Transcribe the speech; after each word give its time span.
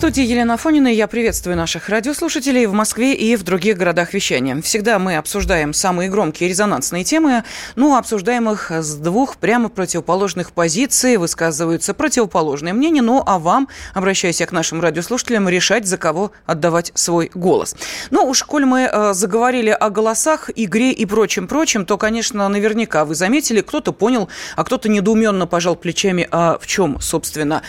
студии 0.00 0.24
Елена 0.24 0.56
Фонина. 0.56 0.88
Я 0.88 1.06
приветствую 1.06 1.58
наших 1.58 1.90
радиослушателей 1.90 2.64
в 2.64 2.72
Москве 2.72 3.12
и 3.12 3.36
в 3.36 3.42
других 3.42 3.76
городах 3.76 4.14
вещания. 4.14 4.58
Всегда 4.62 4.98
мы 4.98 5.18
обсуждаем 5.18 5.74
самые 5.74 6.08
громкие 6.08 6.48
резонансные 6.48 7.04
темы, 7.04 7.44
ну, 7.76 7.94
обсуждаем 7.94 8.48
их 8.48 8.70
с 8.70 8.94
двух 8.94 9.36
прямо 9.36 9.68
противоположных 9.68 10.52
позиций, 10.52 11.18
высказываются 11.18 11.92
противоположные 11.92 12.72
мнения, 12.72 13.02
ну, 13.02 13.22
а 13.26 13.38
вам, 13.38 13.68
обращаясь 13.92 14.38
к 14.38 14.52
нашим 14.52 14.80
радиослушателям, 14.80 15.50
решать, 15.50 15.86
за 15.86 15.98
кого 15.98 16.32
отдавать 16.46 16.92
свой 16.94 17.30
голос. 17.34 17.76
Ну, 18.10 18.24
уж 18.24 18.42
коль 18.44 18.64
мы 18.64 18.88
э, 18.90 19.12
заговорили 19.12 19.68
о 19.68 19.90
голосах, 19.90 20.48
игре 20.56 20.92
и 20.92 21.04
прочем-прочем, 21.04 21.84
то, 21.84 21.98
конечно, 21.98 22.48
наверняка 22.48 23.04
вы 23.04 23.14
заметили, 23.14 23.60
кто-то 23.60 23.92
понял, 23.92 24.30
а 24.56 24.64
кто-то 24.64 24.88
недоуменно 24.88 25.46
пожал 25.46 25.76
плечами, 25.76 26.26
а 26.30 26.56
в 26.58 26.66
чем, 26.66 27.02
собственно, 27.02 27.62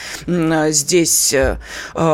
здесь 0.69 1.35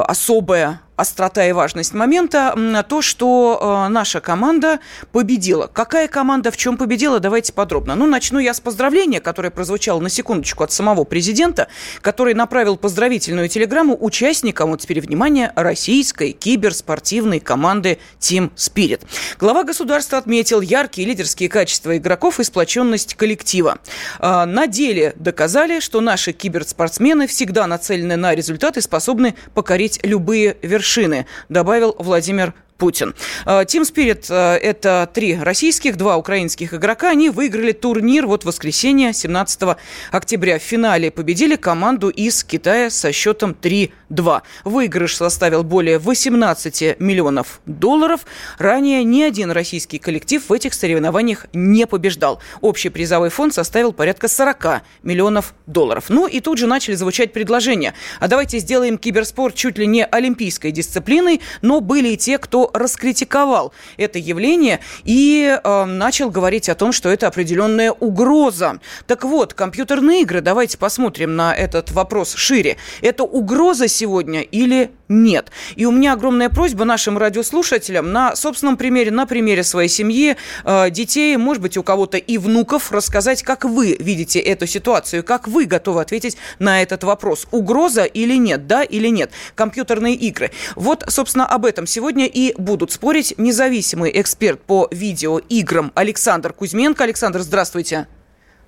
особая 0.07 0.81
острота 0.97 1.45
и 1.45 1.51
важность 1.53 1.93
момента 1.93 2.83
то, 2.89 3.01
что 3.01 3.85
э, 3.87 3.89
наша 3.89 4.19
команда 4.19 4.79
победила. 5.11 5.67
Какая 5.67 6.07
команда 6.07 6.51
в 6.51 6.57
чем 6.57 6.75
победила, 6.75 7.19
давайте 7.19 7.53
подробно. 7.53 7.95
Ну, 7.95 8.07
начну 8.07 8.39
я 8.39 8.53
с 8.53 8.59
поздравления, 8.59 9.21
которое 9.21 9.51
прозвучало 9.51 9.99
на 9.99 10.09
секундочку 10.09 10.63
от 10.63 10.71
самого 10.71 11.03
президента, 11.03 11.67
который 12.01 12.33
направил 12.33 12.77
поздравительную 12.77 13.47
телеграмму 13.47 13.95
участникам, 13.99 14.71
вот 14.71 14.81
теперь 14.81 14.99
внимание, 14.99 15.53
российской 15.55 16.31
киберспортивной 16.31 17.39
команды 17.39 17.99
Team 18.19 18.51
Spirit. 18.55 19.01
Глава 19.39 19.63
государства 19.63 20.17
отметил 20.17 20.61
яркие 20.61 21.07
лидерские 21.07 21.47
качества 21.47 21.95
игроков 21.97 22.39
и 22.39 22.43
сплоченность 22.43 23.13
коллектива. 23.13 23.77
Э, 24.19 24.45
на 24.45 24.65
деле 24.65 25.13
доказали, 25.15 25.79
что 25.79 26.01
наши 26.01 26.31
киберспортсмены 26.31 27.27
всегда 27.27 27.67
нацелены 27.67 28.15
на 28.15 28.33
результаты 28.33 28.81
способны 28.81 29.35
покорить 29.53 29.99
любые 30.01 30.57
вершины 30.63 30.86
вершины, 30.87 31.25
добавил 31.49 31.95
Владимир 31.99 32.53
Путин. 32.77 33.15
Э, 33.45 33.63
Team 33.63 33.81
Spirit 33.81 34.27
э,– 34.29 34.57
это 34.61 35.09
три 35.13 35.37
российских, 35.39 35.97
два 35.97 36.17
украинских 36.17 36.73
игрока. 36.73 37.09
Они 37.09 37.29
выиграли 37.29 37.71
турнир 37.71 38.27
вот 38.27 38.43
в 38.43 38.45
воскресенье, 38.47 39.13
17 39.13 39.77
октября. 40.11 40.59
В 40.59 40.61
финале 40.61 41.11
победили 41.11 41.55
команду 41.55 42.09
из 42.09 42.43
Китая 42.43 42.89
со 42.89 43.11
счетом 43.11 43.55
3-2. 43.59 44.41
Выигрыш 44.63 45.15
составил 45.15 45.63
более 45.63 45.97
18 45.97 46.99
миллионов 46.99 47.61
долларов. 47.65 48.21
Ранее 48.57 49.03
ни 49.03 49.23
один 49.23 49.51
российский 49.51 49.97
коллектив 49.97 50.43
в 50.47 50.53
этих 50.53 50.73
соревнованиях 50.73 51.47
не 51.53 51.87
побеждал. 51.87 52.39
Общий 52.61 52.89
призовой 52.89 53.29
фонд 53.29 53.53
составил 53.53 53.91
порядка 53.91 54.27
40 54.27 54.83
миллионов 55.03 55.53
долларов. 55.65 56.05
Ну 56.09 56.27
и 56.27 56.39
тут 56.39 56.57
же 56.57 56.67
начали 56.67 56.95
звучать 56.95 57.33
предложения. 57.33 57.93
А 58.19 58.27
давайте 58.27 58.59
сделаем 58.59 58.97
киберспорт 58.97 59.55
чуть 59.55 59.77
ли 59.77 59.87
не 59.87 60.05
олимпийской 60.05 60.71
дисциплиной, 60.71 61.41
но 61.61 61.81
были 61.81 62.09
и 62.09 62.17
те, 62.17 62.37
кто 62.37 62.66
раскритиковал 62.73 63.73
это 63.97 64.19
явление 64.19 64.79
и 65.03 65.59
э, 65.61 65.85
начал 65.85 66.29
говорить 66.29 66.69
о 66.69 66.75
том, 66.75 66.91
что 66.91 67.09
это 67.09 67.27
определенная 67.27 67.91
угроза. 67.91 68.79
Так 69.05 69.23
вот, 69.23 69.53
компьютерные 69.53 70.21
игры, 70.21 70.41
давайте 70.41 70.77
посмотрим 70.77 71.35
на 71.35 71.55
этот 71.55 71.91
вопрос 71.91 72.33
шире. 72.35 72.77
Это 73.01 73.23
угроза 73.23 73.87
сегодня 73.87 74.41
или 74.41 74.91
нет? 75.09 75.51
И 75.75 75.85
у 75.85 75.91
меня 75.91 76.13
огромная 76.13 76.49
просьба 76.49 76.85
нашим 76.85 77.17
радиослушателям 77.17 78.11
на 78.11 78.35
собственном 78.35 78.77
примере, 78.77 79.11
на 79.11 79.25
примере 79.25 79.63
своей 79.63 79.89
семьи, 79.89 80.35
э, 80.63 80.89
детей, 80.89 81.37
может 81.37 81.61
быть, 81.61 81.77
у 81.77 81.83
кого-то 81.83 82.17
и 82.17 82.37
внуков, 82.37 82.91
рассказать, 82.91 83.43
как 83.43 83.65
вы 83.65 83.95
видите 83.99 84.39
эту 84.39 84.67
ситуацию, 84.67 85.23
как 85.23 85.47
вы 85.47 85.65
готовы 85.65 86.01
ответить 86.01 86.37
на 86.59 86.81
этот 86.81 87.03
вопрос. 87.03 87.47
Угроза 87.51 88.03
или 88.03 88.35
нет, 88.35 88.67
да 88.67 88.83
или 88.83 89.07
нет? 89.07 89.31
Компьютерные 89.55 90.15
игры. 90.15 90.51
Вот, 90.75 91.03
собственно, 91.07 91.45
об 91.45 91.65
этом 91.65 91.87
сегодня 91.87 92.25
и 92.25 92.53
будут 92.57 92.91
спорить 92.91 93.33
независимый 93.37 94.11
эксперт 94.19 94.61
по 94.61 94.87
видеоиграм 94.91 95.91
Александр 95.95 96.53
Кузьменко. 96.53 97.03
Александр, 97.03 97.41
здравствуйте. 97.41 98.07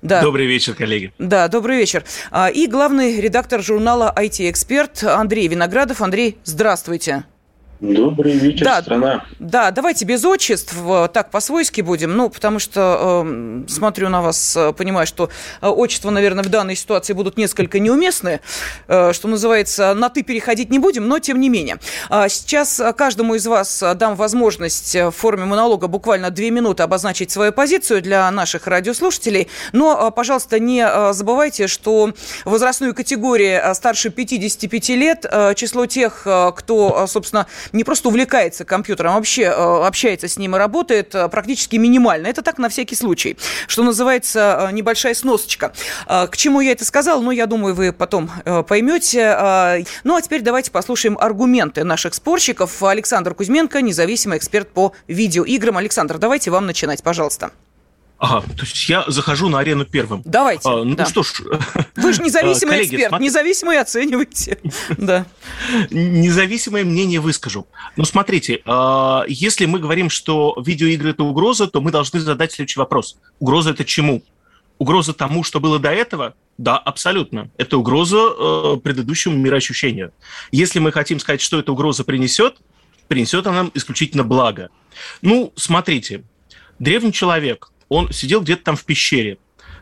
Да. 0.01 0.21
Добрый 0.21 0.45
вечер, 0.45 0.75
коллеги. 0.75 1.11
Да, 1.19 1.47
добрый 1.47 1.77
вечер. 1.77 2.05
А, 2.31 2.49
и 2.49 2.67
главный 2.67 3.19
редактор 3.19 3.61
журнала 3.61 4.13
IT-эксперт 4.15 5.03
Андрей 5.03 5.47
Виноградов. 5.47 6.01
Андрей, 6.01 6.37
здравствуйте. 6.45 7.25
Добрый 7.79 8.33
вечер, 8.33 8.65
да, 8.65 8.81
страна. 8.81 9.25
Да, 9.39 9.71
давайте 9.71 10.03
без 10.03 10.25
отчеств, 10.25 10.75
так 11.13 11.31
по-свойски 11.31 11.79
будем, 11.79 12.13
ну, 12.17 12.29
потому 12.29 12.59
что 12.59 13.23
э, 13.25 13.63
смотрю 13.69 14.09
на 14.09 14.21
вас, 14.21 14.57
э, 14.57 14.73
понимаю, 14.73 15.07
что 15.07 15.29
э, 15.61 15.67
отчества, 15.67 16.09
наверное, 16.09 16.43
в 16.43 16.49
данной 16.49 16.75
ситуации 16.75 17.13
будут 17.13 17.37
несколько 17.37 17.79
неуместны, 17.79 18.41
э, 18.89 19.13
что 19.13 19.29
называется, 19.29 19.93
на 19.93 20.09
«ты» 20.09 20.23
переходить 20.23 20.69
не 20.69 20.77
будем, 20.77 21.07
но 21.07 21.19
тем 21.19 21.39
не 21.39 21.47
менее. 21.47 21.77
А 22.09 22.27
сейчас 22.27 22.81
каждому 22.97 23.35
из 23.35 23.47
вас 23.47 23.81
дам 23.95 24.17
возможность 24.17 24.93
в 24.95 25.11
форме 25.11 25.45
монолога 25.45 25.87
буквально 25.87 26.31
две 26.31 26.51
минуты 26.51 26.83
обозначить 26.83 27.31
свою 27.31 27.53
позицию 27.53 28.01
для 28.01 28.29
наших 28.29 28.67
радиослушателей, 28.67 29.47
но, 29.71 30.11
пожалуйста, 30.11 30.59
не 30.59 31.13
забывайте, 31.13 31.67
что 31.67 32.11
возрастную 32.43 32.93
категорию 32.93 33.73
старше 33.73 34.09
55 34.09 34.89
лет, 34.89 35.25
число 35.55 35.85
тех, 35.85 36.27
кто, 36.55 37.05
собственно, 37.07 37.47
не 37.71 37.83
просто 37.83 38.09
увлекается 38.09 38.65
компьютером, 38.65 39.11
а 39.11 39.15
вообще 39.15 39.43
э, 39.43 39.51
общается 39.51 40.27
с 40.27 40.37
ним 40.37 40.55
и 40.55 40.59
работает 40.59 41.13
э, 41.15 41.27
практически 41.29 41.75
минимально. 41.75 42.27
Это 42.27 42.41
так 42.41 42.57
на 42.57 42.69
всякий 42.69 42.95
случай. 42.95 43.37
Что 43.67 43.83
называется, 43.83 44.67
э, 44.69 44.71
небольшая 44.73 45.13
сносочка. 45.13 45.73
К 46.07 46.31
чему 46.35 46.61
я 46.61 46.71
это 46.71 46.85
сказал? 46.85 47.21
Ну, 47.21 47.31
я 47.31 47.45
думаю, 47.45 47.73
вы 47.73 47.91
потом 47.93 48.29
поймете. 48.67 49.85
Ну, 50.03 50.15
а 50.15 50.21
теперь 50.21 50.41
давайте 50.41 50.71
послушаем 50.71 51.17
аргументы 51.19 51.83
наших 51.83 52.13
спорщиков. 52.13 52.81
Александр 52.83 53.33
Кузьменко, 53.33 53.81
независимый 53.81 54.37
эксперт 54.37 54.69
по 54.69 54.93
видеоиграм. 55.07 55.77
Александр, 55.77 56.17
давайте 56.17 56.51
вам 56.51 56.65
начинать, 56.65 57.03
пожалуйста. 57.03 57.51
Ага, 58.19 58.45
то 58.53 58.63
есть 58.63 58.89
я 58.89 59.05
захожу 59.07 59.47
на 59.47 59.59
арену 59.59 59.85
первым. 59.85 60.21
Давайте. 60.25 60.67
А, 60.67 60.83
ну 60.83 60.93
да. 60.93 61.05
что 61.05 61.23
ж. 61.23 61.41
Вы 61.95 62.11
же 62.11 62.21
независимый 62.23 62.75
коллеги, 62.75 62.95
эксперт, 62.95 63.09
смотри... 63.09 63.25
независимый 63.25 63.79
оцениваете. 63.79 64.59
да. 64.97 65.25
Независимое 65.89 66.83
мнение 66.83 67.21
выскажу. 67.21 67.65
Ну 67.95 68.03
смотрите, 68.03 68.61
а, 68.65 69.23
если 69.29 69.65
мы 69.65 69.79
говорим, 69.79 70.09
что 70.09 70.61
видеоигры 70.65 71.11
это 71.11 71.23
угроза, 71.23 71.67
то 71.67 71.79
мы 71.79 71.91
должны 71.91 72.19
задать 72.19 72.51
следующий 72.51 72.79
вопрос. 72.79 73.17
Угроза 73.39 73.71
это 73.71 73.85
чему? 73.85 74.21
Угроза 74.79 75.13
тому, 75.13 75.45
что 75.45 75.61
было 75.61 75.79
до 75.79 75.89
этого? 75.89 76.33
Да, 76.57 76.77
абсолютно. 76.77 77.49
Это 77.57 77.77
угроза 77.77 78.17
э, 78.17 78.77
предыдущему 78.83 79.37
мироощущению. 79.37 80.11
Если 80.51 80.79
мы 80.79 80.91
хотим 80.91 81.21
сказать, 81.21 81.39
что 81.39 81.57
эта 81.57 81.71
угроза 81.71 82.03
принесет, 82.03 82.57
принесет 83.07 83.47
она 83.47 83.63
нам 83.63 83.71
исключительно 83.73 84.25
благо. 84.25 84.69
Ну, 85.21 85.53
смотрите, 85.55 86.23
древний 86.79 87.13
человек, 87.13 87.71
он 87.89 88.11
сидел 88.11 88.41
где-то 88.41 88.63
там 88.63 88.75
в 88.75 88.85
пещере, 88.85 89.37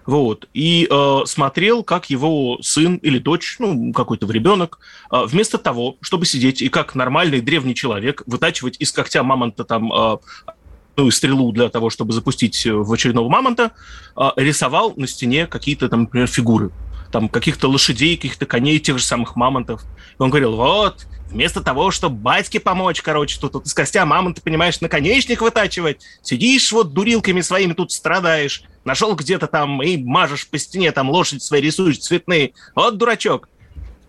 вот, 0.05 0.47
и 0.53 0.87
э, 0.89 1.19
смотрел, 1.25 1.83
как 1.83 2.09
его 2.09 2.59
сын 2.61 2.95
или 2.95 3.19
дочь, 3.19 3.57
ну, 3.59 3.91
какой-то 3.91 4.25
ребенок, 4.31 4.79
э, 5.11 5.25
вместо 5.25 5.57
того, 5.57 5.97
чтобы 6.01 6.25
сидеть 6.25 6.61
и 6.61 6.69
как 6.69 6.95
нормальный 6.95 7.41
древний 7.41 7.75
человек 7.75 8.23
вытачивать 8.25 8.77
из 8.79 8.93
когтя 8.93 9.21
мамонта 9.23 9.65
там 9.65 9.91
э, 9.91 10.17
ну, 10.95 11.11
стрелу 11.11 11.51
для 11.51 11.67
того, 11.69 11.89
чтобы 11.89 12.13
запустить 12.13 12.65
в 12.65 12.91
очередного 12.91 13.27
мамонта, 13.27 13.73
э, 14.15 14.29
рисовал 14.37 14.93
на 14.95 15.07
стене 15.07 15.45
какие-то 15.45 15.89
там, 15.89 16.03
например, 16.03 16.27
фигуры 16.27 16.71
там 17.11 17.29
каких-то 17.29 17.69
лошадей, 17.69 18.15
каких-то 18.15 18.45
коней, 18.45 18.79
тех 18.79 18.97
же 18.97 19.03
самых 19.03 19.35
мамонтов. 19.35 19.81
И 19.83 20.21
он 20.21 20.29
говорил, 20.29 20.55
вот, 20.55 21.05
вместо 21.29 21.61
того, 21.61 21.91
чтобы 21.91 22.17
батьке 22.17 22.59
помочь, 22.59 23.01
короче, 23.01 23.39
тут, 23.39 23.53
тут 23.53 23.65
из 23.65 23.73
костя 23.73 24.05
мамонта, 24.05 24.41
понимаешь, 24.41 24.81
наконечник 24.81 25.41
вытачивать, 25.41 26.01
сидишь 26.21 26.71
вот 26.71 26.93
дурилками 26.93 27.41
своими 27.41 27.73
тут 27.73 27.91
страдаешь, 27.91 28.63
нашел 28.83 29.15
где-то 29.15 29.47
там 29.47 29.81
и 29.81 29.97
мажешь 29.97 30.47
по 30.47 30.57
стене, 30.57 30.91
там 30.91 31.09
лошадь 31.09 31.43
свои 31.43 31.61
рисуешь 31.61 31.99
цветные. 31.99 32.53
Вот 32.75 32.97
дурачок 32.97 33.49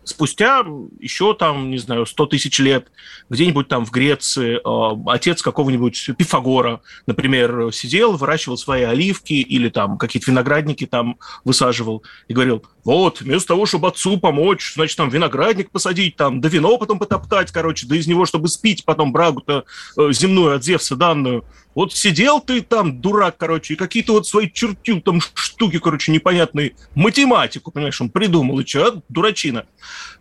спустя 0.09 0.65
еще 0.99 1.35
там, 1.35 1.71
не 1.71 1.79
знаю, 1.79 2.07
100 2.07 2.27
тысяч 2.27 2.59
лет, 2.59 2.89
где-нибудь 3.29 3.69
там 3.69 3.85
в 3.85 3.91
Греции, 3.91 4.57
э, 4.57 5.03
отец 5.07 5.43
какого-нибудь 5.43 6.11
Пифагора, 6.17 6.81
например, 7.07 7.73
сидел, 7.73 8.17
выращивал 8.17 8.57
свои 8.57 8.83
оливки 8.83 9.35
или 9.35 9.69
там 9.69 9.99
какие-то 9.99 10.31
виноградники 10.31 10.87
там 10.87 11.19
высаживал 11.45 12.03
и 12.29 12.33
говорил, 12.33 12.65
вот, 12.85 13.21
вместо 13.21 13.49
того, 13.49 13.67
чтобы 13.67 13.89
отцу 13.89 14.19
помочь, 14.19 14.75
значит, 14.75 14.97
там 14.97 15.11
виноградник 15.11 15.71
посадить, 15.71 16.17
там, 16.17 16.41
да 16.41 16.49
вино 16.49 16.79
потом 16.79 16.99
потоптать, 16.99 17.53
короче, 17.53 17.87
да 17.87 17.97
из 17.97 18.07
него, 18.07 18.25
чтобы 18.25 18.49
спить 18.49 18.85
потом 18.85 19.13
брагу-то 19.13 19.65
э, 19.97 20.13
земную 20.13 20.57
от 20.57 20.65
Зевса 20.65 20.97
данную, 20.97 21.45
Вот 21.75 21.93
сидел 21.93 22.41
ты 22.41 22.61
там, 22.61 23.01
дурак, 23.01 23.37
короче, 23.37 23.75
и 23.75 23.77
какие-то 23.77 24.13
вот 24.13 24.27
свои 24.27 24.51
чертю 24.51 25.01
там 25.01 25.21
штуки, 25.35 25.79
короче, 25.79 26.11
непонятные, 26.11 26.75
математику, 26.95 27.71
понимаешь, 27.71 28.01
он 28.01 28.11
придумал, 28.11 28.59
и 28.61 28.67
что, 28.67 28.87
а, 28.87 29.03
дурачина. 29.09 29.67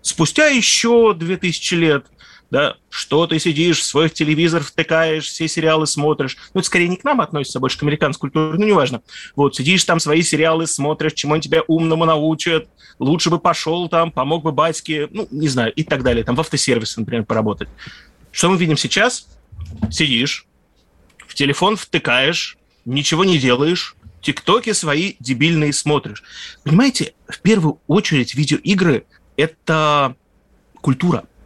Спустя 0.01 0.47
еще 0.47 1.13
2000 1.13 1.73
лет 1.75 2.05
да, 2.49 2.77
что 2.89 3.27
ты 3.27 3.39
сидишь, 3.39 3.83
свой 3.83 4.09
телевизор 4.09 4.63
втыкаешь, 4.63 5.25
все 5.25 5.47
сериалы 5.47 5.85
смотришь. 5.85 6.38
Ну, 6.53 6.59
это 6.59 6.67
скорее 6.67 6.88
не 6.88 6.95
к 6.95 7.03
нам 7.03 7.19
относится, 7.19 7.59
а 7.59 7.61
больше 7.61 7.77
к 7.77 7.83
американской 7.83 8.29
культуре, 8.29 8.57
ну, 8.57 8.65
неважно. 8.65 9.01
Вот, 9.35 9.55
сидишь 9.55 9.83
там, 9.83 9.99
свои 9.99 10.21
сериалы 10.21 10.65
смотришь, 10.67 11.13
чему 11.13 11.33
они 11.33 11.41
тебя 11.41 11.63
умному 11.67 12.05
научат, 12.05 12.67
лучше 12.99 13.29
бы 13.29 13.39
пошел 13.39 13.89
там, 13.89 14.11
помог 14.11 14.44
бы 14.44 14.51
батьке, 14.51 15.09
ну, 15.11 15.27
не 15.29 15.49
знаю, 15.49 15.73
и 15.73 15.83
так 15.83 16.03
далее, 16.03 16.23
там, 16.23 16.35
в 16.35 16.39
автосервисе, 16.39 17.01
например, 17.01 17.25
поработать. 17.25 17.67
Что 18.31 18.49
мы 18.49 18.57
видим 18.57 18.77
сейчас? 18.77 19.27
Сидишь, 19.91 20.45
в 21.27 21.33
телефон 21.35 21.75
втыкаешь, 21.75 22.57
ничего 22.85 23.24
не 23.25 23.38
делаешь, 23.38 23.95
тиктоки 24.21 24.74
свои 24.74 25.15
дебильные 25.19 25.74
смотришь. 25.74 26.24
Понимаете, 26.63 27.13
в 27.27 27.39
первую 27.39 27.79
очередь 27.88 28.35
видеоигры– 28.35 29.06
это 29.38 30.15
культура– 30.81 31.25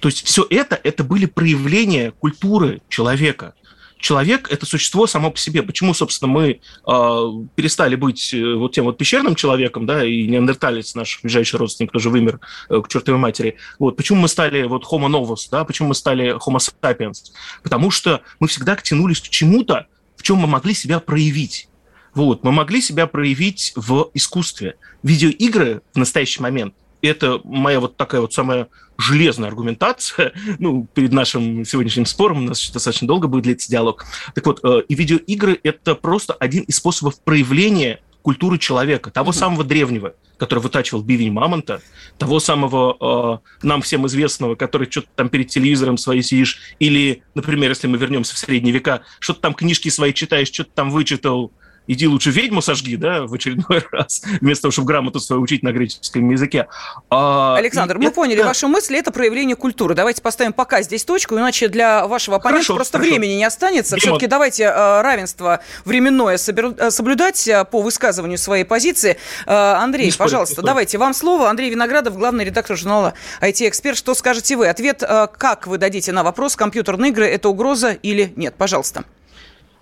то 0.00 0.08
есть 0.08 0.24
все 0.24 0.46
это, 0.48 0.78
это 0.82 1.04
были 1.04 1.26
проявления 1.26 2.12
культуры 2.12 2.80
человека. 2.88 3.54
Человек– 3.98 4.48
это 4.50 4.64
существо 4.64 5.06
само 5.06 5.30
по 5.30 5.38
себе. 5.38 5.62
Почему, 5.62 5.92
собственно, 5.92 6.30
мы 6.30 6.48
э, 6.50 7.28
перестали 7.56 7.96
быть 7.96 8.32
э, 8.32 8.54
вот 8.54 8.72
тем 8.72 8.84
вот 8.84 8.96
пещерным 8.96 9.34
человеком, 9.34 9.86
да, 9.86 10.04
и 10.04 10.26
неандерталец, 10.26 10.94
наш 10.94 11.20
ближайший 11.20 11.56
родственник, 11.56 11.90
тоже 11.90 12.08
вымер 12.08 12.40
э, 12.70 12.80
к 12.80 12.88
чертовой 12.88 13.18
матери. 13.18 13.56
Вот. 13.78 13.96
Почему 13.96 14.20
мы 14.20 14.28
стали 14.28 14.62
вот 14.62 14.84
homo 14.84 15.08
novus, 15.08 15.48
да, 15.50 15.64
почему 15.64 15.88
мы 15.88 15.94
стали 15.94 16.36
homo 16.36 16.58
sapiens? 16.58 17.32
Потому 17.62 17.90
что 17.90 18.22
мы 18.38 18.46
всегда 18.46 18.76
тянулись 18.76 19.20
к 19.20 19.28
чему-то, 19.28 19.88
в 20.16 20.22
чем 20.22 20.36
мы 20.38 20.46
могли 20.46 20.74
себя 20.74 21.00
проявить. 21.00 21.68
Вот. 22.14 22.44
Мы 22.44 22.52
могли 22.52 22.80
себя 22.80 23.08
проявить 23.08 23.72
в 23.74 24.10
искусстве. 24.14 24.76
Видеоигры 25.02 25.82
в 25.92 25.98
настоящий 25.98 26.40
момент– 26.40 26.74
это 27.02 27.40
моя 27.44 27.80
вот 27.80 27.96
такая 27.96 28.20
вот 28.20 28.32
самая 28.32 28.68
железная 28.98 29.48
аргументация, 29.48 30.32
ну, 30.58 30.86
перед 30.92 31.12
нашим 31.12 31.64
сегодняшним 31.64 32.06
спором, 32.06 32.38
у 32.38 32.42
нас 32.42 32.70
достаточно 32.70 33.06
долго 33.06 33.28
будет 33.28 33.44
длиться 33.44 33.70
диалог. 33.70 34.04
Так 34.34 34.46
вот, 34.46 34.60
э, 34.64 34.82
и 34.88 34.94
видеоигры– 34.94 35.58
это 35.62 35.94
просто 35.94 36.34
один 36.34 36.64
из 36.64 36.76
способов 36.76 37.20
проявления 37.20 38.00
культуры 38.22 38.58
человека, 38.58 39.10
того 39.10 39.30
mm-hmm. 39.30 39.34
самого 39.34 39.64
древнего, 39.64 40.14
который 40.36 40.58
вытачивал 40.58 41.02
бивень 41.02 41.32
мамонта, 41.32 41.80
того 42.18 42.40
самого 42.40 43.40
э, 43.62 43.66
нам 43.66 43.80
всем 43.82 44.06
известного, 44.06 44.54
который 44.54 44.90
что-то 44.90 45.08
там 45.14 45.28
перед 45.28 45.48
телевизором 45.48 45.96
свои 45.96 46.20
сидишь, 46.20 46.58
или, 46.78 47.22
например, 47.34 47.70
если 47.70 47.86
мы 47.86 47.96
вернемся 47.96 48.34
в 48.34 48.38
средние 48.38 48.74
века, 48.74 49.02
что-то 49.20 49.40
там 49.40 49.54
книжки 49.54 49.88
свои 49.88 50.12
читаешь, 50.12 50.48
что-то 50.48 50.70
там 50.74 50.90
вычитал, 50.90 51.52
иди 51.88 52.06
лучше 52.06 52.30
ведьму 52.30 52.62
сожги, 52.62 52.96
да, 52.96 53.26
в 53.26 53.34
очередной 53.34 53.84
раз, 53.92 54.22
вместо 54.40 54.62
того, 54.62 54.72
чтобы 54.72 54.86
грамоту 54.86 55.18
свою 55.18 55.42
учить 55.42 55.62
на 55.62 55.72
греческом 55.72 56.30
языке. 56.30 56.68
А, 57.10 57.56
Александр, 57.56 57.98
мы 57.98 58.06
это, 58.06 58.14
поняли 58.14 58.38
да. 58.38 58.46
вашу 58.46 58.68
мысль, 58.68 58.96
это 58.96 59.10
проявление 59.10 59.56
культуры. 59.56 59.94
Давайте 59.94 60.22
поставим 60.22 60.52
пока 60.52 60.82
здесь 60.82 61.04
точку, 61.04 61.34
иначе 61.36 61.68
для 61.68 62.06
вашего 62.06 62.36
оппонента 62.36 62.58
хорошо, 62.58 62.76
просто 62.76 62.98
хорошо. 62.98 63.10
времени 63.10 63.32
не 63.32 63.44
останется. 63.44 63.96
Дима. 63.96 64.00
Все-таки 64.00 64.26
давайте 64.26 64.64
э, 64.64 65.00
равенство 65.02 65.60
временное 65.84 66.36
э, 66.36 66.90
соблюдать 66.90 67.48
э, 67.48 67.64
по 67.64 67.80
высказыванию 67.80 68.38
своей 68.38 68.64
позиции. 68.64 69.16
Андрей, 69.46 70.06
не 70.06 70.12
пожалуйста, 70.12 70.54
спорю, 70.54 70.66
давайте 70.66 70.98
вам 70.98 71.14
слово. 71.14 71.48
Андрей 71.48 71.70
Виноградов, 71.70 72.16
главный 72.16 72.44
редактор 72.44 72.76
журнала 72.76 73.14
IT-эксперт. 73.40 73.96
Что 73.96 74.14
скажете 74.14 74.56
вы? 74.56 74.68
Ответ, 74.68 75.02
как 75.02 75.66
вы 75.66 75.78
дадите 75.78 76.12
на 76.12 76.22
вопрос, 76.22 76.54
компьютерные 76.56 77.10
игры– 77.10 77.26
это 77.26 77.48
угроза 77.48 77.92
или 77.92 78.32
нет? 78.36 78.54
Пожалуйста. 78.56 79.04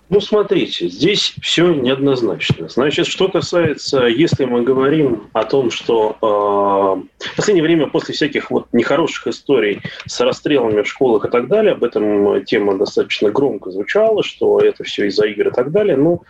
Ну, 0.09 0.21
смотрите, 0.21 0.87
здесь 0.87 1.35
все 1.41 1.73
неоднозначно. 1.73 2.69
Значит, 2.69 3.07
что 3.07 3.27
касается, 3.27 4.05
если 4.05 4.45
мы 4.45 4.61
говорим 4.61 5.27
о 5.33 5.43
том, 5.43 5.69
что 5.69 6.15
э, 6.21 7.25
в 7.25 7.35
последнее 7.35 7.63
время 7.63 7.87
после 7.87 8.13
всяких 8.13 8.49
вот 8.49 8.67
нехороших 8.71 9.27
историй 9.27 9.81
с 10.05 10.21
расстрелами 10.21 10.81
в 10.81 10.87
школах 10.87 11.25
и 11.25 11.29
так 11.29 11.49
далее, 11.49 11.73
об 11.73 11.83
этом 11.83 12.43
тема 12.45 12.77
достаточно 12.77 13.31
громко 13.31 13.69
звучала, 13.69 14.23
что 14.23 14.59
это 14.61 14.85
все 14.85 15.07
из-за 15.07 15.25
игр 15.25 15.49
и 15.49 15.51
так 15.51 15.71
далее, 15.71 15.97
ну, 15.97 16.21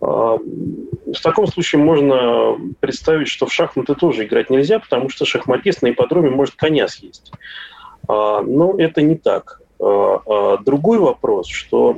э, 0.00 0.04
в 0.04 1.22
таком 1.22 1.46
случае 1.46 1.80
можно 1.80 2.58
представить, 2.80 3.28
что 3.28 3.46
в 3.46 3.52
шахматы 3.52 3.94
тоже 3.94 4.24
играть 4.24 4.50
нельзя, 4.50 4.80
потому 4.80 5.08
что 5.08 5.26
шахматист 5.26 5.82
на 5.82 5.90
ипподроме 5.90 6.30
может 6.30 6.56
коня 6.56 6.88
съесть. 6.88 7.30
Э, 8.08 8.42
но 8.44 8.74
это 8.78 9.00
не 9.00 9.14
так. 9.14 9.60
Другой 9.78 10.98
вопрос, 10.98 11.48
что 11.48 11.96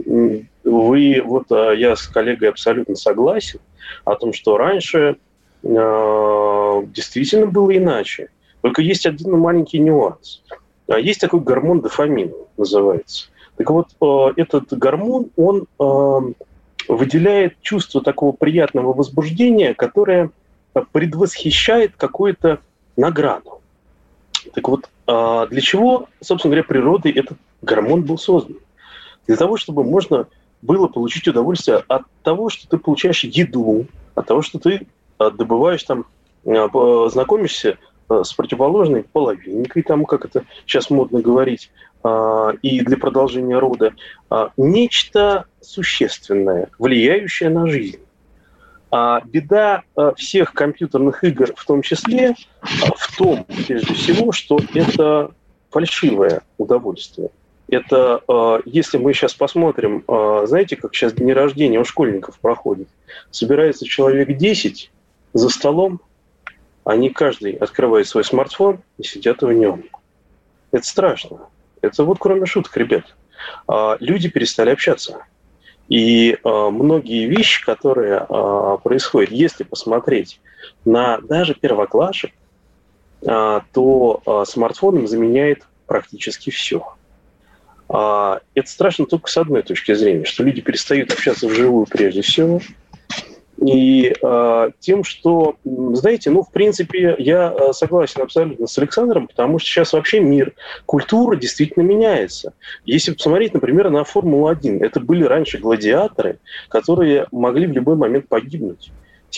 вы, 0.64 1.22
вот 1.24 1.52
а, 1.52 1.72
я 1.72 1.94
с 1.94 2.06
коллегой 2.08 2.48
абсолютно 2.48 2.96
согласен 2.96 3.60
о 4.04 4.14
том, 4.16 4.32
что 4.32 4.56
раньше 4.56 5.16
э, 5.62 6.82
действительно 6.86 7.46
было 7.46 7.76
иначе. 7.76 8.30
Только 8.62 8.80
есть 8.82 9.06
один 9.06 9.38
маленький 9.38 9.78
нюанс. 9.78 10.42
А, 10.88 10.98
есть 10.98 11.20
такой 11.20 11.40
гормон 11.40 11.80
дофамин, 11.80 12.32
называется. 12.56 13.26
Так 13.56 13.70
вот, 13.70 13.88
э, 14.00 14.40
этот 14.40 14.72
гормон, 14.72 15.30
он 15.36 15.66
э, 15.78 16.32
выделяет 16.88 17.60
чувство 17.60 18.00
такого 18.00 18.32
приятного 18.32 18.92
возбуждения, 18.92 19.74
которое 19.74 20.30
предвосхищает 20.92 21.92
какую-то 21.96 22.58
награду. 22.96 23.60
Так 24.54 24.68
вот, 24.68 24.90
для 25.06 25.60
чего, 25.60 26.08
собственно 26.20 26.50
говоря, 26.50 26.64
природой 26.64 27.12
этот 27.12 27.38
гормон 27.62 28.02
был 28.02 28.18
создан? 28.18 28.56
Для 29.26 29.36
того, 29.36 29.56
чтобы 29.56 29.84
можно 29.84 30.26
было 30.64 30.88
получить 30.88 31.28
удовольствие 31.28 31.84
от 31.88 32.02
того, 32.22 32.48
что 32.48 32.66
ты 32.68 32.78
получаешь 32.78 33.22
еду, 33.24 33.86
от 34.14 34.26
того, 34.26 34.40
что 34.42 34.58
ты 34.58 34.86
а, 35.18 35.30
добываешь 35.30 35.82
там, 35.82 36.06
а, 36.46 37.08
знакомишься 37.10 37.76
а, 38.08 38.24
с 38.24 38.32
противоположной 38.32 39.04
половинкой, 39.04 39.82
там, 39.82 40.06
как 40.06 40.24
это 40.24 40.44
сейчас 40.66 40.90
модно 40.90 41.20
говорить, 41.20 41.70
и 42.60 42.80
для 42.82 42.98
продолжения 42.98 43.58
рода, 43.58 43.94
нечто 44.58 45.46
существенное, 45.62 46.68
влияющее 46.78 47.48
на 47.48 47.66
жизнь. 47.66 48.00
А 48.90 49.22
беда 49.24 49.84
всех 50.14 50.52
компьютерных 50.52 51.24
игр, 51.24 51.54
в 51.56 51.64
том 51.64 51.80
числе, 51.80 52.34
в 52.60 53.16
том, 53.16 53.46
прежде 53.66 53.94
всего, 53.94 54.32
что 54.32 54.58
это 54.74 55.30
фальшивое 55.70 56.42
удовольствие– 56.58 57.30
это 57.68 58.22
э, 58.28 58.60
если 58.66 58.98
мы 58.98 59.14
сейчас 59.14 59.34
посмотрим, 59.34 60.04
э, 60.06 60.44
знаете, 60.46 60.76
как 60.76 60.94
сейчас 60.94 61.14
дни 61.14 61.32
рождения 61.32 61.80
у 61.80 61.84
школьников 61.84 62.38
проходит. 62.38 62.88
Собирается 63.30 63.86
человек 63.86 64.36
10 64.36 64.90
за 65.32 65.48
столом, 65.48 66.00
они 66.84 67.10
каждый 67.10 67.52
открывает 67.52 68.06
свой 68.06 68.24
смартфон 68.24 68.80
и 68.98 69.02
сидят 69.02 69.42
в 69.42 69.50
нем. 69.50 69.84
Это 70.72 70.86
страшно. 70.86 71.48
Это 71.80 72.04
вот 72.04 72.18
кроме 72.20 72.46
шуток, 72.46 72.76
ребят. 72.76 73.14
Э, 73.66 73.96
люди 73.98 74.28
перестали 74.28 74.70
общаться. 74.70 75.24
И 75.86 76.38
многие 76.42 77.26
вещи, 77.26 77.62
которые 77.62 78.26
происходят, 78.82 79.30
если 79.30 79.64
посмотреть 79.64 80.40
на 80.86 81.18
даже 81.18 81.52
первоклашек, 81.52 82.32
то 83.20 84.44
смартфоном 84.46 85.06
заменяет 85.06 85.66
практически 85.86 86.48
все. 86.48 86.94
А, 87.88 88.40
это 88.54 88.68
страшно 88.68 89.06
только 89.06 89.30
с 89.30 89.36
одной 89.36 89.62
точки 89.62 89.94
зрения, 89.94 90.24
что 90.24 90.42
люди 90.42 90.60
перестают 90.60 91.12
общаться 91.12 91.46
вживую 91.46 91.86
прежде 91.86 92.22
всего. 92.22 92.60
И 93.64 94.12
э, 94.20 94.70
тем, 94.80 95.04
что, 95.04 95.56
знаете, 95.64 96.30
ну, 96.30 96.42
в 96.42 96.50
принципе, 96.50 97.14
я 97.18 97.48
а, 97.48 97.72
согласен 97.72 98.20
абсолютно 98.20 98.66
с 98.66 98.76
Александром, 98.78 99.28
потому 99.28 99.58
что 99.58 99.70
сейчас 99.70 99.92
вообще 99.92 100.18
мир, 100.18 100.54
культура 100.86 101.36
действительно 101.36 101.84
меняется. 101.84 102.52
Если 102.84 103.12
посмотреть, 103.12 103.54
например, 103.54 103.90
на 103.90 104.02
Формулу-1, 104.04 104.84
это 104.84 104.98
были 105.00 105.22
раньше 105.22 105.58
гладиаторы, 105.58 106.40
которые 106.68 107.26
могли 107.30 107.66
в 107.66 107.72
любой 107.72 107.96
момент 107.96 108.28
погибнуть. 108.28 108.90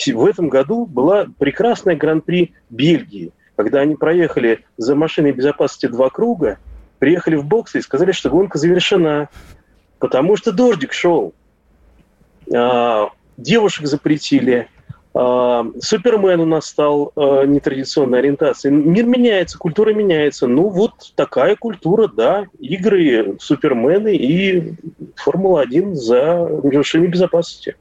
В 0.05 0.25
этом 0.25 0.49
году 0.49 0.85
была 0.85 1.27
прекрасная 1.37 1.95
гран-при 1.95 2.53
Бельгии, 2.69 3.31
когда 3.55 3.79
они 3.81 3.95
проехали 3.95 4.65
за 4.77 4.95
машиной 4.95 5.31
безопасности 5.31 5.87
два 5.87 6.09
круга, 6.09 6.57
приехали 6.99 7.35
в 7.35 7.45
боксы 7.45 7.79
и 7.79 7.81
сказали, 7.81 8.11
что 8.11 8.29
гонка 8.29 8.57
завершена, 8.57 9.29
потому 9.99 10.35
что 10.35 10.51
дождик 10.51 10.93
шел. 10.93 11.33
А, 12.53 13.09
девушек 13.37 13.87
запретили, 13.87 14.67
а, 15.13 15.65
Супермен 15.81 16.39
у 16.41 16.45
нас 16.45 16.67
стал 16.67 17.11
а, 17.15 17.43
нетрадиционной 17.43 18.19
ориентацией. 18.19 18.75
Мир 18.75 19.05
меняется, 19.05 19.57
культура 19.57 19.91
меняется. 19.93 20.47
Ну 20.47 20.69
вот 20.69 20.93
такая 21.15 21.55
культура, 21.55 22.07
да. 22.07 22.45
Игры, 22.59 23.35
Супермены 23.39 24.15
и 24.15 24.75
Формула-1 25.15 25.93
за 25.93 26.47
машиной 26.63 27.07
безопасности. 27.07 27.75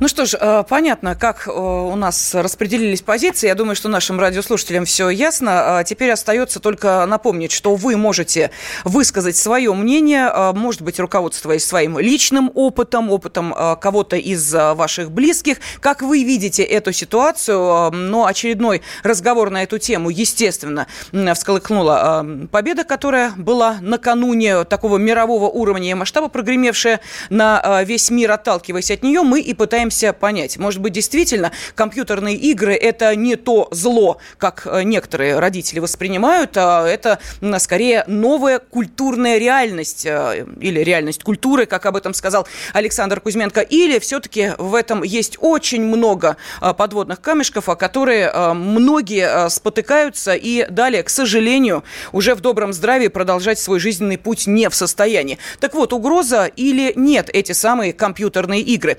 Ну 0.00 0.06
что 0.06 0.26
ж, 0.26 0.36
э, 0.40 0.64
понятно, 0.68 1.16
как 1.16 1.48
э, 1.48 1.50
у 1.50 1.96
нас 1.96 2.34
распределились 2.34 3.02
позиции. 3.02 3.48
Я 3.48 3.54
думаю, 3.54 3.74
что 3.74 3.88
нашим 3.88 4.20
радиослушателям 4.20 4.84
все 4.84 5.08
ясно. 5.10 5.78
А 5.78 5.84
теперь 5.84 6.12
остается 6.12 6.60
только 6.60 7.04
напомнить, 7.06 7.50
что 7.50 7.74
вы 7.74 7.96
можете 7.96 8.52
высказать 8.84 9.36
свое 9.36 9.72
мнение, 9.74 10.30
э, 10.32 10.52
может 10.52 10.82
быть, 10.82 11.00
руководствуясь 11.00 11.64
своим 11.64 11.98
личным 11.98 12.50
опытом, 12.54 13.10
опытом 13.10 13.54
кого-то 13.80 14.16
из 14.16 14.52
ваших 14.52 15.10
близких. 15.10 15.58
Как 15.80 16.02
вы 16.02 16.22
видите 16.22 16.62
эту 16.62 16.92
ситуацию? 16.92 17.90
Но 17.90 18.26
очередной 18.26 18.82
разговор 19.02 19.50
на 19.50 19.62
эту 19.62 19.78
тему, 19.78 20.10
естественно, 20.10 20.86
всколыхнула 21.34 22.24
победа, 22.50 22.84
которая 22.84 23.32
была 23.36 23.78
накануне 23.80 24.64
такого 24.64 24.98
мирового 24.98 25.48
уровня 25.48 25.90
и 25.90 25.94
масштаба, 25.94 26.28
прогремевшая 26.28 27.00
на 27.30 27.82
весь 27.82 28.10
мир, 28.10 28.32
отталкиваясь 28.32 28.90
от 28.90 29.02
нее, 29.02 29.22
мы 29.22 29.47
и 29.48 29.54
пытаемся 29.54 30.12
понять. 30.12 30.58
Может 30.58 30.82
быть, 30.82 30.92
действительно, 30.92 31.52
компьютерные 31.74 32.36
игры– 32.36 32.74
это 32.74 33.16
не 33.16 33.36
то 33.36 33.68
зло, 33.70 34.18
как 34.36 34.66
э, 34.66 34.82
некоторые 34.82 35.38
родители 35.38 35.78
воспринимают, 35.78 36.54
а 36.56 36.86
это 36.86 37.18
скорее 37.58 38.04
новая 38.06 38.58
культурная 38.58 39.38
реальность 39.38 40.04
э, 40.04 40.46
или 40.60 40.80
реальность 40.80 41.22
культуры, 41.22 41.64
как 41.64 41.86
об 41.86 41.96
этом 41.96 42.12
сказал 42.12 42.46
Александр 42.74 43.20
Кузьменко, 43.20 43.62
или 43.62 43.98
все-таки 43.98 44.52
в 44.58 44.74
этом 44.74 45.02
есть 45.02 45.38
очень 45.40 45.82
много 45.82 46.36
э, 46.60 46.74
подводных 46.74 47.22
камешков, 47.22 47.70
о 47.70 47.76
которые 47.76 48.30
многие 48.54 49.48
спотыкаются 49.48 50.34
и 50.34 50.66
далее, 50.68 51.02
к 51.02 51.08
сожалению, 51.08 51.84
уже 52.12 52.34
в 52.34 52.40
добром 52.40 52.74
здравии 52.74 53.08
продолжать 53.08 53.58
свой 53.58 53.80
жизненный 53.80 54.18
путь 54.18 54.46
не 54.46 54.68
в 54.68 54.74
состоянии. 54.74 55.38
Так 55.58 55.74
вот, 55.74 55.94
угроза 55.94 56.44
или 56.44 56.92
нет 56.96 57.30
эти 57.32 57.52
самые 57.52 57.94
компьютерные 57.94 58.60
игры? 58.60 58.98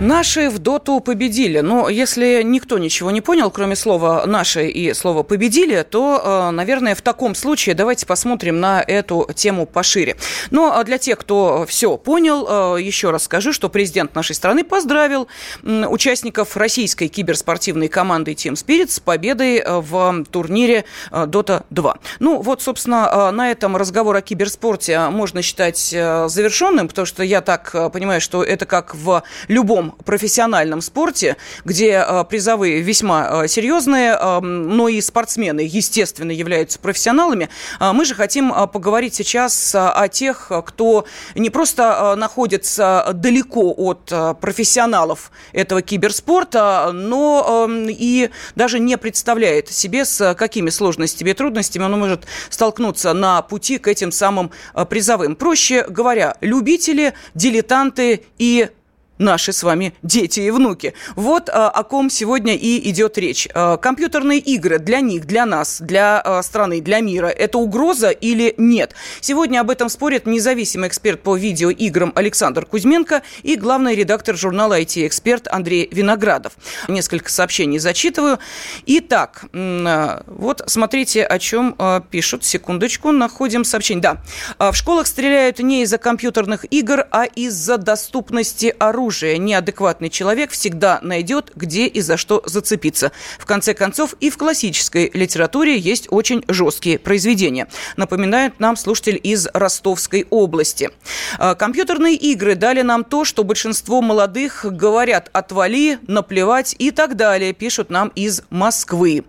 Наши 0.00 0.50
в 0.50 0.58
доту 0.58 1.00
победили. 1.00 1.60
Но 1.60 1.88
если 1.88 2.42
никто 2.42 2.76
ничего 2.76 3.10
не 3.10 3.22
понял, 3.22 3.50
кроме 3.50 3.76
слова 3.76 4.24
«наши» 4.26 4.68
и 4.68 4.92
слова 4.92 5.22
«победили», 5.22 5.86
то, 5.88 6.20
э, 6.22 6.50
наверное, 6.50 6.94
в 6.94 7.00
таком 7.00 7.34
случае 7.34 7.74
давайте 7.74 8.04
посмотрим 8.04 8.60
на 8.60 8.82
эту 8.86 9.26
тему 9.34 9.64
пошире. 9.64 10.16
Но 10.50 10.84
для 10.84 10.98
тех, 10.98 11.16
кто 11.18 11.64
все 11.66 11.96
понял, 11.96 12.76
э, 12.76 12.82
еще 12.82 13.10
раз 13.10 13.22
скажу, 13.24 13.54
что 13.54 13.70
президент 13.70 14.14
нашей 14.14 14.34
страны 14.34 14.64
поздравил 14.64 15.28
участников 15.62 16.58
российской 16.58 17.08
киберспортивной 17.08 17.88
команды 17.88 18.32
Team 18.32 18.52
Spirit 18.52 18.88
с 18.88 19.00
победой 19.00 19.60
э, 19.60 19.80
в 19.80 20.24
турнире 20.30 20.84
Dota 21.10 21.64
2. 21.70 21.96
Ну 22.18 22.42
вот, 22.42 22.60
собственно, 22.60 23.32
на 23.32 23.50
этом 23.50 23.78
разговор 23.78 24.16
о 24.16 24.20
киберспорте 24.20 25.08
можно 25.08 25.40
считать 25.40 25.78
завершенным, 25.78 26.88
потому 26.88 27.06
что 27.06 27.22
я 27.22 27.40
так 27.40 27.92
понимаю, 27.92 28.20
что 28.20 28.44
это 28.44 28.66
как 28.66 28.94
в 28.94 29.22
любом 29.48 29.85
другом 29.86 29.96
профессиональном 30.04 30.80
спорте, 30.80 31.36
где 31.64 32.04
э, 32.06 32.24
призовые 32.28 32.80
весьма 32.80 33.44
э, 33.44 33.48
серьезные, 33.48 34.16
э, 34.18 34.40
но 34.40 34.88
и 34.88 35.00
спортсмены, 35.00 35.60
естественно, 35.60 36.30
являются 36.30 36.78
профессионалами, 36.78 37.48
мы 37.80 38.04
же 38.04 38.14
хотим 38.14 38.52
поговорить 38.72 39.14
сейчас 39.14 39.74
о 39.74 40.08
тех, 40.08 40.50
кто 40.66 41.04
не 41.34 41.50
просто 41.50 42.14
находится 42.16 43.10
далеко 43.14 43.74
от 43.76 44.12
профессионалов 44.40 45.30
этого 45.52 45.82
киберспорта, 45.82 46.90
но 46.92 47.68
и 47.88 48.30
даже 48.54 48.78
не 48.78 48.96
представляет 48.96 49.68
себе, 49.68 50.04
с 50.04 50.34
какими 50.34 50.70
сложностями 50.70 51.30
и 51.30 51.34
трудностями 51.34 51.84
он 51.84 51.98
может 51.98 52.26
столкнуться 52.50 53.12
на 53.12 53.42
пути 53.42 53.78
к 53.78 53.88
этим 53.88 54.12
самым 54.12 54.50
призовым. 54.88 55.36
Проще 55.36 55.84
говоря, 55.88 56.36
любители, 56.40 57.14
дилетанты 57.34 58.24
и 58.38 58.70
наши 59.18 59.52
с 59.52 59.62
вами 59.62 59.94
дети 60.02 60.40
и 60.40 60.50
внуки. 60.50 60.94
Вот 61.14 61.48
а, 61.48 61.70
о 61.70 61.82
ком 61.84 62.10
сегодня 62.10 62.54
и 62.54 62.90
идет 62.90 63.18
речь. 63.18 63.48
А, 63.54 63.76
компьютерные 63.76 64.38
игры 64.38 64.78
для 64.78 65.00
них, 65.00 65.26
для 65.26 65.46
нас, 65.46 65.80
для 65.80 66.20
а, 66.20 66.42
страны, 66.42 66.80
для 66.80 67.00
мира– 67.00 67.26
это 67.28 67.58
угроза 67.58 68.10
или 68.10 68.54
нет? 68.58 68.94
Сегодня 69.20 69.60
об 69.60 69.70
этом 69.70 69.88
спорит 69.88 70.26
независимый 70.26 70.88
эксперт 70.88 71.22
по 71.22 71.36
видеоиграм 71.36 72.12
Александр 72.14 72.66
Кузьменко 72.66 73.22
и 73.42 73.56
главный 73.56 73.94
редактор 73.94 74.36
журнала 74.36 74.80
IT-эксперт 74.80 75.48
Андрей 75.48 75.88
Виноградов. 75.90 76.52
Несколько 76.88 77.30
сообщений 77.30 77.78
зачитываю. 77.78 78.38
Итак, 78.86 79.46
вот 79.52 80.62
смотрите, 80.66 81.24
о 81.24 81.38
чем 81.38 81.76
пишут. 82.10 82.44
Секундочку, 82.44 83.12
находим 83.12 83.64
сообщение. 83.64 84.02
Да, 84.02 84.72
в 84.72 84.74
школах 84.74 85.06
стреляют 85.06 85.58
не 85.58 85.82
из-за 85.82 85.98
компьютерных 85.98 86.64
игр, 86.70 87.06
а 87.10 87.24
из-за 87.24 87.78
доступности 87.78 88.74
оружия 88.78 89.05
оружия. 89.06 89.38
Неадекватный 89.38 90.10
человек 90.10 90.50
всегда 90.50 90.98
найдет, 91.02 91.52
где 91.54 91.86
и 91.86 92.00
за 92.00 92.16
что 92.16 92.42
зацепиться. 92.44 93.12
В 93.38 93.46
конце 93.46 93.72
концов, 93.72 94.14
и 94.18 94.30
в 94.30 94.36
классической 94.36 95.10
литературе 95.14 95.78
есть 95.78 96.08
очень 96.10 96.42
жесткие 96.48 96.98
произведения. 96.98 97.68
Напоминает 97.96 98.58
нам 98.58 98.76
слушатель 98.76 99.20
из 99.22 99.46
Ростовской 99.54 100.26
области. 100.30 100.90
А, 101.38 101.54
компьютерные 101.54 102.16
игры 102.16 102.56
дали 102.56 102.82
нам 102.82 103.04
то, 103.04 103.24
что 103.24 103.44
большинство 103.44 104.02
молодых 104.02 104.66
говорят 104.68 105.30
«отвали», 105.32 105.98
«наплевать» 106.08 106.74
и 106.78 106.90
так 106.90 107.14
далее, 107.14 107.52
пишут 107.52 107.90
нам 107.90 108.08
из 108.16 108.42
Москвы. 108.50 109.22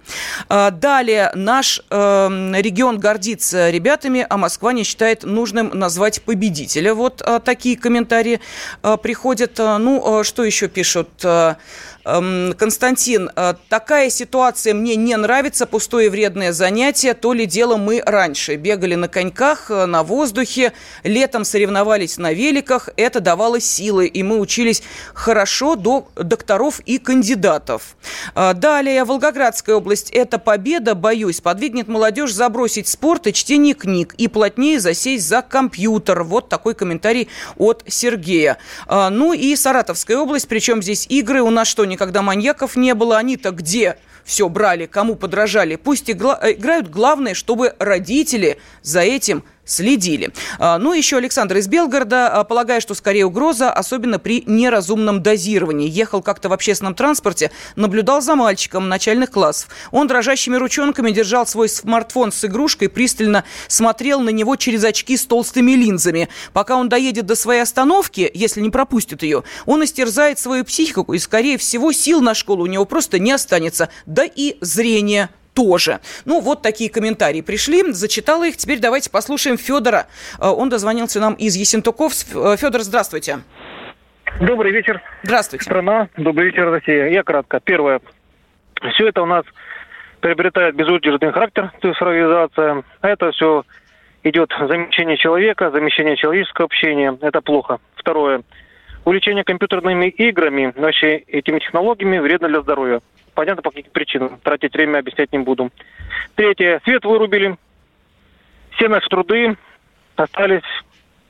А, 0.50 0.72
далее, 0.72 1.32
наш 1.36 1.82
э, 1.90 2.52
регион 2.62 2.98
гордится 2.98 3.70
ребятами, 3.70 4.26
а 4.28 4.38
Москва 4.38 4.74
не 4.74 4.84
считает 4.84 5.24
нужным 5.24 5.70
назвать 5.74 6.24
победителя. 6.24 6.96
Вот 6.96 7.22
а, 7.22 7.40
такие 7.40 7.78
комментарии 7.78 8.40
приходят. 9.04 9.60
Ну, 9.78 10.24
что 10.24 10.44
еще 10.44 10.68
пишут? 10.68 11.10
Эм, 12.08 12.54
Константин, 12.58 13.30
э, 13.36 13.56
такая 13.68 14.10
ситуация 14.10 14.74
мне 14.74 14.96
не 14.96 15.18
нравится, 15.18 15.66
пустое 15.66 16.10
вредное 16.10 16.54
занятие, 16.54 17.14
то 17.14 17.34
ли 17.34 17.46
дело 17.46 17.76
мы 17.76 18.02
раньше. 18.06 18.56
Бегали 18.56 18.96
на 18.96 19.10
коньках, 19.10 19.70
э, 19.70 19.86
на 19.86 20.04
воздухе, 20.04 20.72
летом 21.04 21.44
соревновались 21.44 22.18
на 22.18 22.32
великах, 22.32 22.88
это 22.96 23.20
давало 23.20 23.60
силы, 23.60 24.08
и 24.08 24.24
мы 24.24 24.40
учились 24.40 24.84
хорошо 25.14 25.76
до 25.76 26.08
докторов 26.16 26.80
и 26.86 26.98
кандидатов. 26.98 27.98
Э, 28.36 28.54
далее, 28.54 29.04
Волгоградская 29.04 29.76
область. 29.76 30.10
Эта 30.12 30.40
победа, 30.40 30.96
боюсь, 30.96 31.42
подвигнет 31.42 31.90
молодежь 31.90 32.32
забросить 32.32 32.88
спорт 32.88 33.28
и 33.28 33.34
чтение 33.34 33.74
книг 33.74 34.16
и 34.18 34.30
плотнее 34.30 34.80
засесть 34.80 35.28
за 35.28 35.42
компьютер. 35.42 36.24
Вот 36.24 36.48
такой 36.48 36.74
комментарий 36.74 37.28
от 37.58 37.84
Сергея. 37.88 38.60
Ну 38.88 39.34
и 39.34 39.54
Саратовская 39.58 40.18
область, 40.18 40.48
причем 40.48 40.82
здесь 40.82 41.06
игры, 41.10 41.42
у 41.42 41.50
нас 41.50 41.68
что, 41.68 41.84
не 41.84 41.97
когда 41.98 42.22
маньяков 42.22 42.76
не 42.76 42.94
было, 42.94 43.18
они-то 43.18 43.52
где 43.52 43.98
все 44.24 44.48
брали, 44.50 44.86
кому 44.86 45.16
подражали? 45.16 45.76
Пусть 45.76 46.10
играют, 46.10 46.90
главное, 46.90 47.34
чтобы 47.34 47.76
родители 47.80 48.60
за 48.82 49.02
этим 49.02 49.44
следили. 49.68 50.32
А, 50.58 50.80
ну, 50.80 50.94
еще 50.94 51.18
Александр 51.18 51.58
из 51.58 51.68
Белгорода, 51.68 52.30
а, 52.30 52.44
полагая, 52.44 52.80
что 52.80 52.96
скорее 52.96 53.26
угроза, 53.26 53.72
особенно 53.72 54.18
при 54.18 54.44
неразумном 54.48 55.22
дозировании. 55.22 55.88
Ехал 55.88 56.24
как-то 56.24 56.50
в 56.50 56.54
общественном 56.54 56.96
транспорте, 56.96 57.52
наблюдал 57.76 58.22
за 58.22 58.36
мальчиком 58.36 58.90
начальных 58.90 59.32
классов. 59.32 59.70
Он 59.92 60.08
дрожащими 60.08 60.56
ручонками 60.56 61.12
держал 61.12 61.46
свой 61.46 61.70
смартфон 61.70 62.32
с 62.32 62.44
игрушкой, 62.46 62.90
пристально 62.90 63.44
смотрел 63.68 64.22
на 64.22 64.30
него 64.30 64.56
через 64.56 64.84
очки 64.84 65.18
с 65.18 65.26
толстыми 65.26 65.74
линзами. 65.74 66.30
Пока 66.54 66.78
он 66.78 66.90
доедет 66.90 67.26
до 67.26 67.36
своей 67.36 67.62
остановки, 67.62 68.32
если 68.34 68.62
не 68.62 68.70
пропустит 68.70 69.24
ее, 69.24 69.44
он 69.66 69.84
истерзает 69.84 70.40
свою 70.40 70.64
психику, 70.64 71.14
и, 71.14 71.20
скорее 71.20 71.58
всего, 71.58 71.92
сил 71.92 72.22
на 72.22 72.34
школу 72.34 72.64
у 72.64 72.68
него 72.68 72.86
просто 72.86 73.20
не 73.20 73.32
останется. 73.32 73.90
Да 74.06 74.24
и 74.24 74.58
зрение 74.62 75.30
тоже. 75.58 76.02
Ну, 76.26 76.40
вот 76.40 76.62
такие 76.62 76.88
комментарии 76.88 77.42
пришли, 77.42 77.82
зачитала 77.92 78.48
их. 78.48 78.58
Теперь 78.58 78.80
давайте 78.80 79.10
послушаем 79.10 79.58
Федора. 79.58 80.06
Э, 80.40 80.50
он 80.50 80.70
дозвонился 80.70 81.20
нам 81.20 81.34
из 81.34 81.56
Есентуков. 81.56 82.14
Э, 82.36 82.56
Федор, 82.58 82.82
здравствуйте. 82.82 83.40
Добрый 84.40 84.72
вечер. 84.72 85.02
Здравствуйте. 85.24 85.66
Страна. 85.66 86.10
Добрый 86.16 86.52
вечер, 86.52 86.70
Россия. 86.70 87.08
Я 87.08 87.24
кратко. 87.24 87.60
Первое. 87.60 88.02
Все 88.94 89.08
это 89.08 89.24
у 89.24 89.26
нас 89.26 89.46
приобретает 90.20 90.76
безудержный 90.76 91.32
характер, 91.32 91.72
цифровизация. 91.82 92.84
Это 93.02 93.32
все 93.32 93.64
идет 94.24 94.52
замещение 94.60 95.18
человека, 95.18 95.72
замещение 95.72 96.18
человеческого 96.18 96.66
общения. 96.66 97.18
Это 97.22 97.42
плохо. 97.42 97.80
Второе. 97.96 98.44
увлечение 99.06 99.44
компьютерными 99.44 100.08
играми, 100.08 100.72
вообще 100.76 101.18
этими 101.18 101.60
технологиями 101.60 102.20
вредно 102.20 102.48
для 102.48 102.62
здоровья. 102.62 103.02
Понятно, 103.38 103.62
по 103.62 103.70
каким 103.70 103.92
причинам. 103.92 104.40
Тратить 104.42 104.74
время 104.74 104.98
объяснять 104.98 105.32
не 105.32 105.38
буду. 105.38 105.70
Третье. 106.34 106.82
Свет 106.84 107.06
вырубили. 107.06 107.56
Все 108.72 108.88
наши 108.88 109.08
труды 109.10 109.56
остались 110.16 110.64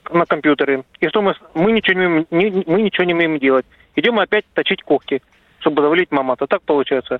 на 0.10 0.26
компьютере. 0.26 0.84
И 1.02 1.10
что 1.10 1.22
мы, 1.22 1.36
мы, 1.54 1.74
ничего 1.74 2.00
не, 2.00 2.06
умеем- 2.06 2.28
не- 2.32 2.64
мы 2.66 2.82
ничего 2.82 3.04
не 3.04 3.14
умеем 3.14 3.40
делать. 3.40 3.66
Идем 3.98 4.18
опять 4.20 4.46
точить 4.54 4.84
когти, 4.84 5.22
чтобы 5.60 5.82
завалить 5.82 6.10
мамата. 6.14 6.48
Так 6.48 6.62
получается. 6.62 7.20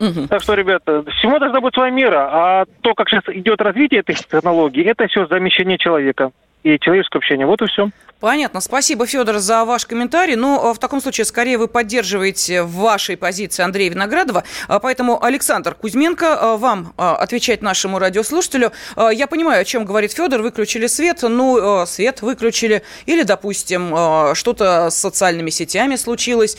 Мгм. 0.00 0.26
Так 0.26 0.42
что, 0.42 0.54
ребята, 0.54 1.04
всему 1.18 1.38
должна 1.38 1.60
быть 1.60 1.74
своя 1.74 1.92
мера. 1.92 2.28
А 2.32 2.64
то, 2.80 2.94
как 2.94 3.08
сейчас 3.08 3.22
идет 3.28 3.60
развитие 3.60 4.00
этих 4.00 4.16
технологий, 4.26 4.82
это 4.82 5.06
все 5.06 5.28
замещение 5.28 5.78
человека 5.78 6.32
и 6.62 6.78
человеческое 6.80 7.18
общение. 7.18 7.46
Вот 7.46 7.62
и 7.62 7.66
все. 7.66 7.90
Понятно. 8.20 8.60
Спасибо, 8.60 9.06
Федор, 9.06 9.38
за 9.38 9.64
ваш 9.64 9.86
комментарий. 9.86 10.34
Но 10.34 10.70
э, 10.70 10.74
в 10.74 10.78
таком 10.80 11.00
случае, 11.00 11.24
скорее, 11.24 11.56
вы 11.56 11.68
поддерживаете 11.68 12.64
в 12.64 12.72
вашей 12.72 13.16
позиции 13.16 13.62
Андрея 13.62 13.90
Виноградова. 13.90 14.42
А 14.66 14.80
Поэтому, 14.80 15.22
Александр 15.22 15.76
Кузьменко, 15.76 16.26
э, 16.26 16.56
вам 16.56 16.94
отвечать 16.96 17.62
нашему 17.62 18.00
радиослушателю. 18.00 18.72
Я 18.96 19.26
понимаю, 19.28 19.62
о 19.62 19.64
чем 19.64 19.84
говорит 19.84 20.12
Федор. 20.12 20.42
Выключили 20.42 20.88
свет. 20.88 21.22
Ну, 21.22 21.84
свет 21.86 22.22
выключили. 22.22 22.82
Или, 23.06 23.22
допустим, 23.22 24.34
что-то 24.34 24.90
с 24.90 24.96
социальными 24.96 25.50
сетями 25.50 25.96
случилось. 25.96 26.56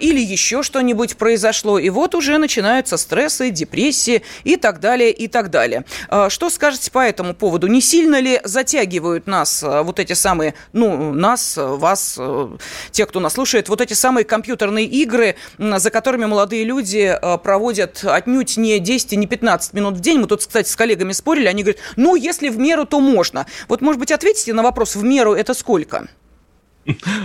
Или 0.00 0.20
еще 0.20 0.62
что-нибудь 0.62 1.16
произошло. 1.16 1.78
И 1.78 1.88
вот 1.88 2.14
уже 2.14 2.38
начинаются 2.38 2.96
стрессы, 2.96 3.50
депрессии 3.50 4.22
и 4.44 4.56
так 4.56 4.80
далее, 4.80 5.10
и 5.10 5.28
так 5.28 5.50
далее. 5.50 5.84
Что 6.28 6.50
скажете 6.50 6.90
по 6.90 6.98
этому 6.98 7.34
поводу? 7.34 7.66
Не 7.66 7.80
сильно 7.80 8.20
ли 8.20 8.40
затягивают 8.44 9.26
нас 9.38 9.62
э, 9.62 9.82
вот 9.82 9.98
эти 9.98 10.14
самые, 10.14 10.54
ну, 10.72 11.12
нас, 11.12 11.56
э, 11.56 11.64
вас, 11.64 12.16
э, 12.18 12.56
те, 12.90 13.06
кто 13.06 13.20
нас 13.20 13.34
слушает, 13.34 13.68
вот 13.68 13.80
эти 13.80 13.94
самые 13.94 14.24
компьютерные 14.24 14.86
игры, 14.86 15.36
за 15.58 15.90
которыми 15.90 16.26
молодые 16.26 16.64
люди 16.64 17.16
проводят 17.42 18.04
отнюдь 18.04 18.56
не 18.56 18.78
10 18.78 19.12
и 19.12 19.16
не 19.16 19.26
15 19.26 19.72
минут 19.74 19.94
в 19.94 20.00
день. 20.00 20.18
Мы 20.18 20.26
тут, 20.26 20.40
кстати, 20.40 20.68
с 20.68 20.76
коллегами 20.76 21.12
спорили, 21.12 21.46
они 21.46 21.62
говорят, 21.62 21.80
ну, 21.96 22.16
если 22.16 22.48
в 22.48 22.58
меру, 22.58 22.84
то 22.84 23.00
можно. 23.00 23.46
Вот, 23.68 23.80
может 23.80 24.00
быть, 24.00 24.12
ответите 24.12 24.52
на 24.52 24.62
вопрос, 24.62 24.96
в 24.96 25.04
меру 25.04 25.34
это 25.34 25.54
сколько? 25.54 26.08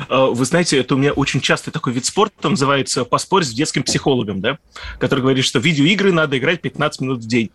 А, 0.09 0.27
Вы 0.27 0.45
знаете, 0.45 0.79
это 0.79 0.95
у 0.95 0.97
меня 0.97 1.13
очень 1.13 1.41
часто 1.41 1.71
такой 1.71 1.93
вид 1.93 2.05
спорта 2.05 2.49
называется 2.49 3.05
«поспорь 3.05 3.43
с 3.43 3.49
детским 3.49 3.83
психологом», 3.83 4.41
да? 4.41 4.57
который 4.99 5.21
говорит, 5.21 5.45
что 5.45 5.59
видеоигры 5.59 6.11
надо 6.11 6.37
играть 6.37 6.61
15 6.61 7.01
минут 7.01 7.19
в 7.19 7.27
день. 7.27 7.49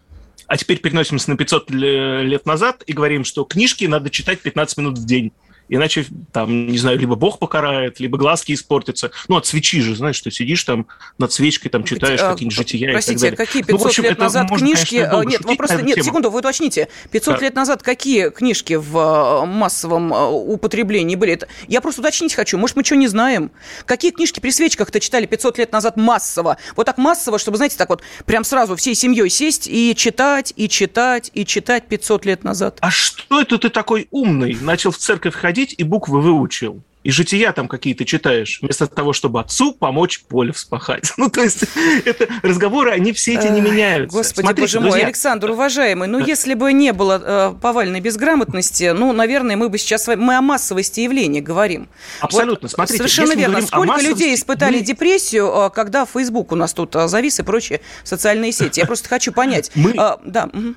А 0.49 0.57
теперь 0.57 0.79
переносимся 0.81 1.31
на 1.31 1.37
500 1.37 1.71
ле- 1.71 2.23
лет 2.25 2.47
назад 2.47 2.83
и 2.87 2.95
говорим, 2.95 3.25
что 3.25 3.45
книжки 3.45 3.85
надо 3.85 4.11
читать 4.11 4.41
15 4.41 4.79
минут 4.79 4.99
в 4.99 5.05
день. 5.05 5.31
Иначе, 5.69 6.07
там, 6.33 6.67
не 6.69 6.79
знаю, 6.79 6.99
либо 6.99 7.15
бог 7.15 7.39
покарает, 7.39 8.01
либо 8.01 8.19
глазки 8.19 8.53
испортятся. 8.53 9.11
Ну, 9.29 9.37
от 9.37 9.47
свечи 9.47 9.81
же, 9.81 9.95
знаешь, 9.95 10.17
что 10.17 10.31
сидишь 10.31 10.65
там 10.65 10.87
над 11.19 11.33
свечкой, 11.33 11.71
там 11.71 11.85
читаешь 11.85 12.21
А, 12.21 12.33
какие-нибудь 12.33 12.57
жития 12.57 12.93
Простите, 12.93 13.13
и 13.13 13.31
так 13.31 13.39
далее. 13.39 13.47
какие 13.47 13.63
Ну, 13.63 13.67
500 13.79 13.81
в 13.83 13.87
общем, 13.87 14.03
лет 14.05 14.19
назад 14.19 14.51
можно, 14.51 14.67
книжки... 14.67 14.95
конечно, 14.97 15.11
долго 15.11 15.27
нет, 15.27 15.37
шутить 15.43 15.51
вопрос... 15.51 15.71
на 15.71 15.75
эту 15.75 15.85
Нет, 15.85 15.95
тему. 15.97 16.05
секунду, 16.07 16.31
вы 16.31 16.39
уточните. 16.39 16.89
500 17.11 17.35
Да. 17.35 17.41
лет 17.45 17.55
назад 17.55 17.83
какие 17.83 18.31
книжки 18.31 18.75
в 18.75 18.97
э, 18.97 19.47
массовом 19.47 20.13
э, 20.13 20.27
употреблении 20.27 21.17
были? 21.17 21.33
Это... 21.35 21.49
Я 21.67 21.81
просто 21.81 22.01
уточнить 22.01 22.35
хочу. 22.35 22.57
Может, 22.59 22.77
мы 22.77 22.85
что 22.85 22.97
не 22.97 23.09
знаем? 23.09 23.51
Какие 23.85 24.11
книжки 24.13 24.41
при 24.41 24.51
свечках-то 24.51 25.01
читали 25.01 25.27
500 25.27 25.59
лет 25.59 25.73
назад 25.73 25.97
массово? 25.97 26.57
Вот 26.77 26.87
так 26.87 26.99
массово, 26.99 27.39
чтобы, 27.39 27.57
знаете, 27.57 27.77
так 27.77 27.89
вот 27.91 28.03
прям 28.27 28.45
сразу 28.45 28.77
всей 28.77 28.95
семьей 28.95 29.29
сесть 29.29 29.67
и 29.69 29.95
читать, 29.97 30.53
и 30.57 30.69
читать, 30.69 31.31
и 31.35 31.45
читать 31.45 31.89
500 31.89 32.25
лет 32.25 32.45
назад. 32.45 32.79
А 32.81 32.91
что 32.91 33.41
это 33.41 33.59
ты 33.59 33.69
такой 33.69 34.09
умный? 34.11 34.57
Начал 34.61 34.91
в 34.91 34.97
церковь 34.99 35.35
ходить 35.35 35.58
и 35.65 35.83
буквы 35.85 36.21
выучил. 36.21 36.83
И 37.05 37.11
жития 37.13 37.53
там 37.53 37.69
какие-то 37.69 38.05
читаешь, 38.05 38.59
вместо 38.61 38.87
того, 38.89 39.13
чтобы 39.13 39.41
отцу 39.41 39.73
помочь 39.73 40.25
поле 40.25 40.53
вспахать. 40.53 41.13
Ну, 41.17 41.31
то 41.31 41.43
есть, 41.43 41.65
это 42.05 42.27
разговоры, 42.43 42.91
они 42.91 43.13
все 43.13 43.35
эти 43.35 43.47
не 43.47 43.61
меняются. 43.61 44.17
Господи, 44.19 44.45
Смотрите, 44.47 44.61
боже 44.63 44.81
мой, 44.81 44.91
друзья, 44.91 45.07
Александр, 45.07 45.51
уважаемый, 45.53 46.09
ну 46.09 46.19
если 46.19 46.55
бы 46.55 46.73
не 46.73 46.93
было 46.93 47.23
э, 47.25 47.55
повальной 47.63 48.01
безграмотности, 48.01 48.93
ну, 48.95 49.13
наверное, 49.13 49.57
мы 49.57 49.69
бы 49.69 49.79
сейчас 49.79 50.09
мы 50.09 50.37
о 50.37 50.43
массовости 50.43 51.01
явления 51.01 51.41
говорим. 51.41 51.89
Абсолютно. 52.21 52.67
Вот, 52.67 52.73
Смотрите, 52.73 52.99
совершенно 52.99 53.39
верно. 53.39 53.63
Сколько 53.63 53.87
массовости, 53.87 54.09
людей 54.09 54.35
испытали 54.35 54.79
мы- 54.79 54.85
депрессию, 54.85 55.47
э, 55.47 55.71
когда 55.71 56.05
Facebook 56.05 56.51
у 56.53 56.57
нас 56.57 56.75
тут 56.75 56.95
э, 56.97 57.07
завис 57.09 57.39
и 57.39 57.43
прочие 57.45 57.81
социальные 58.03 58.51
сети? 58.53 58.81
Я 58.81 58.87
просто 58.87 59.09
хочу 59.09 59.33
понять. 59.33 59.71
Мы- 59.77 59.93
Э, 59.97 60.17
Да. 60.25 60.51
мгм. 60.53 60.77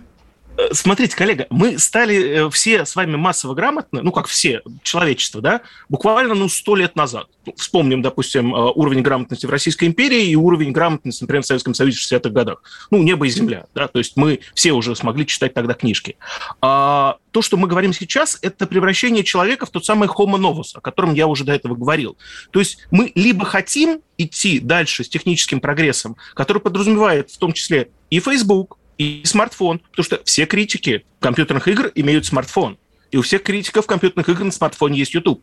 Э, 0.58 0.74
Смотрите, 0.74 1.16
коллега, 1.16 1.48
мы 1.50 1.80
стали 1.80 2.46
э, 2.46 2.50
все 2.50 2.86
с 2.86 2.96
вами 2.96 3.16
массово 3.16 3.54
грамотны, 3.54 4.02
ну, 4.02 4.12
как 4.12 4.28
все, 4.28 4.62
человечество, 4.84 5.42
да, 5.42 5.62
буквально, 5.90 6.34
ну, 6.34 6.50
сто 6.50 6.76
лет 6.76 6.96
назад. 6.96 7.28
Ну, 7.46 7.54
Вспомним, 7.58 8.02
допустим, 8.02 8.54
э, 8.54 8.72
уровень 8.76 9.02
грамотности 9.02 9.46
в 9.46 9.50
Российской 9.50 9.86
империи 9.86 10.28
и 10.28 10.36
уровень 10.36 10.72
грамотности, 10.72 11.24
например, 11.24 11.44
в 11.44 11.48
Советском 11.48 11.74
Союзе 11.74 12.00
в 12.00 12.02
60-х 12.02 12.30
годах. 12.30 12.64
Ну, 12.90 13.02
небо 13.02 13.26
и 13.26 13.30
земля, 13.30 13.66
да, 13.74 13.88
то 13.88 14.00
есть 14.00 14.18
мы 14.18 14.40
все 14.54 14.72
уже 14.72 14.96
смогли 14.96 15.26
читать 15.26 15.54
тогда 15.54 15.74
книжки. 15.74 16.18
А 16.62 17.18
то, 17.32 17.42
что 17.42 17.58
мы 17.58 17.68
говорим 17.68 17.94
сейчас, 17.94 18.38
это 18.42 18.68
превращение 18.68 19.24
человека 19.24 19.66
в 19.66 19.70
тот 19.70 19.86
самый 19.86 20.10
homo 20.10 20.38
novus, 20.38 20.72
о 20.74 20.82
котором 20.82 21.14
я 21.14 21.28
уже 21.28 21.44
до 21.44 21.54
этого 21.54 21.76
говорил. 21.76 22.18
То 22.52 22.60
есть 22.60 22.86
мы 22.92 23.12
либо 23.16 23.46
хотим 23.46 24.02
идти 24.18 24.60
дальше 24.60 25.04
с 25.04 25.10
техническим 25.10 25.62
прогрессом, 25.62 26.18
который 26.34 26.62
подразумевает 26.62 27.32
в 27.32 27.38
том 27.38 27.54
числе 27.54 27.90
и 28.10 28.20
Facebook, 28.20 28.78
и 29.02 29.26
смартфон, 29.26 29.80
потому 29.80 30.04
что 30.04 30.22
все 30.26 30.46
критики 30.46 31.04
компьютерных 31.20 31.68
игр 31.68 31.92
имеют 31.96 32.28
смартфон. 32.28 32.78
И 33.10 33.18
у 33.18 33.24
всех 33.24 33.42
критиков 33.42 33.88
компьютерных 33.88 34.30
игр 34.30 34.44
на 34.44 34.52
смартфоне 34.52 35.00
есть 35.00 35.16
YouTube. 35.16 35.42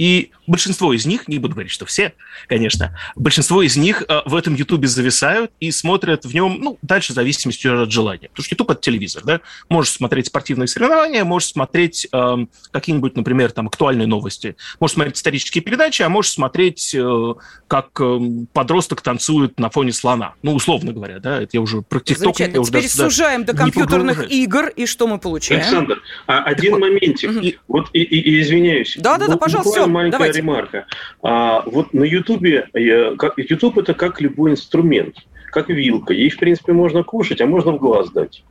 И 0.00 0.30
большинство 0.46 0.94
из 0.94 1.04
них, 1.04 1.28
не 1.28 1.38
буду 1.38 1.52
говорить, 1.52 1.70
что 1.70 1.84
все, 1.84 2.14
конечно, 2.48 2.96
большинство 3.16 3.60
из 3.60 3.76
них 3.76 4.02
э, 4.08 4.22
в 4.24 4.34
этом 4.34 4.54
Ютубе 4.54 4.88
зависают 4.88 5.50
и 5.60 5.70
смотрят 5.70 6.24
в 6.24 6.32
нем, 6.32 6.58
ну, 6.58 6.78
дальше 6.80 7.12
в 7.12 7.16
зависимости 7.16 7.66
от 7.66 7.92
желания. 7.92 8.30
Потому 8.30 8.44
что 8.46 8.54
Ютуб– 8.54 8.70
это 8.70 8.80
телевизор, 8.80 9.24
да? 9.24 9.40
Можешь 9.68 9.92
смотреть 9.92 10.28
спортивные 10.28 10.68
соревнования, 10.68 11.22
можешь 11.22 11.50
смотреть 11.50 12.08
эм, 12.12 12.48
какие-нибудь, 12.70 13.14
например, 13.14 13.52
там, 13.52 13.66
актуальные 13.66 14.06
новости, 14.06 14.56
можешь 14.80 14.94
смотреть 14.94 15.18
исторические 15.18 15.60
передачи, 15.60 16.00
а 16.00 16.08
можешь 16.08 16.32
смотреть, 16.32 16.94
э, 16.94 17.34
как 17.68 18.00
эм, 18.00 18.48
подросток 18.54 19.02
танцует 19.02 19.60
на 19.60 19.68
фоне 19.68 19.92
слона. 19.92 20.32
Ну, 20.42 20.54
условно 20.54 20.94
говоря, 20.94 21.18
да? 21.18 21.42
Это 21.42 21.50
я 21.52 21.60
уже 21.60 21.82
про 21.82 22.00
ТикТок, 22.00 22.40
уже 22.40 22.48
Теперь 22.64 22.88
туда 22.88 23.10
сужаем 23.10 23.44
до 23.44 23.54
компьютерных 23.54 24.30
игр, 24.32 24.68
и 24.68 24.86
что 24.86 25.06
мы 25.06 25.18
получаем? 25.18 25.60
Александр, 25.60 26.02
а 26.26 26.38
один 26.38 26.72
вот, 26.72 26.80
моментик. 26.80 27.28
мгм. 27.28 27.40
И, 27.42 27.58
вот 27.68 27.90
и, 27.92 28.00
и- 28.00 28.40
извиняюсь. 28.40 28.96
Да-да-да, 28.96 29.36
пожалуйста, 29.36 29.68
буквально 29.68 29.89
всё, 29.89 29.89
маленькая 29.90 30.18
давайте. 30.18 30.38
ремарка. 30.40 30.86
А, 31.22 31.62
вот 31.66 31.92
на 31.92 32.04
Ютубе, 32.04 32.68
э, 32.72 33.14
Ютуб 33.36 33.78
это 33.78 33.94
как 33.94 34.20
любой 34.20 34.52
инструмент, 34.52 35.16
как 35.52 35.68
вилка. 35.68 36.12
Ей, 36.14 36.30
в 36.30 36.38
принципе, 36.38 36.72
можно 36.72 37.02
кушать, 37.02 37.40
а 37.40 37.46
можно 37.46 37.72
в 37.72 37.78
глаз 37.78 38.10
дать. 38.10 38.42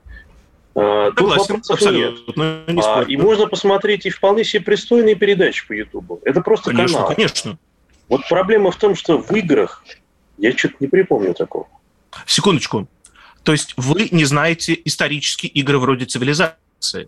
А, 0.75 1.11
тут 1.11 1.29
Согласен, 1.31 1.53
вопросов 1.55 1.81
нет. 1.81 2.13
абсолютно. 2.13 2.63
Не 2.67 2.81
А, 2.85 3.01
и 3.03 3.17
можно 3.17 3.47
посмотреть 3.47 4.05
и 4.05 4.09
вполне 4.09 4.43
себе 4.43 4.63
пристойные 4.63 5.15
передачи 5.15 5.67
по 5.67 5.73
Ютубу. 5.73 6.21
Это 6.23 6.41
просто 6.41 6.71
Конечно, 6.71 6.99
канал. 6.99 7.15
конечно. 7.15 7.57
Вот 8.07 8.21
проблема 8.29 8.71
в 8.71 8.75
том, 8.77 8.95
что 8.95 9.17
в 9.17 9.31
играх 9.31 9.83
я 10.37 10.55
что-то 10.55 10.75
не 10.79 10.87
припомню 10.87 11.33
такого. 11.33 11.67
Секундочку. 12.25 12.87
То 13.43 13.51
есть 13.51 13.73
вы 13.77 14.09
не 14.11 14.25
знаете 14.25 14.79
исторические 14.85 15.51
игры 15.51 15.79
вроде 15.79 16.05
цивилизации. 16.05 17.07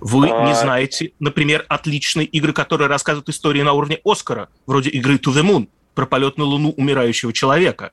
Вы 0.00 0.30
А- 0.30 0.46
не 0.46 0.54
знаете, 0.54 1.12
например, 1.18 1.64
отличные 1.68 2.26
игры, 2.26 2.52
которые 2.52 2.88
рассказывают 2.88 3.28
истории 3.28 3.62
на 3.62 3.72
уровне 3.72 4.00
Оскара, 4.04 4.48
вроде 4.66 4.90
игры 4.90 5.14
To 5.16 5.32
the 5.32 5.42
Moon, 5.42 5.68
про 5.94 6.06
полет 6.06 6.38
на 6.38 6.44
Луну 6.44 6.70
умирающего 6.70 7.32
человека. 7.32 7.90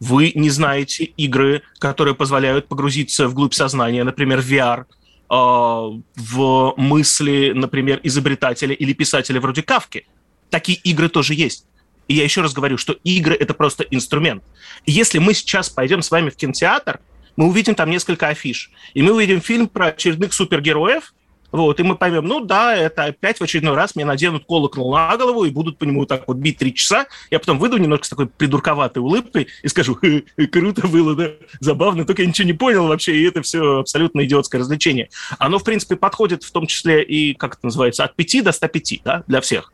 Вы 0.00 0.32
не 0.34 0.50
знаете 0.50 1.04
игры, 1.04 1.62
которые 1.78 2.14
позволяют 2.14 2.66
погрузиться 2.66 3.28
вглубь 3.28 3.54
сознания, 3.54 4.02
например, 4.02 4.40
VR, 4.40 4.86
а, 5.28 5.90
в 6.16 6.74
мысли, 6.76 7.52
например, 7.54 8.00
изобретателя 8.02 8.74
или 8.74 8.92
писателя 8.92 9.40
вроде 9.40 9.62
Кавки. 9.62 10.06
Такие 10.50 10.78
игры 10.78 11.08
тоже 11.08 11.34
есть. 11.34 11.66
И 12.08 12.14
я 12.14 12.24
еще 12.24 12.42
раз 12.42 12.52
говорю, 12.52 12.76
что 12.76 12.96
игры– 13.04 13.34
это 13.40 13.54
просто 13.54 13.84
инструмент. 13.84 14.42
И 14.84 14.92
если 14.92 15.18
мы 15.18 15.32
сейчас 15.32 15.70
пойдем 15.70 16.02
с 16.02 16.10
вами 16.10 16.30
в 16.30 16.36
кинотеатр, 16.36 17.00
мы 17.36 17.46
увидим 17.46 17.74
там 17.74 17.90
несколько 17.90 18.28
афиш, 18.28 18.70
и 18.92 19.02
мы 19.02 19.12
увидим 19.12 19.40
фильм 19.40 19.68
про 19.68 19.86
очередных 19.86 20.34
супергероев, 20.34 21.14
вот, 21.54 21.78
и 21.78 21.84
мы 21.84 21.94
поймем, 21.94 22.24
ну 22.24 22.40
да, 22.40 22.74
это 22.74 23.04
опять 23.04 23.38
в 23.38 23.42
очередной 23.44 23.76
раз 23.76 23.94
мне 23.94 24.04
наденут 24.04 24.44
колокол 24.44 24.92
на 24.92 25.16
голову 25.16 25.44
и 25.44 25.50
будут 25.50 25.78
по 25.78 25.84
нему 25.84 26.00
вот 26.00 26.08
так 26.08 26.26
вот 26.26 26.38
бить 26.38 26.58
три 26.58 26.74
часа. 26.74 27.06
Я 27.30 27.38
потом 27.38 27.60
выйду 27.60 27.76
немножко 27.76 28.06
с 28.06 28.08
такой 28.08 28.26
придурковатой 28.26 29.00
улыбкой 29.00 29.46
и 29.62 29.68
скажу, 29.68 29.96
«Хе, 30.02 30.24
круто 30.48 30.88
было, 30.88 31.14
да, 31.14 31.30
забавно, 31.60 32.04
только 32.04 32.22
я 32.22 32.28
ничего 32.28 32.48
не 32.48 32.54
понял 32.54 32.88
вообще, 32.88 33.14
и 33.14 33.22
это 33.22 33.42
все 33.42 33.78
абсолютно 33.78 34.24
идиотское 34.24 34.60
развлечение. 34.60 35.10
Оно, 35.38 35.60
в 35.60 35.62
принципе, 35.62 35.94
подходит 35.94 36.42
в 36.42 36.50
том 36.50 36.66
числе 36.66 37.04
и, 37.04 37.34
как 37.34 37.54
это 37.54 37.66
называется, 37.66 38.02
от 38.02 38.16
5 38.16 38.42
до 38.42 38.50
105, 38.50 39.02
да, 39.04 39.22
для 39.28 39.40
всех. 39.40 39.72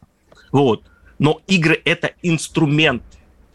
Вот. 0.53 0.83
Но 1.19 1.41
игры– 1.47 1.81
это 1.87 2.13
инструмент, 2.21 3.03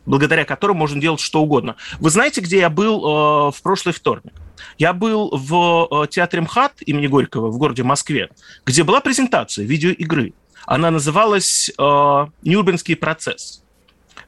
благодаря 0.07 0.45
которому 0.45 0.79
можно 0.79 0.99
делать 0.99 1.19
что 1.19 1.43
угодно. 1.43 1.75
Вы 1.99 2.09
знаете, 2.09 2.41
где 2.41 2.57
я 2.57 2.71
был 2.71 3.01
э, 3.01 3.51
в 3.51 3.61
прошлый 3.61 3.93
вторник? 3.93 4.33
Я 4.77 4.93
был 4.93 5.29
в 5.31 6.03
э, 6.03 6.07
театре 6.07 6.41
МХАТ 6.41 6.81
имени 6.85 7.07
Горького 7.07 7.49
в 7.49 7.57
городе 7.57 7.83
Москве, 7.83 8.29
где 8.65 8.83
была 8.83 8.99
презентация 9.01 9.65
видеоигры. 9.65 10.33
Она 10.65 10.91
называлась 10.91 11.69
э, 11.69 12.27
«Нюрнбергский 12.43 12.95
процесс». 12.95 13.63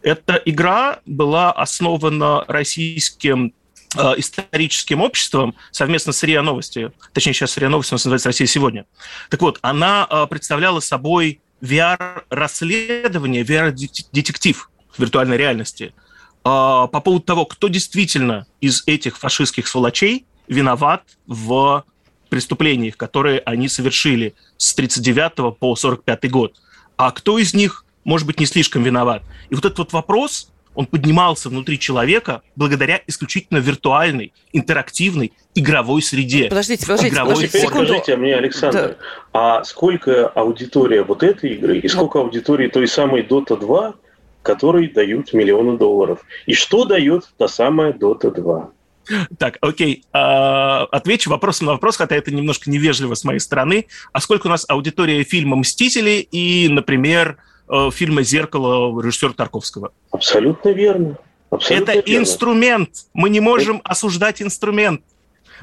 Эта 0.02 0.42
игра 0.46 1.00
была 1.06 1.52
основана 1.52 2.46
российским 2.48 3.54
э, 3.96 4.14
историческим 4.18 5.02
обществом 5.02 5.56
совместно 5.72 6.14
с 6.14 6.24
РИА 6.24 6.42
Новости, 6.42 6.92
точнее, 7.14 7.34
сейчас 7.34 7.58
РИА 7.58 7.70
Новости 7.70 7.94
у 7.94 7.96
нас 7.96 8.06
называется 8.06 8.30
«Россия 8.30 8.48
сегодня». 8.48 8.86
Так 9.30 9.42
вот, 9.42 9.60
она 9.62 10.08
э, 10.10 10.28
представляла 10.28 10.80
собой 10.80 11.42
VR-расследование, 11.62 13.44
VR-детектив 13.44 14.70
виртуальной 14.98 15.38
реальности– 15.38 15.94
по 16.48 17.02
поводу 17.02 17.24
того, 17.24 17.46
кто 17.46 17.68
действительно 17.68 18.48
из 18.62 18.84
этих 18.86 19.18
фашистских 19.18 19.68
сволочей 19.68 20.26
виноват 20.48 21.04
в 21.26 21.84
преступлениях, 22.30 22.96
которые 22.96 23.40
они 23.40 23.68
совершили 23.68 24.34
с 24.58 24.74
1939 24.74 25.58
по 25.60 25.74
1945 25.74 26.32
год, 26.32 26.54
а 26.96 27.12
кто 27.12 27.38
из 27.38 27.54
них, 27.54 27.86
может 28.06 28.26
быть, 28.28 28.40
не 28.40 28.46
слишком 28.46 28.84
виноват. 28.84 29.24
И 29.50 29.56
вот 29.56 29.66
этот 29.66 29.78
вот 29.78 29.94
вопрос, 29.94 30.50
он 30.74 30.86
поднимался 30.86 31.50
внутри 31.50 31.80
человека 31.80 32.44
благодаря 32.56 33.02
исключительно 33.08 33.58
виртуальной, 33.58 34.32
интерактивной, 34.54 35.34
игровой 35.56 36.02
среде. 36.02 36.50
Подождите, 36.50 36.86
подождите, 36.86 37.14
игровой 37.14 37.36
подождите 37.36 37.60
секунду. 37.60 37.88
Скажите 37.88 38.16
мне, 38.16 38.36
Александр, 38.36 38.80
да. 38.80 38.96
а 39.34 39.64
сколько 39.64 40.28
аудитория 40.28 41.04
вот 41.04 41.24
этой 41.24 41.56
игры 41.56 41.80
и 41.80 41.88
сколько 41.88 42.20
аудитории 42.20 42.68
той 42.68 42.88
самой 42.88 43.24
Dota 43.24 43.60
2 43.60 43.96
которые 44.48 44.88
дают 44.90 45.34
миллионы 45.34 45.78
долларов. 45.78 46.24
И 46.46 46.54
что 46.54 46.86
дает 46.86 47.30
та 47.38 47.50
самая 47.50 47.92
Dota 47.92 48.32
2? 48.32 48.70
Так, 49.38 49.58
окей. 49.60 50.06
А, 50.14 50.84
отвечу 50.86 51.30
вопросом 51.30 51.68
на 51.68 51.74
вопрос, 51.74 51.98
хотя 51.98 52.16
это 52.16 52.32
немножко 52.32 52.72
невежливо 52.72 53.14
с 53.14 53.26
моей 53.26 53.40
стороны. 53.40 53.88
А 54.14 54.22
сколько 54.22 54.48
у 54.48 54.50
нас 54.50 54.66
аудитория 54.70 55.24
фильма 55.24 55.58
«Мстители» 55.58 56.26
и, 56.32 56.70
например, 56.70 57.38
э, 57.70 57.90
фильма 57.92 58.24
«Зеркало» 58.24 59.02
режиссера 59.02 59.34
Тарковского? 59.34 59.92
Абсолютно 60.12 60.70
верно. 60.70 61.18
Абсолютно 61.50 61.92
это 61.92 62.08
верно. 62.10 62.22
инструмент. 62.24 62.90
Мы 63.14 63.30
не 63.30 63.42
можем 63.42 63.78
это... 63.78 63.90
осуждать 63.90 64.42
инструмент. 64.42 65.02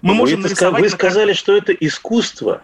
Мы 0.02 0.10
вы 0.10 0.14
можем 0.16 0.40
нарисовать... 0.42 0.82
Вы 0.82 0.90
сказали, 0.90 1.32
что 1.32 1.56
это 1.56 1.72
искусство. 1.72 2.62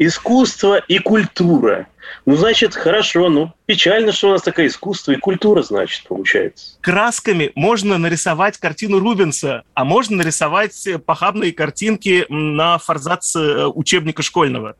Искусство 0.00 0.78
и 0.78 0.98
культура. 0.98 1.86
Ну, 2.26 2.36
значит, 2.36 2.74
хорошо, 2.74 3.28
ну, 3.28 3.52
печально, 3.66 4.12
что 4.12 4.28
у 4.28 4.32
нас 4.32 4.42
такое 4.42 4.66
искусство 4.66 5.12
и 5.12 5.16
культура, 5.16 5.62
значит, 5.62 6.04
получается. 6.06 6.76
Красками 6.80 7.52
можно 7.54 7.98
нарисовать 7.98 8.58
картину 8.58 8.98
Рубенса, 8.98 9.62
а 9.74 9.84
можно 9.84 10.16
нарисовать 10.16 10.88
похабные 11.06 11.52
картинки 11.52 12.26
на 12.28 12.78
форзац 12.78 13.34
э, 13.36 13.66
учебника 13.66 14.22
школьного. 14.22 14.76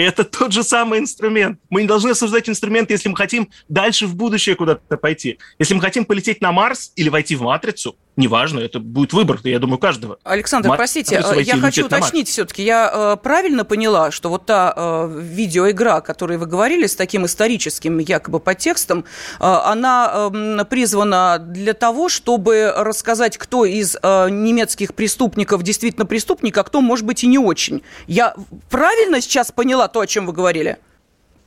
Это 0.00 0.24
тот 0.24 0.50
же 0.50 0.62
самый 0.62 0.98
инструмент. 0.98 1.60
Мы 1.68 1.82
не 1.82 1.86
должны 1.86 2.10
осуждать 2.10 2.48
инструмент, 2.48 2.90
если 2.90 3.10
мы 3.10 3.16
хотим 3.16 3.50
дальше 3.68 4.06
в 4.06 4.16
будущее 4.16 4.56
куда-то 4.56 4.96
пойти. 4.96 5.38
Если 5.58 5.74
мы 5.74 5.82
хотим 5.82 6.06
полететь 6.06 6.40
на 6.40 6.52
Марс 6.52 6.92
или 6.96 7.10
войти 7.10 7.36
в 7.36 7.42
матрицу, 7.42 7.96
неважно, 8.20 8.60
это 8.60 8.78
будет 8.78 9.12
выбор, 9.12 9.40
я 9.44 9.58
думаю, 9.58 9.78
каждого. 9.78 10.18
Александр, 10.22 10.68
Мат... 10.68 10.76
простите, 10.78 11.22
я 11.44 11.56
хочу 11.56 11.86
уточнить 11.86 12.28
все-таки, 12.28 12.62
я 12.62 12.90
э, 12.92 13.16
правильно 13.22 13.64
поняла, 13.64 14.10
что 14.10 14.28
вот 14.28 14.46
та 14.46 14.72
э, 14.76 15.18
видеоигра, 15.20 15.96
о 15.96 16.00
которой 16.00 16.38
вы 16.38 16.46
говорили, 16.46 16.86
с 16.86 16.94
таким 16.94 17.26
историческим 17.26 17.98
якобы 17.98 18.38
подтекстом, 18.38 19.00
э, 19.00 19.44
она 19.44 20.30
э, 20.32 20.64
призвана 20.66 21.38
для 21.38 21.74
того, 21.74 22.08
чтобы 22.08 22.72
рассказать, 22.76 23.38
кто 23.38 23.64
из 23.64 23.96
э, 24.00 24.30
немецких 24.30 24.94
преступников 24.94 25.62
действительно 25.62 26.06
преступник, 26.06 26.56
а 26.58 26.62
кто, 26.62 26.80
может 26.80 27.06
быть, 27.06 27.24
и 27.24 27.26
не 27.26 27.38
очень. 27.38 27.82
Я 28.06 28.34
правильно 28.68 29.20
сейчас 29.20 29.50
поняла 29.50 29.88
то, 29.88 30.00
о 30.00 30.06
чем 30.06 30.26
вы 30.26 30.32
говорили? 30.32 30.78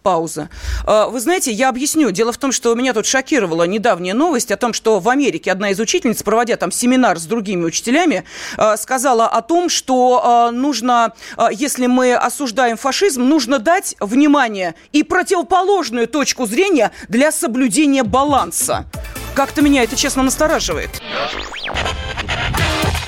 Пауза. 0.04 0.50
А, 0.86 1.08
вы 1.08 1.20
знаете, 1.20 1.52
я 1.52 1.70
объясню. 1.70 2.12
Дело 2.12 2.32
в 2.32 2.38
том, 2.38 2.52
что 2.52 2.76
меня 2.76 2.94
тут 2.94 3.06
шокировала 3.06 3.64
недавняя 3.64 4.14
новость 4.14 4.52
о 4.52 4.58
том, 4.58 4.74
что 4.74 5.00
в 5.00 5.10
Америке 5.10 5.52
одна 5.52 5.72
из 5.72 5.80
учительниц, 5.80 6.22
проводя 6.22 6.58
там 6.58 6.72
семинар 6.72 7.18
с 7.18 7.24
другими 7.24 7.64
учителями, 7.64 8.26
а, 8.58 8.78
сказала 8.78 9.28
о 9.28 9.42
том, 9.42 9.70
что 9.70 10.22
а, 10.24 10.52
нужно, 10.52 11.14
если 11.52 11.88
мы 11.88 12.14
осуждаем 12.14 12.78
фашизм, 12.78 13.24
нужно 13.24 13.60
дать 13.60 13.96
внимание 14.00 14.76
и 14.92 15.04
противоположную 15.04 16.08
точку 16.08 16.46
зрения 16.46 16.92
для 17.08 17.32
соблюдения 17.32 18.04
баланса. 18.04 18.86
Как-то 19.36 19.62
меня 19.62 19.84
это, 19.84 19.96
честно, 19.96 20.22
настораживает. 20.24 21.02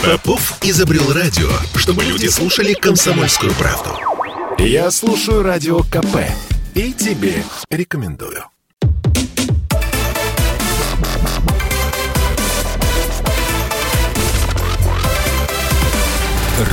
Попов 0.03 0.53
изобрел 0.63 1.13
радио, 1.13 1.49
чтобы 1.75 2.03
люди 2.03 2.27
слушали 2.27 2.73
комсомольскую 2.73 3.53
правду. 3.53 3.91
Я 4.59 4.91
слушаю 4.91 5.43
радио 5.43 5.79
КП 5.79 6.17
и 6.75 6.91
тебе 6.91 7.41
рекомендую. 7.69 8.43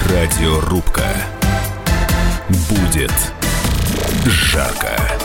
Радиорубка. 0.09 1.07
Будет 2.69 3.12
жарко. 4.27 5.22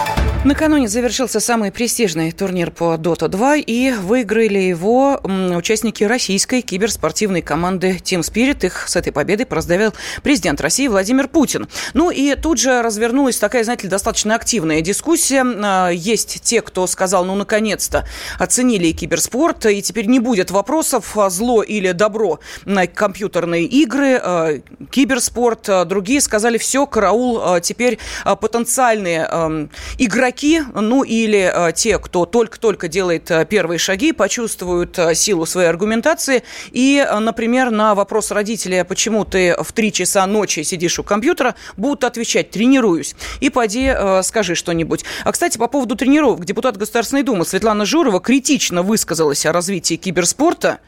Накануне 0.48 0.88
завершился 0.88 1.42
самый 1.42 1.74
престижный 1.74 2.32
турнир 2.32 2.72
по 2.72 2.96
Dota 2.96 3.28
2, 3.28 3.58
и 3.58 3.92
выиграли 3.92 4.60
его 4.60 5.20
участники 5.22 6.06
российской 6.06 6.62
киберспортивной 6.62 7.42
команды 7.42 7.98
Team 8.02 8.22
Spirit. 8.22 8.66
Их 8.66 8.88
с 8.88 8.96
этой 8.96 9.12
победой 9.12 9.46
поздравил 9.46 9.94
президент 10.24 10.62
России 10.62 10.88
Владимир 10.88 11.28
Путин. 11.28 11.68
Ну 11.94 12.12
и 12.12 12.34
тут 12.36 12.60
же 12.60 12.82
развернулась 12.82 13.38
такая, 13.38 13.66
знаете 13.66 13.84
ли, 13.84 13.90
достаточно 13.90 14.36
активная 14.36 14.80
дискуссия. 14.80 15.44
А, 15.46 15.90
есть 15.90 16.40
те, 16.44 16.62
кто 16.62 16.88
сказал, 16.88 17.26
ну, 17.26 17.36
наконец-то 17.36 18.08
оценили 18.40 18.94
киберспорт, 18.94 19.66
и 19.66 19.82
теперь 19.82 20.06
не 20.06 20.22
будет 20.22 20.50
вопросов, 20.50 21.18
а, 21.18 21.30
зло 21.30 21.62
или 21.62 21.92
добро 21.92 22.40
на 22.64 22.88
компьютерные 22.88 23.66
игры, 23.66 24.18
а, 24.24 24.62
киберспорт. 24.92 25.70
Другие 25.88 26.22
сказали, 26.22 26.58
все, 26.58 26.86
караул, 26.88 27.60
теперь 27.60 28.00
потенциальные 28.24 29.70
игроки 29.98 30.37
игроки, 30.38 30.62
ну 30.74 31.04
или 31.04 31.52
э, 31.54 31.72
те, 31.74 32.00
кто 32.00 32.26
только-только 32.26 32.88
делает 32.88 33.30
э, 33.32 33.46
первые 33.46 33.80
шаги, 33.80 34.12
почувствуют 34.12 34.98
э, 35.00 35.16
силу 35.16 35.46
своей 35.46 35.68
аргументации 35.68 36.44
и, 36.72 37.06
например, 37.20 37.72
на 37.72 37.96
вопрос 37.96 38.32
родителя, 38.32 38.84
почему 38.84 39.26
ты 39.26 39.56
в 39.62 39.72
3 39.72 39.92
часа 39.92 40.26
ночи 40.28 40.64
сидишь 40.64 41.00
у 41.00 41.04
компьютера, 41.04 41.56
будут 41.76 42.04
отвечать 42.04 42.52
«тренируюсь». 42.52 43.16
И 43.40 43.50
пойди 43.50 43.94
скажи 44.24 44.56
что-нибудь. 44.56 45.04
А, 45.24 45.32
кстати, 45.32 45.58
по 45.58 45.68
поводу 45.68 45.96
тренировок. 45.96 46.46
Депутат 46.46 46.78
Государственной 46.78 47.24
Думы 47.24 47.46
Светлана 47.46 47.86
Журова 47.86 48.20
критично 48.20 48.84
высказалась 48.84 49.46
о 49.46 49.52
развитии 49.52 49.96
киберспорта 49.96 50.80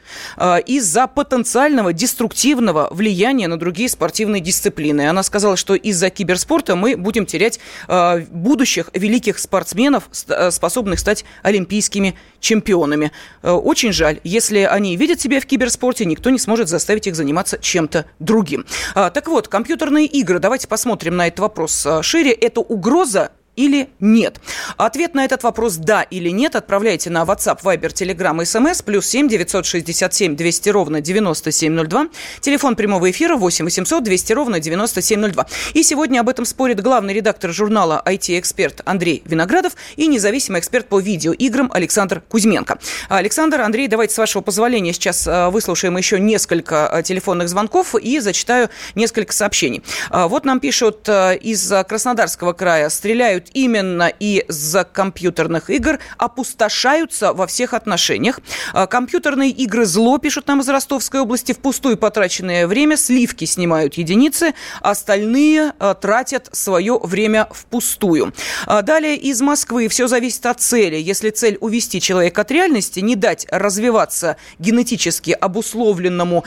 из-за 0.66 1.08
потенциального 1.08 1.94
деструктивного 1.94 2.90
влияния 2.92 3.48
на 3.48 3.58
другие 3.58 3.90
спортивные 3.90 4.42
дисциплины. 4.42 5.10
Она 5.10 5.24
сказала, 5.24 5.56
что 5.56 5.76
из-за 5.76 6.10
киберспорта 6.10 6.76
мы 6.76 6.98
будем 6.98 7.26
терять 7.26 7.60
будущих 7.88 8.90
великих 8.94 9.29
спортсменов, 9.38 10.10
э, 10.28 10.50
способных 10.50 11.00
стать 11.00 11.26
олимпийскими 11.44 12.16
чемпионами. 12.40 13.12
Э, 13.44 13.52
очень 13.52 13.92
жаль, 13.92 14.20
если 14.24 14.60
они 14.60 14.96
видят 14.96 15.22
себя 15.22 15.40
в 15.40 15.46
киберспорте, 15.46 16.06
никто 16.06 16.30
не 16.30 16.40
сможет 16.40 16.70
заставить 16.70 17.06
их 17.08 17.16
заниматься 17.16 17.60
чем-то 17.60 18.06
другим. 18.20 18.66
А, 18.96 19.10
так 19.10 19.28
вот, 19.28 19.48
компьютерные 19.48 20.06
игры, 20.06 20.40
давайте 20.40 20.68
посмотрим 20.68 21.18
на 21.18 21.28
этот 21.28 21.40
вопрос 21.40 21.86
э, 21.86 22.02
шире. 22.02 22.32
Это 22.32 22.62
угроза 22.62 23.32
или 23.60 23.90
нет? 24.00 24.40
Ответ 24.78 25.14
на 25.16 25.26
этот 25.26 25.44
вопрос 25.44 25.76
«да» 25.76 26.04
или 26.04 26.30
«нет» 26.30 26.56
отправляйте 26.56 27.10
на 27.10 27.24
WhatsApp, 27.24 27.62
Viber, 27.62 27.92
Telegram, 27.92 28.38
SMS, 28.42 28.82
плюс 28.84 29.06
7 29.08 29.28
967 29.28 30.38
200 30.38 30.70
ровно 30.70 31.02
9702, 31.02 32.08
телефон 32.40 32.78
прямого 32.78 33.12
эфира 33.12 33.36
8 33.36 33.66
800 33.66 34.02
200 34.02 34.34
ровно 34.34 34.60
9702. 34.62 35.46
И 35.74 35.84
сегодня 35.84 36.22
об 36.22 36.30
этом 36.30 36.46
спорит 36.46 36.80
главный 36.80 37.14
редактор 37.14 37.52
журнала 37.52 38.02
IT-эксперт 38.06 38.82
Андрей 38.86 39.24
Виноградов 39.26 39.74
и 39.98 40.08
независимый 40.08 40.62
эксперт 40.62 40.88
по 40.88 41.02
видеоиграм 41.02 41.70
Александр 41.74 42.24
Кузьменко. 42.30 42.80
Александр, 43.10 43.60
Андрей, 43.60 43.90
давайте 43.90 44.14
с 44.14 44.18
вашего 44.18 44.42
позволения 44.42 44.94
сейчас 44.94 45.28
э, 45.28 45.50
выслушаем 45.50 45.98
еще 45.98 46.18
несколько 46.18 46.90
э, 46.94 47.04
телефонных 47.04 47.50
звонков 47.50 47.94
и 47.96 48.20
зачитаю 48.20 48.70
несколько 48.96 49.34
сообщений. 49.34 49.84
Э, 50.12 50.28
вот 50.28 50.46
нам 50.46 50.62
пишут 50.62 51.10
из 51.10 51.74
Краснодарского 51.88 52.54
края. 52.54 52.88
Стреляют 52.90 53.49
именно 53.54 54.08
из-за 54.08 54.84
компьютерных 54.84 55.70
игр 55.70 56.00
опустошаются 56.18 57.34
во 57.34 57.48
всех 57.48 57.74
отношениях. 57.74 58.40
А, 58.74 58.88
компьютерные 58.88 59.52
игры 59.52 59.86
зло, 59.86 60.18
пишут 60.18 60.48
нам 60.48 60.62
из 60.62 60.70
Ростовской 60.70 61.22
области, 61.22 61.54
впустую 61.54 61.98
потраченное 61.98 62.68
время, 62.68 62.98
сливки 62.98 63.46
снимают 63.46 63.96
единицы, 63.96 64.54
остальные 64.82 65.74
а, 65.80 65.94
тратят 65.94 66.50
свое 66.52 67.00
время 67.00 67.48
впустую. 67.52 68.34
А, 68.66 68.82
далее 68.82 69.16
из 69.16 69.42
Москвы 69.42 69.88
все 69.88 70.08
зависит 70.08 70.46
от 70.46 70.62
цели. 70.62 70.98
Если 70.98 71.30
цель 71.30 71.58
увести 71.62 72.02
человека 72.02 72.42
от 72.42 72.52
реальности, 72.52 73.00
не 73.00 73.16
дать 73.16 73.48
развиваться 73.50 74.38
генетически 74.60 75.32
обусловленному 75.32 76.44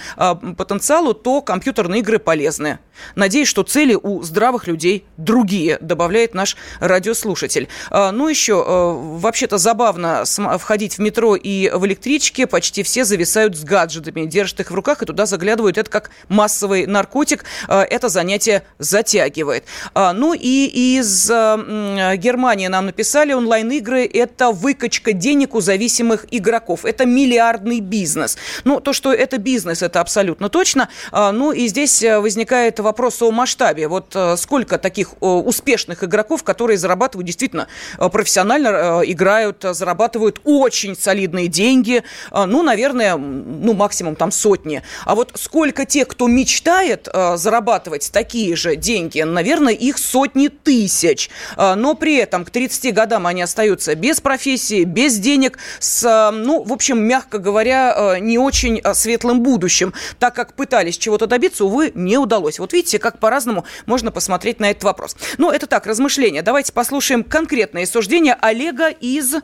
потенциалу, 0.56 1.14
то 1.14 1.40
компьютерные 1.40 2.00
игры 2.00 2.18
полезны. 2.18 2.78
Надеюсь, 3.14 3.48
что 3.48 3.62
цели 3.62 3.98
у 4.00 4.22
здравых 4.22 4.66
людей 4.66 5.04
другие, 5.16 5.78
добавляет 5.80 6.34
наш 6.34 6.56
радиослушатель. 6.92 7.68
Ну, 7.90 8.28
еще, 8.28 8.62
вообще-то 8.62 9.58
забавно 9.58 10.24
входить 10.58 10.98
в 10.98 11.00
метро 11.00 11.34
и 11.34 11.70
в 11.70 11.84
электричке. 11.86 12.46
Почти 12.46 12.82
все 12.82 13.04
зависают 13.04 13.56
с 13.56 13.64
гаджетами, 13.64 14.26
держат 14.26 14.60
их 14.60 14.70
в 14.70 14.74
руках 14.74 15.02
и 15.02 15.06
туда 15.06 15.26
заглядывают. 15.26 15.78
Это 15.78 15.90
как 15.90 16.10
массовый 16.28 16.86
наркотик. 16.86 17.44
Это 17.68 18.08
занятие 18.08 18.62
затягивает. 18.78 19.64
Ну 19.94 20.34
и 20.34 20.96
из 20.98 21.28
Германии 21.28 22.68
нам 22.68 22.86
написали, 22.86 23.32
онлайн-игры– 23.32 24.08
это 24.12 24.50
выкачка 24.50 25.12
денег 25.12 25.54
у 25.54 25.60
зависимых 25.60 26.26
игроков. 26.30 26.84
Это 26.84 27.06
миллиардный 27.06 27.80
бизнес. 27.80 28.36
Ну, 28.64 28.80
то, 28.80 28.92
что 28.92 29.12
это 29.12 29.38
бизнес, 29.38 29.82
это 29.82 30.00
абсолютно 30.00 30.48
точно. 30.48 30.88
Ну 31.12 31.52
и 31.52 31.66
здесь 31.66 32.02
возникает 32.02 32.78
вопрос 32.80 33.22
о 33.22 33.30
масштабе. 33.30 33.88
Вот 33.88 34.16
сколько 34.36 34.78
таких 34.78 35.14
успешных 35.20 36.04
игроков, 36.04 36.42
которые 36.42 36.76
зарабатывают 36.82 37.26
действительно 37.26 37.68
профессионально, 37.96 39.00
играют, 39.04 39.62
зарабатывают 39.62 40.40
очень 40.44 40.94
солидные 40.94 41.48
деньги. 41.48 42.02
Ну, 42.30 42.62
наверное, 42.62 43.16
ну, 43.16 43.72
максимум 43.72 44.16
там 44.16 44.30
сотни. 44.30 44.82
А 45.06 45.14
вот 45.14 45.32
сколько 45.36 45.86
тех, 45.86 46.08
кто 46.08 46.26
мечтает 46.26 47.08
зарабатывать 47.36 48.10
такие 48.12 48.54
же 48.56 48.76
деньги, 48.76 49.22
наверное, 49.22 49.72
их 49.72 49.98
сотни 49.98 50.48
тысяч. 50.48 51.30
Но 51.56 51.94
при 51.94 52.16
этом 52.16 52.44
к 52.44 52.50
30 52.50 52.92
годам 52.92 53.26
они 53.26 53.42
остаются 53.42 53.94
без 53.94 54.20
профессии, 54.20 54.84
без 54.84 55.18
денег, 55.18 55.58
с, 55.78 56.30
ну, 56.32 56.62
в 56.62 56.72
общем, 56.72 57.02
мягко 57.02 57.38
говоря, 57.38 58.18
не 58.20 58.38
очень 58.38 58.82
светлым 58.94 59.42
будущим, 59.42 59.94
так 60.18 60.34
как 60.34 60.54
пытались 60.54 60.98
чего-то 60.98 61.26
добиться, 61.26 61.64
увы, 61.64 61.92
не 61.94 62.18
удалось. 62.18 62.58
Вот 62.58 62.72
видите, 62.72 62.98
как 62.98 63.18
по-разному 63.18 63.64
можно 63.86 64.10
посмотреть 64.10 64.60
на 64.60 64.70
этот 64.70 64.84
вопрос. 64.84 65.16
Ну, 65.38 65.50
это 65.50 65.66
так, 65.66 65.86
размышления. 65.86 66.42
Давайте 66.42 66.61
послушаем 66.70 67.24
конкретные 67.24 67.86
суждения 67.86 68.36
Олега 68.40 68.88
из, 68.88 69.34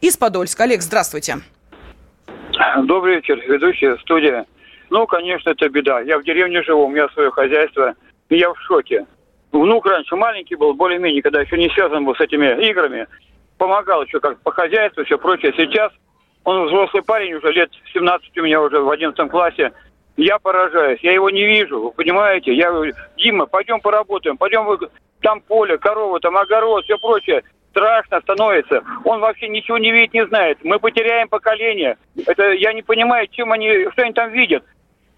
из 0.00 0.16
Подольска. 0.16 0.64
Олег, 0.64 0.80
здравствуйте. 0.82 1.38
Добрый 2.84 3.16
вечер, 3.16 3.38
ведущая, 3.46 3.96
студия. 3.98 4.46
Ну, 4.90 5.06
конечно, 5.06 5.50
это 5.50 5.68
беда. 5.68 6.00
Я 6.00 6.18
в 6.18 6.24
деревне 6.24 6.62
живу, 6.62 6.86
у 6.86 6.88
меня 6.88 7.08
свое 7.10 7.30
хозяйство, 7.30 7.94
и 8.28 8.36
я 8.36 8.52
в 8.52 8.60
шоке. 8.60 9.06
Внук 9.50 9.86
раньше 9.86 10.16
маленький 10.16 10.54
был, 10.54 10.74
более-менее, 10.74 11.22
когда 11.22 11.40
еще 11.40 11.58
не 11.58 11.68
связан 11.70 12.04
был 12.04 12.14
с 12.14 12.20
этими 12.20 12.68
играми, 12.68 13.06
помогал 13.58 14.02
еще 14.02 14.20
как 14.20 14.40
по 14.40 14.50
хозяйству, 14.50 15.04
все 15.04 15.18
прочее. 15.18 15.52
Сейчас 15.56 15.92
он 16.44 16.66
взрослый 16.66 17.02
парень, 17.02 17.34
уже 17.34 17.52
лет 17.52 17.70
17 17.92 18.38
у 18.38 18.42
меня 18.42 18.60
уже 18.60 18.80
в 18.80 18.90
11 18.90 19.30
классе. 19.30 19.72
Я 20.16 20.38
поражаюсь, 20.38 21.00
я 21.02 21.12
его 21.12 21.30
не 21.30 21.44
вижу, 21.44 21.80
вы 21.80 21.92
понимаете? 21.92 22.54
Я 22.54 22.70
говорю, 22.70 22.92
Дима, 23.16 23.46
пойдем 23.46 23.80
поработаем, 23.80 24.36
пойдем, 24.36 24.66
там 25.22 25.40
поле, 25.40 25.78
корова, 25.78 26.20
там 26.20 26.36
огород, 26.36 26.84
все 26.84 26.98
прочее. 26.98 27.42
Страшно 27.70 28.20
становится. 28.20 28.82
Он 29.04 29.20
вообще 29.20 29.48
ничего 29.48 29.78
не 29.78 29.90
видит, 29.90 30.12
не 30.12 30.26
знает. 30.26 30.58
Мы 30.62 30.78
потеряем 30.78 31.28
поколение. 31.28 31.96
Это 32.26 32.52
я 32.52 32.74
не 32.74 32.82
понимаю, 32.82 33.26
чем 33.28 33.50
они, 33.50 33.88
что 33.92 34.02
они 34.02 34.12
там 34.12 34.30
видят. 34.30 34.62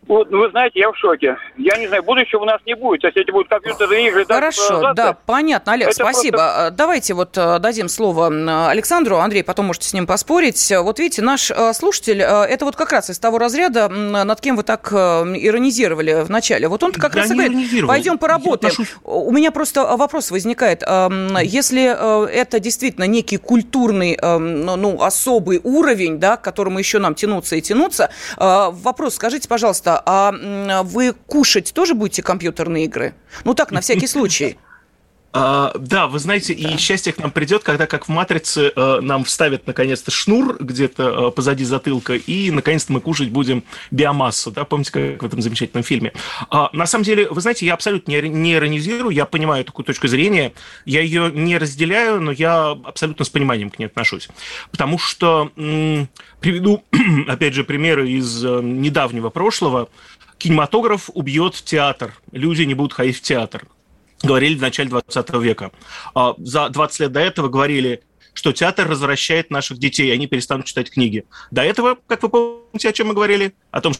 Вот, 0.06 0.28
вы 0.30 0.50
знаете, 0.50 0.80
я 0.80 0.90
в 0.90 0.96
шоке. 0.96 1.36
Я 1.56 1.76
не 1.76 1.86
знаю, 1.86 2.02
будущего 2.02 2.42
у 2.42 2.44
нас 2.44 2.60
не 2.66 2.74
будет, 2.74 3.04
если 3.04 3.22
эти 3.22 3.30
будут 3.30 3.48
компьютерные 3.48 4.08
игры. 4.08 4.26
Хорошо, 4.26 4.92
да, 4.94 5.16
понятно, 5.26 5.72
Олег, 5.72 5.88
это 5.88 5.96
спасибо. 5.96 6.36
Просто... 6.36 6.70
Давайте 6.76 7.14
вот 7.14 7.38
э, 7.38 7.58
дадим 7.58 7.88
слово 7.88 8.68
Александру. 8.68 9.16
Андрей, 9.16 9.42
потом 9.42 9.66
можете 9.66 9.88
с 9.88 9.94
ним 9.94 10.06
поспорить. 10.06 10.72
Вот 10.76 10.98
видите, 10.98 11.22
наш 11.22 11.50
э, 11.50 11.72
слушатель, 11.72 12.20
э, 12.20 12.24
это 12.24 12.64
вот 12.64 12.76
как 12.76 12.92
раз 12.92 13.08
из 13.08 13.18
того 13.18 13.38
разряда, 13.38 13.88
над 13.88 14.40
кем 14.40 14.56
вы 14.56 14.62
так 14.62 14.92
иронизировали 14.92 16.22
в 16.22 16.30
начале. 16.30 16.68
Вот 16.68 16.82
он 16.82 16.92
как 16.92 17.14
я 17.14 17.22
раз 17.22 17.30
и 17.30 17.34
говорит, 17.34 17.86
пойдем 17.86 18.18
поработаем. 18.18 18.74
У 19.04 19.30
меня 19.30 19.50
просто 19.50 19.96
вопрос 19.96 20.30
возникает. 20.30 20.82
Если 21.42 21.84
это 22.30 22.60
действительно 22.60 23.04
некий 23.04 23.38
культурный, 23.38 24.18
ну, 24.20 24.76
ну, 24.76 25.02
особый 25.02 25.60
уровень, 25.62 26.18
да, 26.18 26.36
к 26.36 26.42
которому 26.42 26.78
еще 26.78 26.98
нам 26.98 27.14
тянуться 27.14 27.56
и 27.56 27.62
тянуться, 27.62 28.10
вопрос, 28.36 29.14
скажите, 29.14 29.48
пожалуйста, 29.48 29.93
а 30.04 30.82
вы 30.82 31.12
кушать 31.12 31.72
тоже 31.74 31.94
будете 31.94 32.22
компьютерные 32.22 32.84
игры? 32.84 33.14
Ну 33.44 33.54
так, 33.54 33.70
на 33.70 33.80
всякий 33.80 34.06
случай. 34.06 34.58
А, 35.36 35.72
да, 35.76 36.06
вы 36.06 36.20
знаете, 36.20 36.54
да. 36.54 36.70
и 36.70 36.76
счастье 36.76 37.12
к 37.12 37.18
нам 37.18 37.32
придет, 37.32 37.64
когда, 37.64 37.88
как 37.88 38.06
в 38.06 38.08
«Матрице», 38.08 38.72
э, 38.74 39.00
нам 39.00 39.24
вставят, 39.24 39.66
наконец-то, 39.66 40.12
шнур 40.12 40.56
где-то 40.60 41.28
э, 41.28 41.30
позади 41.32 41.64
затылка, 41.64 42.14
и, 42.14 42.52
наконец-то, 42.52 42.92
мы 42.92 43.00
кушать 43.00 43.30
будем 43.30 43.64
биомассу, 43.90 44.52
да, 44.52 44.64
помните, 44.64 44.92
как 44.92 45.22
в 45.24 45.26
этом 45.26 45.42
замечательном 45.42 45.82
фильме. 45.82 46.12
А, 46.50 46.70
на 46.72 46.86
самом 46.86 47.02
деле, 47.02 47.28
вы 47.28 47.40
знаете, 47.40 47.66
я 47.66 47.74
абсолютно 47.74 48.12
не, 48.12 48.54
иронизирую, 48.54 49.10
я 49.10 49.24
понимаю 49.24 49.64
такую 49.64 49.84
точку 49.84 50.06
зрения, 50.06 50.52
я 50.84 51.00
ее 51.00 51.32
не 51.34 51.58
разделяю, 51.58 52.20
но 52.20 52.30
я 52.30 52.70
абсолютно 52.70 53.24
с 53.24 53.28
пониманием 53.28 53.70
к 53.70 53.80
ней 53.80 53.86
отношусь. 53.86 54.28
Потому 54.70 55.00
что, 55.00 55.50
м- 55.56 56.08
приведу, 56.38 56.84
опять 57.26 57.54
же, 57.54 57.64
примеры 57.64 58.08
из 58.08 58.44
э, 58.44 58.60
недавнего 58.62 59.30
прошлого, 59.30 59.88
кинематограф 60.38 61.10
убьет 61.12 61.54
театр, 61.54 62.14
люди 62.30 62.62
не 62.62 62.74
будут 62.74 62.92
ходить 62.92 63.16
в 63.16 63.22
театр 63.22 63.66
говорили 64.22 64.56
в 64.56 64.60
начале 64.60 64.88
20 64.88 65.30
века. 65.34 65.72
А, 66.14 66.34
за 66.38 66.68
20 66.68 67.00
лет 67.00 67.12
до 67.12 67.20
этого 67.20 67.48
говорили, 67.48 68.02
что 68.32 68.52
театр 68.52 68.88
развращает 68.88 69.50
наших 69.50 69.78
детей, 69.78 70.12
они 70.12 70.26
перестанут 70.26 70.66
читать 70.66 70.90
книги. 70.90 71.24
До 71.50 71.62
этого, 71.62 71.96
как 72.06 72.22
вы 72.22 72.28
помните, 72.28 72.88
о 72.88 72.92
чем 72.92 73.08
мы 73.08 73.14
говорили? 73.14 73.54
О 73.70 73.80
том, 73.80 73.94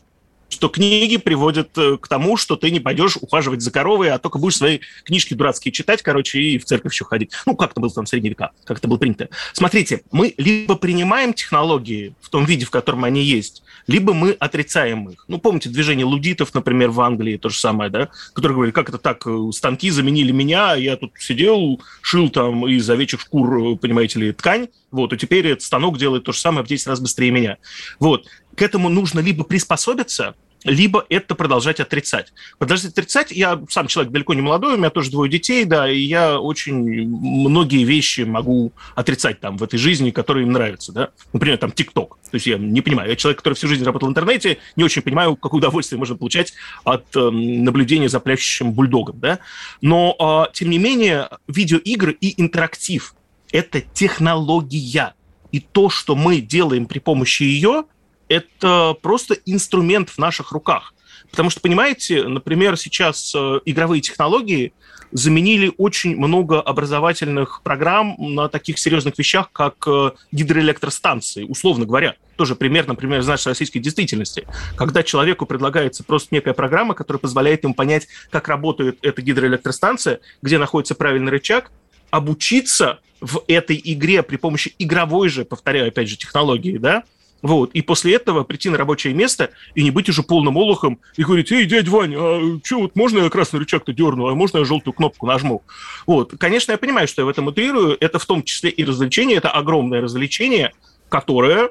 что 0.55 0.69
книги 0.69 1.17
приводят 1.17 1.77
э, 1.77 1.99
к 1.99 2.09
тому, 2.09 2.37
что 2.37 2.57
ты 2.57 2.71
не 2.71 2.81
пойдешь 2.81 3.17
ухаживать 3.21 3.61
за 3.61 3.71
коровой, 3.71 4.11
а 4.11 4.19
только 4.19 4.39
будешь 4.39 4.57
свои 4.57 4.81
книжки 5.05 5.35
дурацкие 5.35 5.73
читать, 5.73 6.03
короче, 6.03 6.41
и 6.41 6.59
в 6.59 6.65
церковь 6.65 6.93
еще 6.93 7.05
ходить. 7.05 7.33
Ну, 7.47 7.57
как 7.57 7.73
это 7.73 7.81
было 7.81 7.91
там 7.91 8.05
в 8.05 8.09
средние 8.09 8.31
века, 8.31 8.53
как 8.65 8.79
это 8.79 8.89
было 8.89 8.99
принято. 8.99 9.29
Смотрите, 9.53 10.03
мы 10.13 10.35
либо 10.39 10.77
принимаем 10.77 11.35
технологии 11.35 12.15
в 12.21 12.31
том 12.31 12.45
виде, 12.45 12.65
в 12.65 12.71
котором 12.71 13.05
они 13.05 13.23
есть, 13.23 13.63
либо 13.87 14.15
мы 14.15 14.33
отрицаем 14.33 15.09
их. 15.11 15.25
Ну, 15.29 15.39
помните 15.39 15.69
движение 15.69 16.07
лудитов, 16.07 16.55
например, 16.55 16.91
в 16.91 17.01
Англии, 17.01 17.37
то 17.37 17.49
же 17.49 17.59
самое, 17.59 17.91
да, 17.91 18.09
которые 18.33 18.55
говорили, 18.55 18.73
как 18.73 18.89
это 18.89 18.99
так, 18.99 19.27
э, 19.27 19.51
станки 19.53 19.91
заменили 19.91 20.33
меня, 20.33 20.73
а 20.73 20.77
я 20.77 20.97
тут 20.97 21.13
сидел, 21.19 21.81
шил 22.01 22.31
там 22.31 22.67
из 22.69 22.89
овечьих 22.89 23.21
шкур, 23.21 23.75
э, 23.75 23.77
понимаете 23.77 24.21
ли, 24.21 24.33
ткань, 24.33 24.69
вот, 24.91 25.13
и 25.13 25.17
теперь 25.17 25.49
этот 25.49 25.63
станок 25.63 25.99
делает 25.99 26.23
то 26.23 26.33
же 26.33 26.39
самое 26.39 26.65
в 26.65 26.69
10 26.69 26.87
раз 26.87 27.01
быстрее 27.01 27.33
меня. 27.33 27.59
Вот. 27.99 28.27
К 28.55 28.63
этому 28.63 28.89
нужно 28.89 29.19
либо 29.19 29.43
приспособиться, 29.43 30.37
либо 30.65 31.05
это 31.09 31.35
продолжать 31.35 31.81
отрицать. 31.81 32.33
Продолжать 32.59 32.93
отрицать, 32.93 33.31
я 33.31 33.61
сам 33.69 33.87
человек 33.87 34.13
далеко 34.13 34.35
не 34.35 34.43
молодой, 34.43 34.75
у 34.75 34.79
меня 34.79 34.91
тоже 34.91 35.11
двое 35.11 35.31
детей, 35.31 35.65
да, 35.65 35.91
и 35.91 35.99
я 35.99 36.41
очень 36.41 37.07
многие 37.07 37.85
вещи 37.85 38.23
могу 38.23 38.73
отрицать 38.95 39.41
там 39.41 39.57
в 39.57 39.63
этой 39.63 39.79
жизни, 39.79 40.11
которые 40.11 40.45
им 40.47 40.53
нравятся, 40.53 40.93
да. 40.93 41.11
Например, 41.33 41.59
там 41.59 41.71
ТикТок. 41.71 42.19
То 42.31 42.37
есть 42.37 42.47
я 42.47 42.59
не 42.59 42.81
понимаю, 42.81 43.11
я 43.11 43.17
человек, 43.17 43.39
который 43.39 43.55
всю 43.55 43.69
жизнь 43.69 43.85
работал 43.85 44.09
в 44.09 44.11
интернете, 44.11 44.59
не 44.77 44.85
очень 44.85 45.03
понимаю, 45.03 45.37
какое 45.37 45.59
удовольствие 45.59 45.99
можно 45.99 46.17
получать 46.17 46.55
от 46.85 47.05
э, 47.15 47.31
наблюдения 47.31 48.09
за 48.09 48.21
плящущим 48.21 48.73
бульдогом, 48.73 49.21
да. 49.21 49.39
Но, 49.81 50.17
э, 50.49 50.53
тем 50.53 50.71
не 50.71 50.79
менее, 50.79 51.29
видеоигры 51.47 52.13
и 52.13 52.41
интерактив– 52.41 53.15
это 53.53 53.81
технология. 53.81 55.15
И 55.53 55.61
то, 55.61 55.89
что 55.89 56.17
мы 56.17 56.41
делаем 56.41 56.87
при 56.87 56.99
помощи 56.99 57.45
ее, 57.45 57.85
это 58.29 58.97
просто 59.01 59.35
инструмент 59.47 60.11
в 60.11 60.19
наших 60.19 60.53
руках. 60.53 60.95
Потому 61.31 61.51
что, 61.51 61.61
понимаете, 61.61 62.29
например, 62.29 62.77
сейчас 62.77 63.35
э, 63.35 63.61
игровые 63.65 64.01
технологии 64.01 64.73
заменили 65.11 65.73
очень 65.79 66.17
много 66.17 66.61
образовательных 66.61 67.61
программ 67.63 68.15
на 68.19 68.49
таких 68.49 68.79
серьезных 68.79 69.19
вещах, 69.19 69.51
как 69.53 69.75
э, 69.87 70.11
гидроэлектростанции, 70.33 71.45
условно 71.45 71.87
говоря. 71.87 72.15
Тоже 72.37 72.55
пример, 72.55 72.87
например, 72.87 73.21
из 73.21 73.27
нашей 73.27 73.49
российской 73.49 73.79
действительности. 73.79 74.47
Когда 74.77 75.03
человеку 75.03 75.47
предлагается 75.47 76.05
просто 76.05 76.35
некая 76.35 76.53
программа, 76.55 76.95
которая 76.95 77.21
позволяет 77.21 77.65
ему 77.65 77.75
понять, 77.75 78.07
как 78.31 78.49
работает 78.49 78.99
эта 79.03 79.23
гидроэлектростанция, 79.23 80.21
где 80.43 80.59
находится 80.59 80.95
правильный 80.95 81.33
рычаг, 81.33 81.71
обучиться 82.11 83.01
в 83.21 83.43
этой 83.49 83.81
игре 83.83 84.23
при 84.23 84.37
помощи 84.37 84.75
игровой 84.79 85.29
же, 85.29 85.45
повторяю, 85.45 85.89
опять 85.89 86.09
же, 86.09 86.17
технологии, 86.17 86.77
да, 86.77 87.05
вот. 87.45 87.73
И 87.75 87.83
после 87.83 88.15
этого 88.15 88.43
прийти 88.43 88.71
на 88.71 88.79
рабочее 88.79 89.13
место 89.13 89.51
и 89.75 89.85
не 89.85 89.91
быть 89.91 90.09
уже 90.09 90.23
полным 90.23 90.57
олухом 90.57 90.99
и 91.15 91.23
говорить, 91.23 91.53
эй, 91.53 91.67
дядь 91.67 91.89
Ваня, 91.89 92.17
а 92.19 92.59
что, 92.65 92.81
вот 92.81 92.97
можно 92.97 93.19
я 93.19 93.29
красный 93.29 93.61
рычаг-то 93.61 93.93
дерну, 93.93 94.29
а 94.29 94.35
можно 94.35 94.59
я 94.59 94.65
желтую 94.65 94.95
кнопку 94.95 95.27
нажму? 95.27 95.63
Вот. 96.07 96.33
Конечно, 96.39 96.73
я 96.73 96.79
понимаю, 96.79 97.07
что 97.07 97.21
я 97.21 97.27
в 97.27 97.29
этом 97.29 97.49
утрирую. 97.49 97.99
Это 98.01 98.19
в 98.19 98.25
том 98.25 98.45
числе 98.45 98.71
и 98.71 98.83
развлечение, 98.83 99.37
это 99.37 99.51
огромное 99.51 100.01
развлечение, 100.01 100.73
которое, 101.11 101.69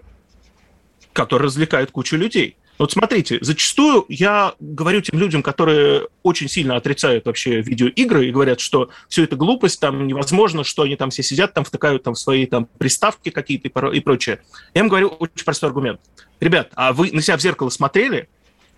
которое 1.12 1.45
развлекает 1.45 1.89
кучу 1.89 2.17
людей. 2.17 2.55
Вот 2.84 2.91
смотрите, 2.91 3.38
зачастую 3.39 4.04
я 4.10 4.56
говорю 4.60 5.00
тем 5.00 5.17
людям, 5.17 5.41
которые 5.41 6.10
очень 6.22 6.50
сильно 6.50 6.76
отрицают 6.76 7.26
вообще 7.26 7.62
видеоигры 7.62 8.28
и 8.28 8.32
говорят, 8.32 8.60
что 8.60 8.89
все 9.08 9.24
это 9.24 9.38
глупость, 9.38 9.80
там 9.80 10.06
невозможно, 10.06 10.65
что 10.65 10.82
они 10.82 10.98
там 10.98 11.10
все 11.10 11.24
сидят, 11.24 11.54
там 11.54 11.63
втыкают 11.63 12.04
там 12.04 12.13
свои 12.13 12.46
там 12.46 12.65
приставки 12.78 13.30
какие-то 13.30 13.69
и 13.69 14.00
прочее. 14.02 14.41
Я 14.74 14.82
им 14.82 14.89
говорю 14.89 15.08
очень 15.08 15.46
простой 15.46 15.69
аргумент. 15.69 16.02
Ребят, 16.41 16.72
а 16.76 16.91
вы 16.91 17.10
на 17.13 17.22
себя 17.22 17.38
в 17.38 17.41
зеркало 17.41 17.69
смотрели? 17.69 18.28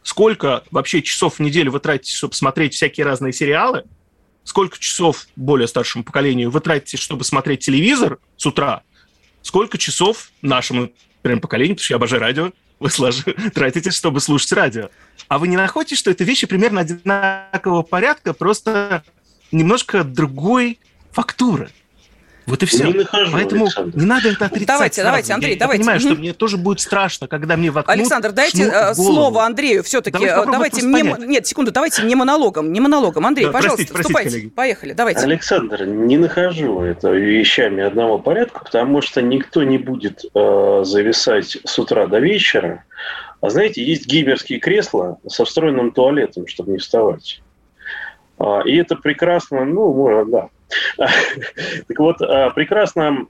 Сколько 0.03 0.63
вообще 0.69 1.01
часов 1.01 1.37
в 1.37 1.39
неделю 1.39 1.71
вы 1.71 1.79
тратите, 1.79 2.15
чтобы 2.15 2.35
смотреть 2.35 2.75
всякие 2.75 3.07
разные 3.07 3.33
сериалы? 3.33 3.85
сколько 4.43 4.77
часов 4.77 5.25
более 5.35 5.67
старшему 5.67 6.03
поколению 6.03 6.51
вы 6.51 6.59
тратите, 6.59 6.97
чтобы 6.97 7.23
смотреть 7.23 7.65
телевизор 7.65 8.19
с 8.37 8.45
утра, 8.45 8.83
сколько 9.41 9.79
часов 9.79 10.29
нашему 10.43 10.91
прям 11.23 11.39
поколению, 11.39 11.75
потому 11.77 11.85
что 11.85 11.93
я 11.93 11.95
обожаю 11.95 12.21
радио, 12.21 12.51
вы 12.79 12.89
тратите, 13.53 13.91
чтобы 13.91 14.19
слушать 14.19 14.51
радио. 14.51 14.89
А 15.27 15.39
вы 15.39 15.47
не 15.47 15.57
находите, 15.57 15.95
что 15.95 16.11
это 16.11 16.23
вещи 16.23 16.47
примерно 16.47 16.81
одинакового 16.81 17.83
порядка, 17.83 18.33
просто 18.33 19.03
немножко 19.51 20.03
другой 20.03 20.79
фактуры? 21.11 21.69
Вот 22.45 22.61
и 22.61 22.65
все. 22.65 22.85
Не 22.85 22.93
нахожу, 22.93 23.31
Поэтому 23.31 23.63
Александр. 23.65 23.97
не 23.97 24.05
надо 24.05 24.29
это 24.29 24.45
отрицать. 24.45 24.67
Давайте, 24.67 24.95
сразу. 24.95 25.07
давайте, 25.07 25.33
Андрей, 25.33 25.53
я, 25.53 25.59
давайте. 25.59 25.81
Я 25.81 25.85
понимаю, 25.85 25.99
что 25.99 26.15
мне 26.15 26.33
тоже 26.33 26.57
будет 26.57 26.79
страшно, 26.79 27.27
когда 27.27 27.57
мне 27.57 27.71
воткнут 27.71 27.97
Александр, 27.97 28.31
дайте 28.33 28.57
шнур 28.57 28.69
в 28.71 28.73
э, 28.73 28.93
слово 28.95 29.43
Андрею 29.45 29.83
все-таки. 29.83 30.11
Давайте 30.13 30.35
попробуем 30.35 30.53
Давайте 30.53 30.77
это 30.77 30.87
не, 30.87 31.01
м- 31.01 31.11
понять. 31.11 31.29
нет, 31.29 31.47
секунду, 31.47 31.71
давайте 31.71 32.03
не 32.03 32.15
монологом, 32.15 32.71
не 32.71 32.79
монологом. 32.79 33.25
Андрей, 33.25 33.45
Да, 33.47 33.51
пожалуйста, 33.51 33.77
простите, 33.77 33.93
простите, 33.93 34.07
вступайте. 34.13 34.29
коллеги. 34.29 34.49
Поехали, 34.49 34.93
давайте. 34.93 35.21
Александр, 35.21 35.85
не 35.85 36.17
нахожу 36.17 36.81
это 36.81 37.09
вещами 37.11 37.83
одного 37.83 38.19
порядка, 38.19 38.63
потому 38.63 39.01
что 39.01 39.21
никто 39.21 39.63
не 39.63 39.77
будет 39.77 40.23
э, 40.35 40.81
зависать 40.85 41.57
с 41.63 41.79
утра 41.79 42.05
до 42.07 42.19
вечера. 42.19 42.83
А 43.41 43.49
знаете, 43.49 43.83
есть 43.83 44.05
геймерские 44.07 44.59
кресла 44.59 45.17
со 45.27 45.45
встроенным 45.45 45.91
туалетом, 45.91 46.47
чтобы 46.47 46.71
не 46.73 46.77
вставать. 46.77 47.41
А, 48.37 48.61
и 48.65 48.75
это 48.75 48.95
прекрасно, 48.95 49.65
ну, 49.65 50.25
да. 50.25 50.49
Так 50.97 51.99
вот, 51.99 52.21
а, 52.21 52.49
прекрасно 52.51 53.27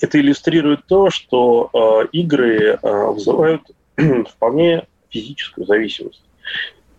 это 0.00 0.20
иллюстрирует 0.20 0.86
то, 0.86 1.10
что 1.10 1.70
э, 1.72 2.08
игры 2.12 2.78
э, 2.82 3.06
вызывают 3.12 3.62
вполне 4.28 4.86
физическую 5.08 5.66
зависимость. 5.66 6.22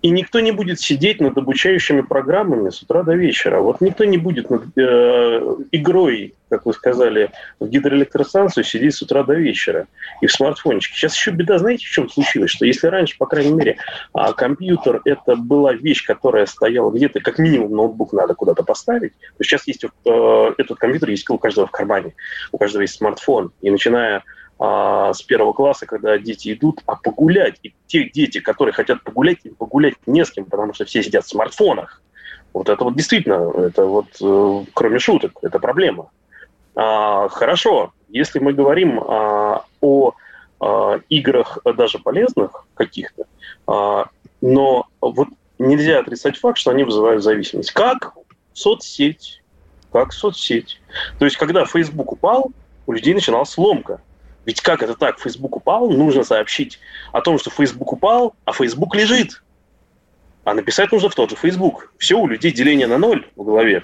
И 0.06 0.10
никто 0.12 0.40
не 0.40 0.52
будет 0.52 0.80
сидеть 0.80 1.20
над 1.20 1.36
обучающими 1.36 2.02
программами 2.02 2.70
с 2.70 2.80
утра 2.84 3.02
до 3.02 3.16
вечера. 3.16 3.60
Вот 3.60 3.82
никто 3.82 4.06
не 4.06 4.20
будет 4.20 4.52
над 4.52 4.66
э, 4.78 5.56
игрой, 5.72 6.36
как 6.48 6.68
вы 6.68 6.74
сказали, 6.74 7.32
в 7.60 7.68
гидроэлектростанцию 7.68 8.66
сидеть 8.66 8.94
с 8.94 9.02
утра 9.02 9.24
до 9.24 9.34
вечера 9.34 9.88
и 10.22 10.28
в 10.28 10.32
смартфончике. 10.32 10.96
Сейчас 10.96 11.16
еще 11.16 11.32
беда, 11.32 11.58
знаете, 11.58 11.88
в 11.88 11.90
чем 11.90 12.08
случилось? 12.08 12.52
Что 12.52 12.68
если 12.68 12.86
раньше, 12.86 13.18
по 13.18 13.26
крайней 13.26 13.54
мере, 13.54 13.78
а, 14.14 14.34
компьютер 14.34 15.02
это 15.06 15.36
была 15.36 15.74
вещь, 15.74 16.06
которая 16.06 16.46
стояла 16.46 16.92
где-то, 16.92 17.20
как 17.20 17.40
минимум 17.40 17.72
ноутбук 17.72 18.14
надо 18.14 18.36
куда-то 18.36 18.62
поставить, 18.62 19.14
то 19.40 19.44
сейчас 19.44 19.66
есть 19.66 19.86
э, 19.86 20.54
этот 20.60 20.78
компьютер 20.78 21.10
есть 21.10 21.28
у 21.32 21.40
каждого 21.40 21.66
в 21.66 21.72
кармане, 21.72 22.14
у 22.52 22.60
каждого 22.60 22.84
есть 22.84 22.94
смартфон. 22.94 23.54
И 23.64 23.72
начиная 23.72 24.22
а, 24.58 25.14
с 25.14 25.22
первого 25.22 25.54
класса, 25.54 25.86
когда 25.86 26.18
дети 26.18 26.54
идут, 26.54 26.82
а 26.86 26.96
погулять. 26.96 27.60
И 27.64 27.74
те 27.88 28.10
дети, 28.10 28.40
которые 28.40 28.74
хотят 28.74 29.04
погулять, 29.04 29.40
погулять 29.58 29.96
не 30.06 30.24
с 30.24 30.32
кем, 30.32 30.46
потому 30.46 30.74
что 30.74 30.86
все 30.86 31.04
сидят 31.04 31.26
в 31.26 31.30
смартфонах. 31.30 32.02
Вот 32.54 32.70
это 32.70 32.84
вот 32.84 32.96
действительно, 32.96 33.52
это 33.58 33.86
вот, 33.86 34.08
э, 34.22 34.66
кроме 34.74 35.00
шуток, 35.00 35.34
это 35.42 35.60
проблема. 35.60 36.10
А, 36.76 37.28
хорошо, 37.30 37.94
если 38.10 38.40
мы 38.40 38.54
говорим 38.54 39.00
а, 39.00 39.66
о 39.82 40.14
а, 40.60 41.00
играх 41.10 41.58
даже 41.64 42.00
полезных 42.00 42.66
каких-то, 42.76 43.26
а, 43.68 44.08
но 44.42 44.88
вот 45.02 45.28
нельзя 45.60 46.00
отрицать 46.00 46.38
факт, 46.38 46.58
что 46.58 46.72
они 46.72 46.84
вызывают 46.84 47.24
зависимость. 47.24 47.72
Как 47.72 48.14
соцсеть, 48.54 49.42
как 49.92 50.14
соцсеть. 50.14 50.82
То 51.20 51.26
есть, 51.26 51.38
когда 51.38 51.66
Facebook 51.66 52.14
упал, 52.14 52.52
у 52.88 52.92
людей 52.94 53.14
начиналась 53.14 53.50
сломка. 53.50 54.02
Ведь 54.46 54.62
как 54.62 54.84
это 54.84 54.96
так? 54.96 55.20
Facebook 55.20 55.58
упал, 55.58 55.90
нужно 55.90 56.24
сообщить 56.24 56.80
о 57.12 57.22
том, 57.22 57.40
что 57.40 57.50
Facebook 57.50 57.94
упал, 57.94 58.36
а 58.46 58.54
Facebook 58.54 58.96
лежит. 58.96 59.42
А 60.44 60.54
написать 60.54 60.92
нужно 60.92 61.10
в 61.10 61.16
тот 61.16 61.32
же 61.32 61.36
Facebook. 61.36 61.92
Все, 61.98 62.20
у 62.20 62.28
людей 62.28 62.52
деление 62.52 62.88
на 62.88 63.00
ноль 63.00 63.28
в 63.36 63.44
голове. 63.44 63.84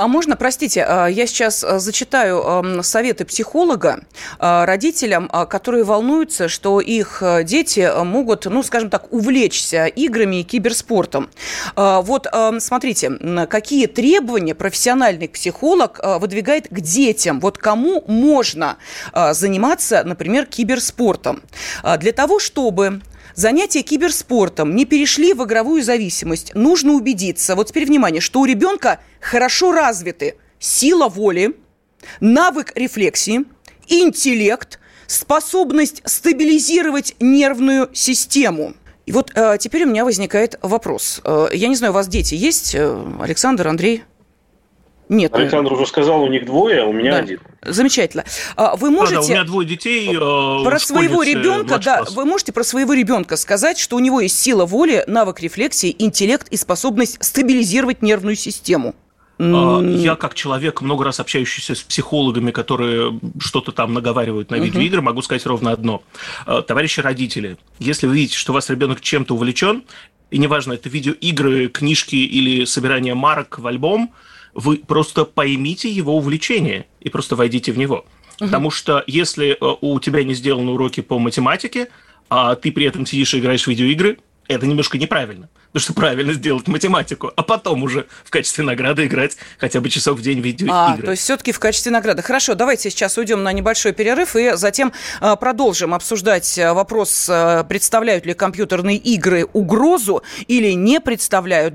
А 0.00 0.08
можно, 0.08 0.34
простите, 0.34 0.82
а, 0.88 1.08
я 1.08 1.26
сейчас 1.26 1.62
а, 1.62 1.78
зачитаю 1.78 2.82
советы 2.82 3.26
психолога 3.26 4.00
а, 4.38 4.64
родителям, 4.64 5.28
которые 5.28 5.84
волнуются, 5.84 6.48
что 6.48 6.80
их 6.80 7.22
дети 7.44 7.86
могут, 8.02 8.46
ну, 8.46 8.62
скажем 8.62 8.88
так, 8.88 9.12
увлечься 9.12 9.84
играми 9.84 10.40
и 10.40 10.42
киберспортом. 10.42 11.28
Вот, 11.76 12.26
смотрите, 12.60 13.10
какие 13.50 13.86
требования 13.86 14.54
профессиональный 14.54 15.28
психолог 15.28 16.00
выдвигает 16.02 16.68
к 16.70 16.80
детям? 16.80 17.38
Вот 17.40 17.58
кому 17.58 18.02
можно 18.06 18.78
заниматься, 19.32 20.02
например, 20.04 20.46
киберспортом? 20.46 21.42
Для 21.98 22.12
того, 22.12 22.38
чтобы 22.38 23.02
занятия 23.34 23.82
киберспортом 23.82 24.74
не 24.74 24.84
перешли 24.84 25.32
в 25.32 25.44
игровую 25.44 25.82
зависимость, 25.82 26.54
нужно 26.54 26.92
убедиться, 26.92 27.54
вот 27.54 27.68
теперь 27.68 27.86
внимание, 27.86 28.20
что 28.20 28.40
у 28.40 28.44
ребенка 28.44 29.00
хорошо 29.20 29.72
развиты 29.72 30.36
сила 30.58 31.08
воли, 31.08 31.56
навык 32.20 32.72
рефлексии, 32.74 33.44
интеллект, 33.88 34.78
способность 35.06 36.02
стабилизировать 36.04 37.16
нервную 37.20 37.90
систему. 37.92 38.74
И 39.06 39.12
вот 39.12 39.32
э, 39.34 39.56
теперь 39.58 39.84
у 39.84 39.88
меня 39.88 40.04
возникает 40.04 40.56
вопрос. 40.62 41.20
Э, 41.24 41.48
я 41.52 41.66
не 41.66 41.74
знаю, 41.74 41.92
у 41.92 41.94
вас 41.94 42.06
дети 42.06 42.34
есть, 42.36 42.76
э, 42.76 43.04
Александр, 43.20 43.66
Андрей? 43.66 44.04
Нет. 45.10 45.34
Александр 45.34 45.72
уже 45.72 45.86
сказал, 45.86 46.22
у 46.22 46.28
них 46.28 46.46
двое, 46.46 46.82
а 46.82 46.86
у 46.86 46.92
меня 46.92 47.10
Да. 47.10 47.18
один. 47.18 47.40
Замечательно. 47.62 48.24
А 48.56 48.76
Вы 48.76 48.90
Да, 48.90 48.94
да, 48.94 49.00
можете... 49.00 49.18
у 49.18 49.28
меня 49.28 49.42
двое 49.44 49.66
детей. 49.68 50.08
э, 50.08 50.14
Про 50.18 50.78
своего 50.78 51.24
школьницы, 51.24 51.38
ребенка, 51.40 51.78
да, 51.84 52.04
вы 52.12 52.24
можете 52.24 52.52
про 52.52 52.62
своего 52.62 52.94
ребенка 52.94 53.36
сказать, 53.36 53.76
что 53.80 53.96
у 53.96 53.98
него 53.98 54.20
есть 54.20 54.38
сила 54.38 54.64
воли, 54.66 55.02
навык 55.08 55.40
рефлексии, 55.40 55.94
интеллект 55.98 56.46
и 56.50 56.56
способность 56.56 57.18
стабилизировать 57.24 58.02
нервную 58.02 58.36
систему. 58.36 58.94
А, 59.40 59.80
Я, 59.82 60.14
как 60.14 60.34
человек, 60.34 60.80
много 60.80 61.04
раз 61.04 61.18
общающийся 61.18 61.74
с 61.74 61.80
психологами, 61.80 62.52
которые 62.52 63.18
что-то 63.40 63.72
там 63.72 63.92
наговаривают 63.92 64.50
на 64.52 64.56
видеоигры, 64.56 65.02
могу 65.02 65.22
сказать 65.22 65.44
ровно 65.44 65.72
одно. 65.72 66.04
А, 66.46 66.62
Товарищи 66.62 67.00
родители, 67.00 67.56
если 67.80 68.06
вы 68.06 68.14
видите, 68.14 68.36
что 68.36 68.52
у 68.52 68.54
вас 68.54 68.70
ребенок 68.70 69.00
чем-то 69.00 69.34
увлечен, 69.34 69.82
и 70.30 70.38
неважно, 70.38 70.74
это 70.74 70.88
видеоигры, 70.88 71.66
книжки 71.66 72.14
или 72.14 72.64
собирание 72.64 73.14
марок 73.14 73.58
в 73.58 73.66
альбом, 73.66 74.12
вы 74.54 74.76
просто 74.76 75.24
поймите 75.24 75.90
его 75.90 76.16
увлечение 76.16 76.86
и 77.00 77.08
просто 77.08 77.36
войдите 77.36 77.72
в 77.72 77.78
него. 77.78 78.04
Потому 78.38 78.70
что 78.70 79.04
если 79.06 79.50
э, 79.50 79.76
у 79.82 80.00
тебя 80.00 80.24
не 80.24 80.34
сделаны 80.34 80.72
уроки 80.72 81.02
по 81.02 81.18
математике, 81.18 81.88
а 82.30 82.54
ты 82.54 82.72
при 82.72 82.86
этом 82.86 83.04
сидишь 83.04 83.34
и 83.34 83.38
играешь 83.38 83.64
в 83.64 83.66
видеоигры, 83.66 84.18
это 84.48 84.66
немножко 84.66 84.98
неправильно. 84.98 85.48
Потому 85.72 85.82
что 85.82 85.92
правильно 85.92 86.32
сделать 86.32 86.66
математику, 86.66 87.30
а 87.36 87.42
потом 87.42 87.84
уже 87.84 88.06
в 88.24 88.30
качестве 88.30 88.64
награды 88.64 89.06
играть 89.06 89.36
хотя 89.58 89.80
бы 89.80 89.88
часок 89.88 90.18
в 90.18 90.22
день 90.22 90.40
в 90.40 90.44
видеоигры. 90.44 90.74
А, 90.74 90.96
то 90.96 91.10
есть 91.12 91.22
все-таки 91.22 91.52
в 91.52 91.60
качестве 91.60 91.92
награды. 91.92 92.22
Хорошо, 92.22 92.54
давайте 92.54 92.90
сейчас 92.90 93.16
уйдем 93.18 93.44
на 93.44 93.52
небольшой 93.52 93.92
перерыв 93.92 94.34
и 94.34 94.56
затем 94.56 94.92
а, 95.20 95.36
продолжим 95.36 95.94
обсуждать 95.94 96.58
а, 96.58 96.74
вопрос, 96.74 97.30
представляют 97.68 98.26
ли 98.26 98.34
компьютерные 98.34 98.96
игры 98.96 99.44
угрозу 99.52 100.24
или 100.48 100.72
не 100.72 101.00
представляют. 101.00 101.74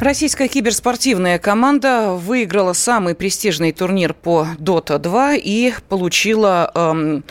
Российская 0.00 0.46
киберспортивная 0.46 1.40
команда 1.40 2.12
выиграла 2.12 2.72
самый 2.72 3.16
престижный 3.16 3.72
турнир 3.72 4.14
по 4.14 4.46
Dota 4.58 4.98
2 4.98 5.34
и 5.34 5.72
получила 5.88 6.70
эм, 6.72 7.24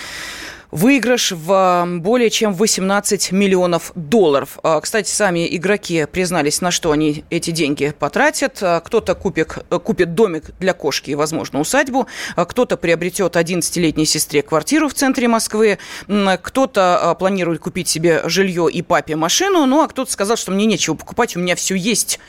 выигрыш 0.71 1.31
в 1.31 1.51
э, 1.85 1.97
более 1.99 2.29
чем 2.29 2.53
18 2.53 3.31
миллионов 3.31 3.91
долларов. 3.95 4.59
А, 4.63 4.79
Кстати, 4.81 5.09
сами 5.09 5.47
игроки 5.55 6.05
признались, 6.11 6.61
на 6.61 6.71
что 6.71 6.91
они 6.91 7.23
эти 7.29 7.51
деньги 7.51 7.93
потратят. 7.97 8.59
А, 8.61 8.79
Кто-то 8.81 9.15
купит, 9.15 9.53
купит 9.83 10.15
домик 10.15 10.51
для 10.59 10.73
кошки 10.73 11.11
и, 11.11 11.15
возможно, 11.15 11.59
усадьбу. 11.59 12.07
А 12.35 12.45
Кто-то 12.45 12.77
приобретет 12.77 13.35
11-летней 13.35 14.05
сестре 14.05 14.41
квартиру 14.41 14.89
в 14.89 14.93
центре 14.93 15.27
Москвы. 15.27 15.77
Кто-то 16.07 17.15
планирует 17.19 17.59
купить 17.59 17.87
себе 17.87 18.21
жилье 18.25 18.69
и 18.71 18.81
папе 18.81 19.15
машину. 19.15 19.65
Ну, 19.65 19.81
а 19.81 19.87
кто-то 19.87 20.11
сказал, 20.11 20.37
что 20.37 20.51
мне 20.51 20.65
нечего 20.65 20.95
покупать, 20.95 21.35
у 21.35 21.39
меня 21.39 21.55
все 21.55 21.75
есть. 21.75 22.19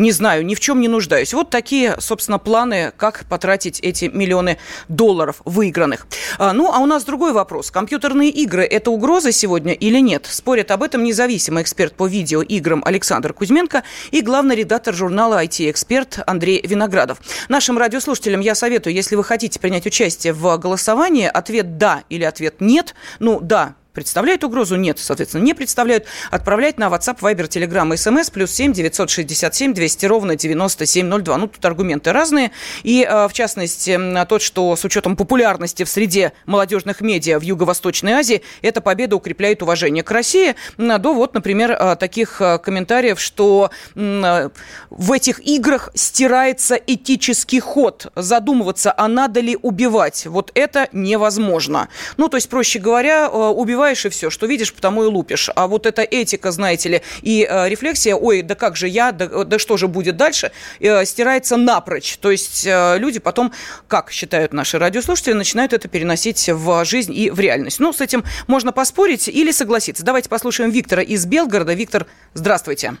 Не 0.00 0.12
знаю, 0.12 0.46
ни 0.46 0.54
в 0.54 0.60
чем 0.60 0.80
не 0.80 0.88
нуждаюсь. 0.88 1.34
Вот 1.34 1.50
такие, 1.50 1.94
собственно, 2.00 2.38
планы, 2.38 2.90
как 2.96 3.26
потратить 3.28 3.80
эти 3.80 4.06
миллионы 4.06 4.56
долларов 4.88 5.42
выигранных. 5.44 6.06
А, 6.38 6.54
Ну, 6.54 6.72
а 6.72 6.78
у 6.78 6.86
нас 6.86 7.04
другой 7.04 7.34
вопрос. 7.34 7.70
компьютерные 7.70 8.30
игры– 8.30 8.64
это 8.70 8.90
угроза 8.90 9.30
сегодня 9.30 9.74
или 9.74 9.98
нет? 9.98 10.24
Спорят 10.24 10.70
об 10.70 10.82
этом 10.82 11.04
независимый 11.04 11.62
эксперт 11.62 11.92
по 11.92 12.06
видеоиграм 12.06 12.82
Александр 12.82 13.34
Кузьменко 13.34 13.82
и 14.10 14.22
главный 14.22 14.56
редактор 14.56 14.94
журнала 14.94 15.44
IT-эксперт 15.44 16.20
Андрей 16.26 16.62
Виноградов. 16.66 17.18
Нашим 17.50 17.76
радиослушателям 17.76 18.40
я 18.40 18.54
советую, 18.54 18.94
если 18.94 19.16
вы 19.16 19.24
хотите 19.24 19.60
принять 19.60 19.84
участие 19.84 20.32
в 20.32 20.56
голосовании, 20.56 21.26
ответ 21.26 21.76
«да» 21.76 22.04
или 22.08 22.24
ответ 22.24 22.54
«нет». 22.62 22.94
Ну, 23.18 23.38
«да» 23.38 23.74
представляют 24.00 24.42
угрозу? 24.44 24.76
Нет, 24.76 24.98
соответственно, 24.98 25.42
не 25.42 25.52
представляют. 25.52 26.06
Отправлять 26.30 26.78
на 26.78 26.84
WhatsApp, 26.84 27.18
Viber, 27.20 27.46
Telegram, 27.46 27.86
SMS, 27.92 28.32
плюс 28.32 28.50
7 28.50 28.72
967 28.72 29.74
200 29.74 30.06
ровно 30.06 30.36
9702. 30.36 31.36
Ну, 31.36 31.48
тут 31.48 31.62
аргументы 31.62 32.10
разные. 32.10 32.50
И, 32.82 33.06
э, 33.06 33.28
в 33.28 33.34
частности, 33.34 34.00
тот, 34.26 34.40
что 34.40 34.74
с 34.74 34.86
учетом 34.86 35.16
популярности 35.16 35.84
в 35.84 35.90
среде 35.90 36.32
молодежных 36.46 37.02
медиа 37.02 37.38
в 37.38 37.42
Юго-Восточной 37.42 38.12
Азии, 38.12 38.40
эта 38.62 38.80
победа 38.80 39.16
укрепляет 39.16 39.62
уважение 39.62 40.02
к 40.02 40.10
России. 40.10 40.54
До 40.78 41.12
вот, 41.12 41.34
например, 41.34 41.72
э, 41.72 41.96
таких 41.96 42.40
э, 42.40 42.58
комментариев, 42.58 43.20
что 43.20 43.70
в 43.94 45.12
этих 45.12 45.46
играх 45.46 45.90
стирается 45.94 46.76
этический 46.76 47.60
ход. 47.60 48.06
Задумываться, 48.16 48.94
а 48.96 49.08
надо 49.08 49.40
ли 49.40 49.58
убивать. 49.60 50.24
Вот 50.24 50.52
это 50.54 50.88
невозможно. 50.92 51.88
Ну, 52.16 52.28
то 52.28 52.38
есть, 52.38 52.48
проще 52.48 52.78
говоря, 52.78 53.28
убивать 53.28 53.89
убиваешь 53.90 54.04
и 54.04 54.08
все, 54.08 54.30
что 54.30 54.46
видишь, 54.46 54.72
потому 54.72 55.04
и 55.04 55.06
лупишь. 55.06 55.50
А 55.54 55.66
вот 55.66 55.86
эта 55.86 56.02
этика, 56.02 56.50
знаете 56.50 56.88
ли, 56.88 57.00
и 57.22 57.46
э, 57.48 57.68
рефлексия, 57.68 58.14
ой, 58.14 58.42
да 58.42 58.54
как 58.54 58.76
же 58.76 58.88
я, 58.88 59.12
да, 59.12 59.44
да 59.44 59.58
что 59.58 59.76
же 59.76 59.88
будет 59.88 60.16
дальше, 60.16 60.50
э, 60.80 61.04
стирается 61.04 61.56
напрочь. 61.56 62.16
То 62.18 62.30
есть 62.30 62.66
э, 62.66 62.98
люди 62.98 63.20
потом, 63.20 63.52
как 63.88 64.10
считают 64.10 64.52
наши 64.52 64.78
радиослушатели, 64.78 65.34
начинают 65.34 65.72
это 65.72 65.88
переносить 65.88 66.48
в 66.48 66.84
жизнь 66.84 67.12
и 67.14 67.30
в 67.30 67.40
реальность. 67.40 67.80
Ну, 67.80 67.92
с 67.92 68.00
этим 68.00 68.22
можно 68.46 68.72
поспорить 68.72 69.28
или 69.28 69.50
согласиться. 69.50 70.04
Давайте 70.04 70.28
послушаем 70.28 70.70
Виктора 70.70 71.02
из 71.02 71.26
Белгорода. 71.26 71.74
Виктор, 71.74 72.06
здравствуйте. 72.34 72.92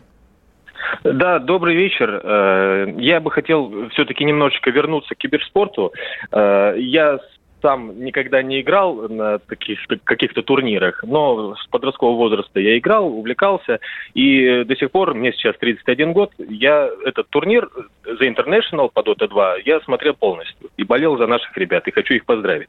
Да, 1.04 1.38
добрый 1.38 1.76
вечер. 1.76 2.20
Э, 2.22 2.94
я 2.98 3.20
бы 3.20 3.30
хотел 3.30 3.88
все-таки 3.90 4.24
немножечко 4.24 4.70
вернуться 4.70 5.14
к 5.14 5.18
киберспорту. 5.18 5.92
Э, 6.32 6.74
я 6.76 7.20
сам 7.62 8.00
никогда 8.00 8.42
не 8.42 8.60
играл 8.60 9.08
на 9.08 9.38
таких 9.38 9.78
каких-то 10.04 10.42
турнирах, 10.42 11.02
но 11.04 11.54
с 11.56 11.66
подросткового 11.66 12.16
возраста 12.16 12.60
я 12.60 12.78
играл, 12.78 13.06
увлекался, 13.06 13.80
и 14.14 14.64
до 14.64 14.76
сих 14.76 14.90
пор, 14.90 15.14
мне 15.14 15.32
сейчас 15.32 15.56
31 15.58 16.12
год, 16.12 16.32
я 16.38 16.88
этот 17.04 17.28
турнир 17.28 17.68
The 18.04 18.34
International 18.34 18.90
по 18.92 19.00
Dota 19.00 19.28
2 19.28 19.58
я 19.64 19.80
смотрел 19.80 20.14
полностью 20.14 20.70
и 20.76 20.84
болел 20.84 21.16
за 21.16 21.26
наших 21.26 21.56
ребят, 21.56 21.86
и 21.86 21.92
хочу 21.92 22.14
их 22.14 22.24
поздравить. 22.24 22.68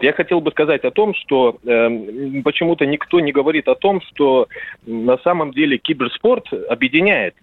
Я 0.00 0.12
хотел 0.12 0.40
бы 0.40 0.50
сказать 0.50 0.84
о 0.84 0.90
том, 0.90 1.14
что 1.14 1.56
э, 1.64 2.42
почему-то 2.42 2.86
никто 2.86 3.20
не 3.20 3.32
говорит 3.32 3.68
о 3.68 3.74
том, 3.74 4.00
что 4.02 4.48
на 4.86 5.18
самом 5.18 5.52
деле 5.52 5.78
киберспорт 5.78 6.52
объединяет 6.68 7.34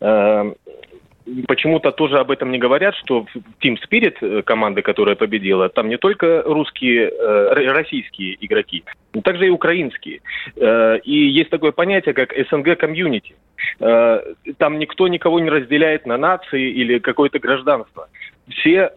э, 0.00 0.52
почему-то 1.46 1.92
тоже 1.92 2.18
об 2.18 2.30
этом 2.30 2.50
не 2.50 2.58
говорят, 2.58 2.94
что 2.96 3.26
Team 3.62 3.76
Spirit, 3.76 4.16
э, 4.20 4.42
команда, 4.42 4.82
которая 4.82 5.16
победила, 5.16 5.68
там 5.68 5.88
не 5.88 5.96
только 5.96 6.42
русские, 6.42 7.10
э, 7.10 7.72
российские 7.72 8.36
игроки, 8.44 8.84
но 9.14 9.20
также 9.22 9.46
и 9.46 9.50
украинские. 9.50 10.20
Э, 10.56 10.98
и 11.04 11.28
есть 11.28 11.50
такое 11.50 11.72
понятие, 11.72 12.14
как 12.14 12.32
СНГ 12.32 12.76
комьюнити. 12.78 13.34
Там 13.78 14.78
никто 14.80 15.06
никого 15.06 15.38
не 15.38 15.48
разделяет 15.48 16.04
на 16.04 16.16
нации 16.16 16.70
или 16.70 16.98
какое-то 16.98 17.38
гражданство. 17.38 18.08
Все, 18.48 18.90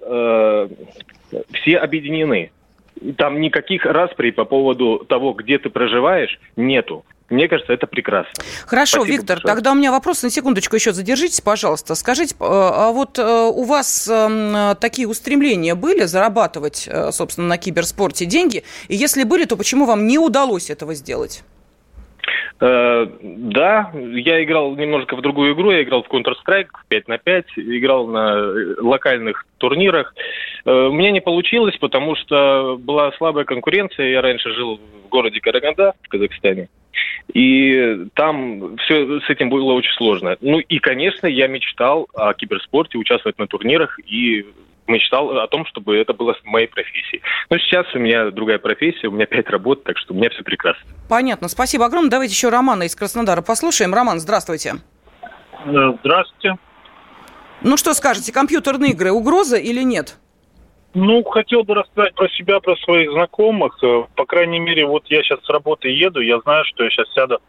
все 1.52 1.78
объединены. 1.78 2.52
Там 3.18 3.40
никаких 3.42 3.86
расприй 3.86 4.32
по 4.32 4.46
поводу 4.46 5.06
того, 5.08 5.34
где 5.34 5.60
ты 5.60 5.70
проживаешь, 5.70 6.40
нету. 6.56 7.06
Мне 7.30 7.48
кажется, 7.48 7.74
это 7.74 7.88
прекрасно. 7.88 8.32
Хорошо, 8.68 8.98
Спасибо 8.98 9.18
Виктор, 9.18 9.38
большое. 9.38 9.56
тогда 9.56 9.72
у 9.72 9.76
меня 9.76 9.92
вопрос 9.92 10.22
на 10.22 10.30
секундочку 10.30 10.76
еще 10.76 10.94
задержитесь, 10.94 11.42
пожалуйста. 11.42 11.96
Скажите, 11.96 12.36
а 12.40 12.92
вот 12.92 13.18
э, 13.18 13.24
у 13.24 13.64
вас 13.64 14.08
эм, 14.08 14.76
такие 14.78 15.08
устремления 15.08 15.74
были 15.74 16.04
зарабатывать, 16.04 16.88
э, 16.88 17.12
собственно, 17.12 17.48
на 17.48 17.58
киберспорте 17.58 18.26
деньги? 18.26 18.64
И 18.90 18.96
если 18.96 19.24
были, 19.24 19.46
то 19.46 19.58
почему 19.58 19.86
вам 19.86 20.06
не 20.06 20.20
удалось 20.20 20.70
этого 20.70 20.94
сделать? 20.94 21.44
Э, 22.60 23.08
да, 23.22 23.92
я 23.94 24.44
играл 24.44 24.76
немножко 24.76 25.16
в 25.16 25.22
другую 25.22 25.54
игру, 25.54 25.72
я 25.72 25.84
играл 25.84 26.04
в 26.04 26.10
Counter-Strike 26.10 26.70
5 26.88 27.08
на 27.08 27.18
5, 27.18 27.46
играл 27.58 28.08
на 28.08 28.52
локальных 28.80 29.46
турнирах. 29.58 30.14
У 30.66 30.92
меня 30.92 31.12
не 31.12 31.22
получилось, 31.22 31.76
потому 31.78 32.16
что 32.16 32.78
была 32.80 33.12
слабая 33.14 33.46
конкуренция. 33.46 34.10
Я 34.10 34.22
раньше 34.22 34.52
жил 34.52 34.80
в 35.06 35.10
городе 35.10 35.40
Караганда 35.40 35.94
в 36.02 36.08
Казахстане. 36.08 36.70
И 37.34 38.06
там 38.14 38.78
все 38.78 39.20
с 39.20 39.30
этим 39.30 39.50
было 39.50 39.74
очень 39.74 39.94
сложно. 39.94 40.38
Ну 40.42 40.60
и, 40.60 40.80
конечно, 40.80 41.28
я 41.28 41.48
мечтал 41.48 42.08
о 42.14 42.34
киберспорте, 42.34 42.98
участвовать 42.98 43.38
на 43.40 43.48
турнирах 43.48 44.00
и 44.06 44.46
мечтал 44.88 45.38
о 45.40 45.48
том, 45.48 45.66
чтобы 45.66 45.98
это 45.98 46.14
было 46.14 46.36
моей 46.44 46.68
профессией. 46.68 47.22
Но 47.50 47.58
сейчас 47.58 47.86
у 47.94 48.00
меня 48.00 48.32
другая 48.32 48.60
профессия, 48.60 49.08
у 49.08 49.12
меня 49.12 49.26
пять 49.26 49.50
работ, 49.50 49.84
так 49.84 49.98
что 49.98 50.14
у 50.14 50.18
меня 50.18 50.30
все 50.30 50.44
прекрасно. 50.44 50.84
Понятно. 51.10 51.48
Спасибо 51.48 51.86
огромное. 51.86 52.12
Давайте 52.12 52.34
еще 52.34 52.50
Романа 52.50 52.84
из 52.84 52.96
Краснодара 52.96 53.42
послушаем. 53.42 53.94
Роман, 53.94 54.20
здравствуйте. 54.20 54.76
Здравствуйте. 55.66 56.58
Ну 57.62 57.78
что 57.78 57.94
скажете, 57.94 58.32
компьютерные 58.32 58.92
игры 58.92 59.12
угроза 59.12 59.58
или 59.58 59.82
нет? 59.82 60.18
Ну, 60.94 61.24
хотел 61.24 61.64
бы 61.64 61.76
рассказать 61.76 62.16
про 62.16 62.30
себя, 62.30 62.60
про 62.62 62.76
своих 62.78 63.12
знакомых. 63.12 63.78
Э, 63.84 64.04
по 64.16 64.26
крайней 64.26 64.60
мере, 64.60 64.86
вот 64.86 65.04
я 65.08 65.22
сейчас 65.24 65.44
с 65.44 65.50
работы 65.50 65.90
еду, 65.90 66.22
я 66.22 66.40
знаю, 66.40 66.64
что 66.66 66.86
я 66.86 66.90
сейчас 66.90 67.12
сяду 67.14 67.40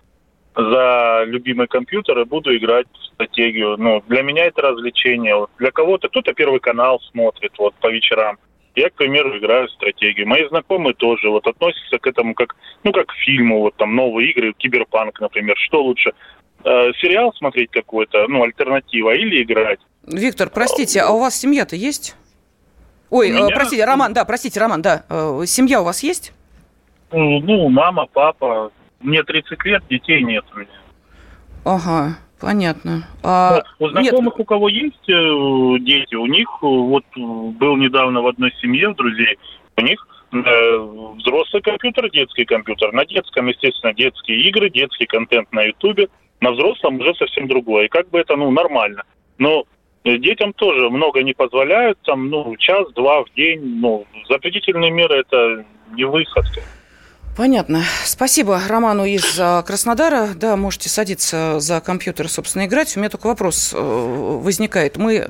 за 0.56 1.24
любимый 1.26 1.66
компьютер 1.66 2.18
и 2.18 2.24
буду 2.24 2.56
играть 2.56 2.86
в 2.92 3.04
стратегию. 3.14 3.76
Ну, 3.76 4.02
для 4.08 4.22
меня 4.22 4.46
это 4.46 4.62
развлечение. 4.62 5.36
Вот 5.36 5.50
для 5.58 5.70
кого-то 5.70 6.08
кто-то 6.08 6.32
первый 6.32 6.60
канал 6.60 7.00
смотрит 7.10 7.52
вот 7.58 7.74
по 7.74 7.88
вечерам. 7.88 8.38
Я, 8.74 8.90
к 8.90 8.94
примеру, 8.94 9.38
играю 9.38 9.68
в 9.68 9.72
стратегию. 9.72 10.26
Мои 10.26 10.46
знакомые 10.48 10.94
тоже 10.94 11.28
вот 11.28 11.46
относятся 11.46 11.98
к 11.98 12.06
этому 12.06 12.34
как, 12.34 12.56
ну, 12.84 12.92
как 12.92 13.06
к 13.06 13.14
фильму, 13.14 13.60
вот 13.60 13.74
там 13.76 13.94
новые 13.94 14.30
игры, 14.30 14.54
киберпанк, 14.56 15.20
например. 15.20 15.56
Что 15.58 15.82
лучше, 15.82 16.12
э, 16.64 16.92
сериал 17.00 17.32
смотреть 17.34 17.70
какой-то, 17.70 18.26
ну, 18.28 18.42
альтернатива, 18.42 19.14
или 19.14 19.42
играть? 19.42 19.80
Виктор, 20.06 20.50
простите, 20.50 21.00
а 21.00 21.10
у 21.10 21.20
вас 21.20 21.38
семья-то 21.38 21.74
есть? 21.76 22.16
Ой, 23.08 23.30
меня... 23.30 23.48
простите, 23.54 23.84
Роман, 23.84 24.12
да, 24.12 24.24
простите, 24.24 24.60
Роман, 24.60 24.82
да. 24.82 25.04
Э, 25.08 25.42
семья 25.46 25.80
у 25.80 25.84
вас 25.84 26.02
есть? 26.02 26.32
Ну, 27.12 27.68
мама, 27.68 28.06
папа. 28.12 28.72
Мне 29.06 29.22
30 29.22 29.64
лет, 29.64 29.84
детей 29.88 30.20
нет 30.20 30.44
у 30.52 30.58
меня. 30.58 30.68
Ага, 31.64 32.18
понятно. 32.40 33.06
А... 33.22 33.52
Вот, 33.52 33.64
у 33.78 33.88
знакомых, 33.90 34.34
нет. 34.34 34.40
у 34.40 34.44
кого 34.44 34.68
есть 34.68 35.08
э, 35.08 35.78
дети, 35.80 36.16
у 36.16 36.26
них 36.26 36.48
э, 36.60 36.66
вот 36.66 37.04
был 37.14 37.76
недавно 37.76 38.20
в 38.20 38.26
одной 38.26 38.52
семье, 38.60 38.92
друзей, 38.94 39.38
у 39.76 39.80
них 39.82 40.04
э, 40.32 40.78
взрослый 41.18 41.62
компьютер, 41.62 42.10
детский 42.10 42.44
компьютер. 42.44 42.92
На 42.92 43.06
детском, 43.06 43.46
естественно, 43.46 43.94
детские 43.94 44.40
игры, 44.48 44.70
детский 44.70 45.06
контент 45.06 45.52
на 45.52 45.62
Ютубе. 45.62 46.08
На 46.40 46.50
взрослом 46.50 46.98
уже 46.98 47.14
совсем 47.14 47.46
другое. 47.46 47.84
И 47.84 47.88
как 47.88 48.10
бы 48.10 48.18
это, 48.18 48.34
ну, 48.34 48.50
нормально. 48.50 49.04
Но 49.38 49.66
Детям 50.04 50.52
тоже 50.52 50.88
много 50.88 51.24
не 51.24 51.32
позволяют, 51.32 51.98
там, 52.04 52.30
ну, 52.30 52.56
час-два 52.56 53.24
в 53.24 53.34
день, 53.34 53.80
ну, 53.80 54.06
запретительные 54.28 54.92
меры 54.92 55.16
это 55.16 55.64
не 55.96 56.04
выход. 56.04 56.44
Понятно. 57.36 57.84
Спасибо 58.06 58.62
Роману 58.66 59.04
из 59.04 59.36
а, 59.38 59.62
Краснодара. 59.62 60.30
Да, 60.34 60.56
можете 60.56 60.88
садиться 60.88 61.60
за 61.60 61.82
компьютер, 61.82 62.30
собственно, 62.30 62.64
играть. 62.64 62.96
У 62.96 63.00
меня 63.00 63.10
только 63.10 63.26
вопрос 63.26 63.72
э, 63.74 63.78
возникает. 63.78 64.96
Мы 64.96 65.28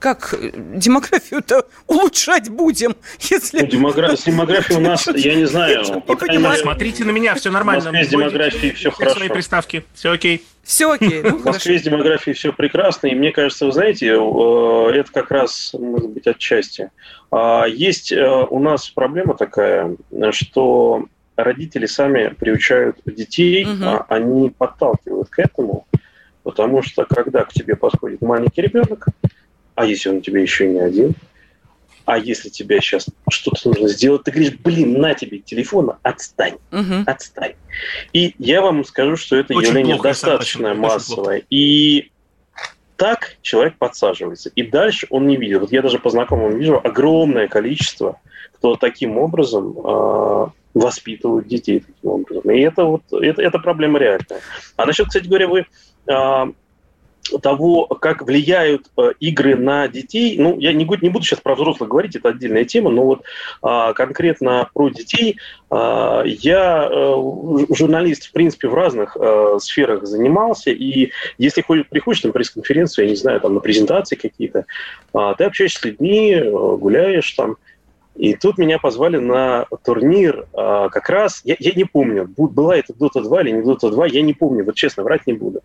как 0.00 0.34
демографию-то 0.40 1.66
улучшать 1.86 2.48
будем, 2.48 2.96
если... 3.20 3.60
Ну, 3.60 3.66
демограф... 3.66 4.18
С 4.18 4.24
демографией 4.24 4.78
у 4.78 4.82
нас, 4.82 5.06
я 5.08 5.34
не 5.34 5.44
знаю... 5.44 5.82
Не 5.82 6.38
мере... 6.38 6.56
Смотрите 6.56 7.04
на 7.04 7.10
меня, 7.10 7.34
все 7.34 7.50
нормально. 7.50 7.92
С 8.02 8.08
демографией 8.08 8.72
все 8.72 8.90
хорошо. 8.90 9.16
свои 9.16 9.28
приставки, 9.28 9.84
все 9.94 10.12
окей. 10.12 10.42
Все 10.66 10.90
окей. 10.90 11.22
Ну, 11.22 11.38
в 11.38 11.44
Москве 11.44 11.78
с 11.78 11.82
демографией 11.82 12.34
все 12.34 12.52
прекрасно. 12.52 13.06
И 13.06 13.14
мне 13.14 13.30
кажется, 13.30 13.66
вы 13.66 13.72
знаете, 13.72 14.08
э, 14.08 14.90
это 14.94 15.12
как 15.12 15.30
раз, 15.30 15.72
может 15.78 16.10
быть, 16.10 16.26
отчасти. 16.26 16.90
А, 17.30 17.66
есть 17.68 18.10
э, 18.10 18.46
у 18.50 18.58
нас 18.58 18.88
проблема 18.90 19.36
такая, 19.36 19.96
что 20.32 21.06
родители 21.36 21.86
сами 21.86 22.34
приучают 22.34 22.96
детей, 23.06 23.64
угу. 23.64 23.84
а 23.84 24.06
они 24.08 24.50
подталкивают 24.50 25.28
к 25.30 25.38
этому, 25.38 25.86
потому 26.42 26.82
что 26.82 27.04
когда 27.04 27.44
к 27.44 27.52
тебе 27.52 27.76
подходит 27.76 28.20
маленький 28.20 28.62
ребенок, 28.62 29.06
а 29.76 29.84
если 29.84 30.08
он 30.08 30.16
у 30.16 30.20
тебя 30.20 30.40
еще 30.40 30.66
не 30.66 30.80
один, 30.80 31.14
а 32.06 32.18
если 32.18 32.48
тебе 32.48 32.80
сейчас 32.80 33.06
что-то 33.28 33.68
нужно 33.68 33.88
сделать, 33.88 34.22
ты 34.22 34.30
говоришь, 34.30 34.54
блин, 34.54 35.00
на 35.00 35.14
тебе 35.14 35.40
телефон, 35.40 35.92
отстань, 36.02 36.56
угу. 36.70 37.02
отстань. 37.04 37.54
И 38.12 38.34
я 38.38 38.62
вам 38.62 38.84
скажу, 38.84 39.16
что 39.16 39.36
это 39.36 39.54
очень 39.54 39.68
явление 39.68 39.96
плохо, 39.96 40.10
достаточно 40.10 40.70
очень, 40.70 40.80
массовое. 40.80 41.36
Очень 41.38 41.46
и 41.50 42.10
так 42.96 43.36
человек 43.42 43.76
подсаживается. 43.76 44.50
И 44.54 44.62
дальше 44.62 45.06
он 45.10 45.26
не 45.26 45.36
видит. 45.36 45.60
Вот 45.60 45.72
я 45.72 45.82
даже 45.82 45.98
по 45.98 46.08
знакомым 46.10 46.56
вижу 46.56 46.80
огромное 46.82 47.48
количество, 47.48 48.20
кто 48.54 48.76
таким 48.76 49.18
образом 49.18 49.76
э, 49.76 50.46
воспитывают 50.74 51.48
детей 51.48 51.80
таким 51.80 52.10
образом. 52.10 52.50
И 52.50 52.60
это 52.60 52.84
вот 52.84 53.02
это, 53.10 53.42
это 53.42 53.58
проблема 53.58 53.98
реальная. 53.98 54.40
А 54.76 54.86
насчет, 54.86 55.08
кстати 55.08 55.26
говоря, 55.26 55.48
вы 55.48 55.66
а, 56.08 56.48
того, 57.42 57.86
как 57.86 58.22
влияют 58.22 58.90
э, 58.96 59.12
игры 59.20 59.56
на 59.56 59.88
детей, 59.88 60.36
ну, 60.38 60.58
я 60.58 60.72
не, 60.72 60.84
не 60.84 61.08
буду 61.08 61.24
сейчас 61.24 61.40
про 61.40 61.54
взрослых 61.54 61.88
говорить, 61.88 62.16
это 62.16 62.30
отдельная 62.30 62.64
тема, 62.64 62.90
но 62.90 63.04
вот 63.04 63.22
а, 63.62 63.92
конкретно 63.92 64.68
про 64.72 64.88
детей, 64.88 65.38
а, 65.70 66.22
я 66.24 66.88
а, 66.88 67.66
журналист, 67.74 68.26
в 68.26 68.32
принципе, 68.32 68.68
в 68.68 68.74
разных 68.74 69.16
а, 69.18 69.58
сферах 69.60 70.06
занимался, 70.06 70.70
и 70.70 71.12
если 71.38 71.62
ходит, 71.62 71.88
приходишь 71.88 72.24
на 72.24 72.32
пресс-конференцию, 72.32 73.06
я 73.06 73.10
не 73.10 73.16
знаю, 73.16 73.40
там, 73.40 73.54
на 73.54 73.60
презентации 73.60 74.16
какие-то, 74.16 74.66
а, 75.12 75.34
ты 75.34 75.44
общаешься 75.44 75.80
с 75.80 75.84
людьми, 75.84 76.40
гуляешь 76.42 77.30
там, 77.32 77.56
и 78.16 78.34
тут 78.34 78.56
меня 78.56 78.78
позвали 78.78 79.18
на 79.18 79.66
турнир 79.84 80.46
а, 80.54 80.88
как 80.88 81.08
раз, 81.10 81.42
я, 81.44 81.56
я 81.58 81.72
не 81.72 81.84
помню, 81.84 82.26
была 82.36 82.76
это 82.76 82.92
Dota 82.94 83.22
2 83.22 83.42
или 83.42 83.50
не 83.50 83.60
Dota 83.60 83.90
2, 83.90 84.06
я 84.06 84.22
не 84.22 84.32
помню, 84.32 84.64
вот 84.64 84.74
честно, 84.74 85.02
врать 85.02 85.26
не 85.26 85.34
буду. 85.34 85.60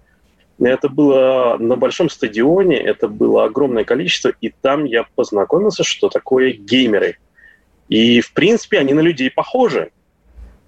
Это 0.68 0.89
было 0.89 1.57
на 1.59 1.76
большом 1.76 2.09
стадионе, 2.09 2.78
это 2.78 3.07
было 3.07 3.45
огромное 3.45 3.84
количество, 3.84 4.32
и 4.41 4.49
там 4.49 4.86
я 4.86 5.05
познакомился, 5.16 5.84
что 5.84 6.09
такое 6.09 6.51
геймеры. 6.51 7.18
И, 7.89 8.22
в 8.22 8.34
принципе, 8.34 8.80
они 8.80 8.93
на 8.93 9.01
людей 9.01 9.32
похожи. 9.32 9.91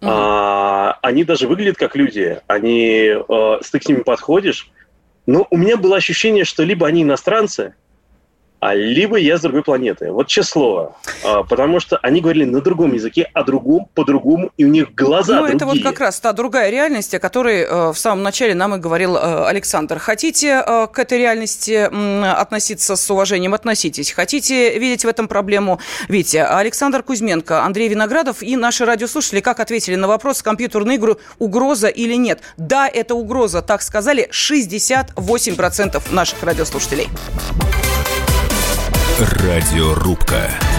Mm-hmm. 0.01 0.07
А, 0.09 0.99
они 1.01 1.23
даже 1.23 1.47
выглядят 1.47 1.77
как 1.77 1.95
люди. 1.95 2.39
Они, 2.47 3.11
а, 3.29 3.59
ты 3.71 3.79
к 3.79 3.87
ним 3.87 4.03
подходишь. 4.03 4.69
Но 5.25 5.47
у 5.49 5.57
меня 5.57 5.77
было 5.77 5.95
ощущение, 5.95 6.43
что 6.43 6.63
либо 6.63 6.85
они 6.87 7.03
иностранцы, 7.03 7.75
а 8.63 8.75
либо 8.75 9.17
я 9.17 9.37
с 9.37 9.41
другой 9.41 9.61
планеты. 9.61 10.11
Вот 10.11 10.31
слово. 10.31 10.95
А, 11.23 11.43
потому 11.43 11.81
что 11.81 11.97
они 11.97 12.21
говорили 12.21 12.45
на 12.45 12.61
другом 12.61 12.93
языке, 12.93 13.29
о 13.33 13.43
другом, 13.43 13.89
по-другому, 13.93 14.51
и 14.57 14.63
у 14.63 14.69
них 14.69 14.95
глаза 14.95 15.41
Ну, 15.41 15.47
это 15.47 15.65
вот 15.65 15.83
как 15.83 15.99
раз 15.99 16.19
та 16.19 16.31
другая 16.31 16.69
реальность, 16.69 17.13
о 17.13 17.19
которой 17.19 17.61
э, 17.61 17.91
в 17.91 17.97
самом 17.97 18.23
начале 18.23 18.55
нам 18.55 18.75
и 18.75 18.77
говорил 18.77 19.17
э, 19.17 19.47
Александр. 19.47 19.99
Хотите 19.99 20.63
э, 20.65 20.87
к 20.87 20.97
этой 20.97 21.17
реальности 21.17 21.89
относиться 22.25 22.95
с 22.95 23.11
уважением, 23.11 23.53
относитесь. 23.53 24.11
Хотите 24.11 24.79
видеть 24.79 25.03
в 25.03 25.07
этом 25.09 25.27
проблему, 25.27 25.79
видите. 26.07 26.43
Александр 26.43 27.03
Кузьменко, 27.03 27.63
Андрей 27.63 27.89
Виноградов 27.89 28.41
и 28.41 28.55
наши 28.55 28.85
радиослушатели 28.85 29.41
как 29.41 29.59
ответили 29.59 29.95
на 29.95 30.07
вопрос, 30.07 30.41
компьютерной 30.41 30.95
игры 30.95 31.17
угроза 31.37 31.87
или 31.87 32.13
нет. 32.13 32.39
Да, 32.55 32.87
это 32.87 33.15
угроза, 33.15 33.61
так 33.61 33.81
сказали 33.81 34.29
68% 34.31 36.01
наших 36.13 36.43
радиослушателей. 36.43 37.09
Радиорубка. 39.19 40.72